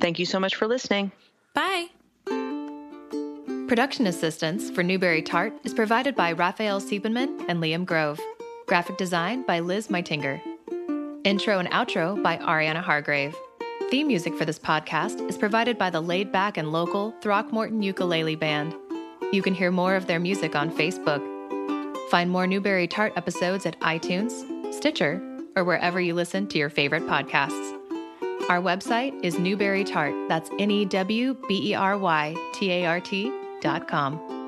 Thank 0.00 0.18
you 0.18 0.24
so 0.24 0.40
much 0.40 0.54
for 0.54 0.66
listening. 0.66 1.12
Bye. 1.52 1.88
Production 3.68 4.06
assistance 4.06 4.70
for 4.70 4.82
Newbery 4.82 5.20
Tart 5.20 5.52
is 5.62 5.74
provided 5.74 6.16
by 6.16 6.32
Raphael 6.32 6.80
Siebenman 6.80 7.44
and 7.46 7.62
Liam 7.62 7.84
Grove. 7.84 8.18
Graphic 8.64 8.96
design 8.96 9.42
by 9.42 9.60
Liz 9.60 9.88
Meitinger. 9.88 10.40
Intro 11.24 11.58
and 11.58 11.68
outro 11.68 12.22
by 12.22 12.38
Ariana 12.38 12.80
Hargrave. 12.80 13.36
Theme 13.90 14.06
music 14.06 14.34
for 14.38 14.46
this 14.46 14.58
podcast 14.58 15.28
is 15.28 15.36
provided 15.36 15.76
by 15.76 15.90
the 15.90 16.00
laid 16.00 16.32
back 16.32 16.56
and 16.56 16.72
local 16.72 17.12
Throckmorton 17.20 17.82
Ukulele 17.82 18.36
Band. 18.36 18.74
You 19.32 19.42
can 19.42 19.54
hear 19.54 19.70
more 19.70 19.94
of 19.94 20.06
their 20.06 20.18
music 20.18 20.56
on 20.56 20.70
Facebook. 20.70 21.20
Find 22.10 22.30
more 22.30 22.48
Newbery 22.48 22.88
Tart 22.88 23.12
episodes 23.14 23.64
at 23.64 23.78
iTunes, 23.80 24.74
Stitcher, 24.74 25.22
or 25.54 25.62
wherever 25.62 26.00
you 26.00 26.14
listen 26.14 26.48
to 26.48 26.58
your 26.58 26.68
favorite 26.68 27.04
podcasts. 27.04 27.76
Our 28.48 28.60
website 28.60 29.24
is 29.24 29.38
Newbery 29.38 29.84
Tart. 29.84 30.14
That's 30.28 30.50
N 30.58 30.72
E 30.72 30.84
W 30.84 31.36
B 31.46 31.70
E 31.70 31.74
R 31.74 31.96
Y 31.96 32.34
T 32.54 32.72
A 32.72 32.86
R 32.86 33.00
T 33.00 33.32
dot 33.60 33.86
com. 33.86 34.39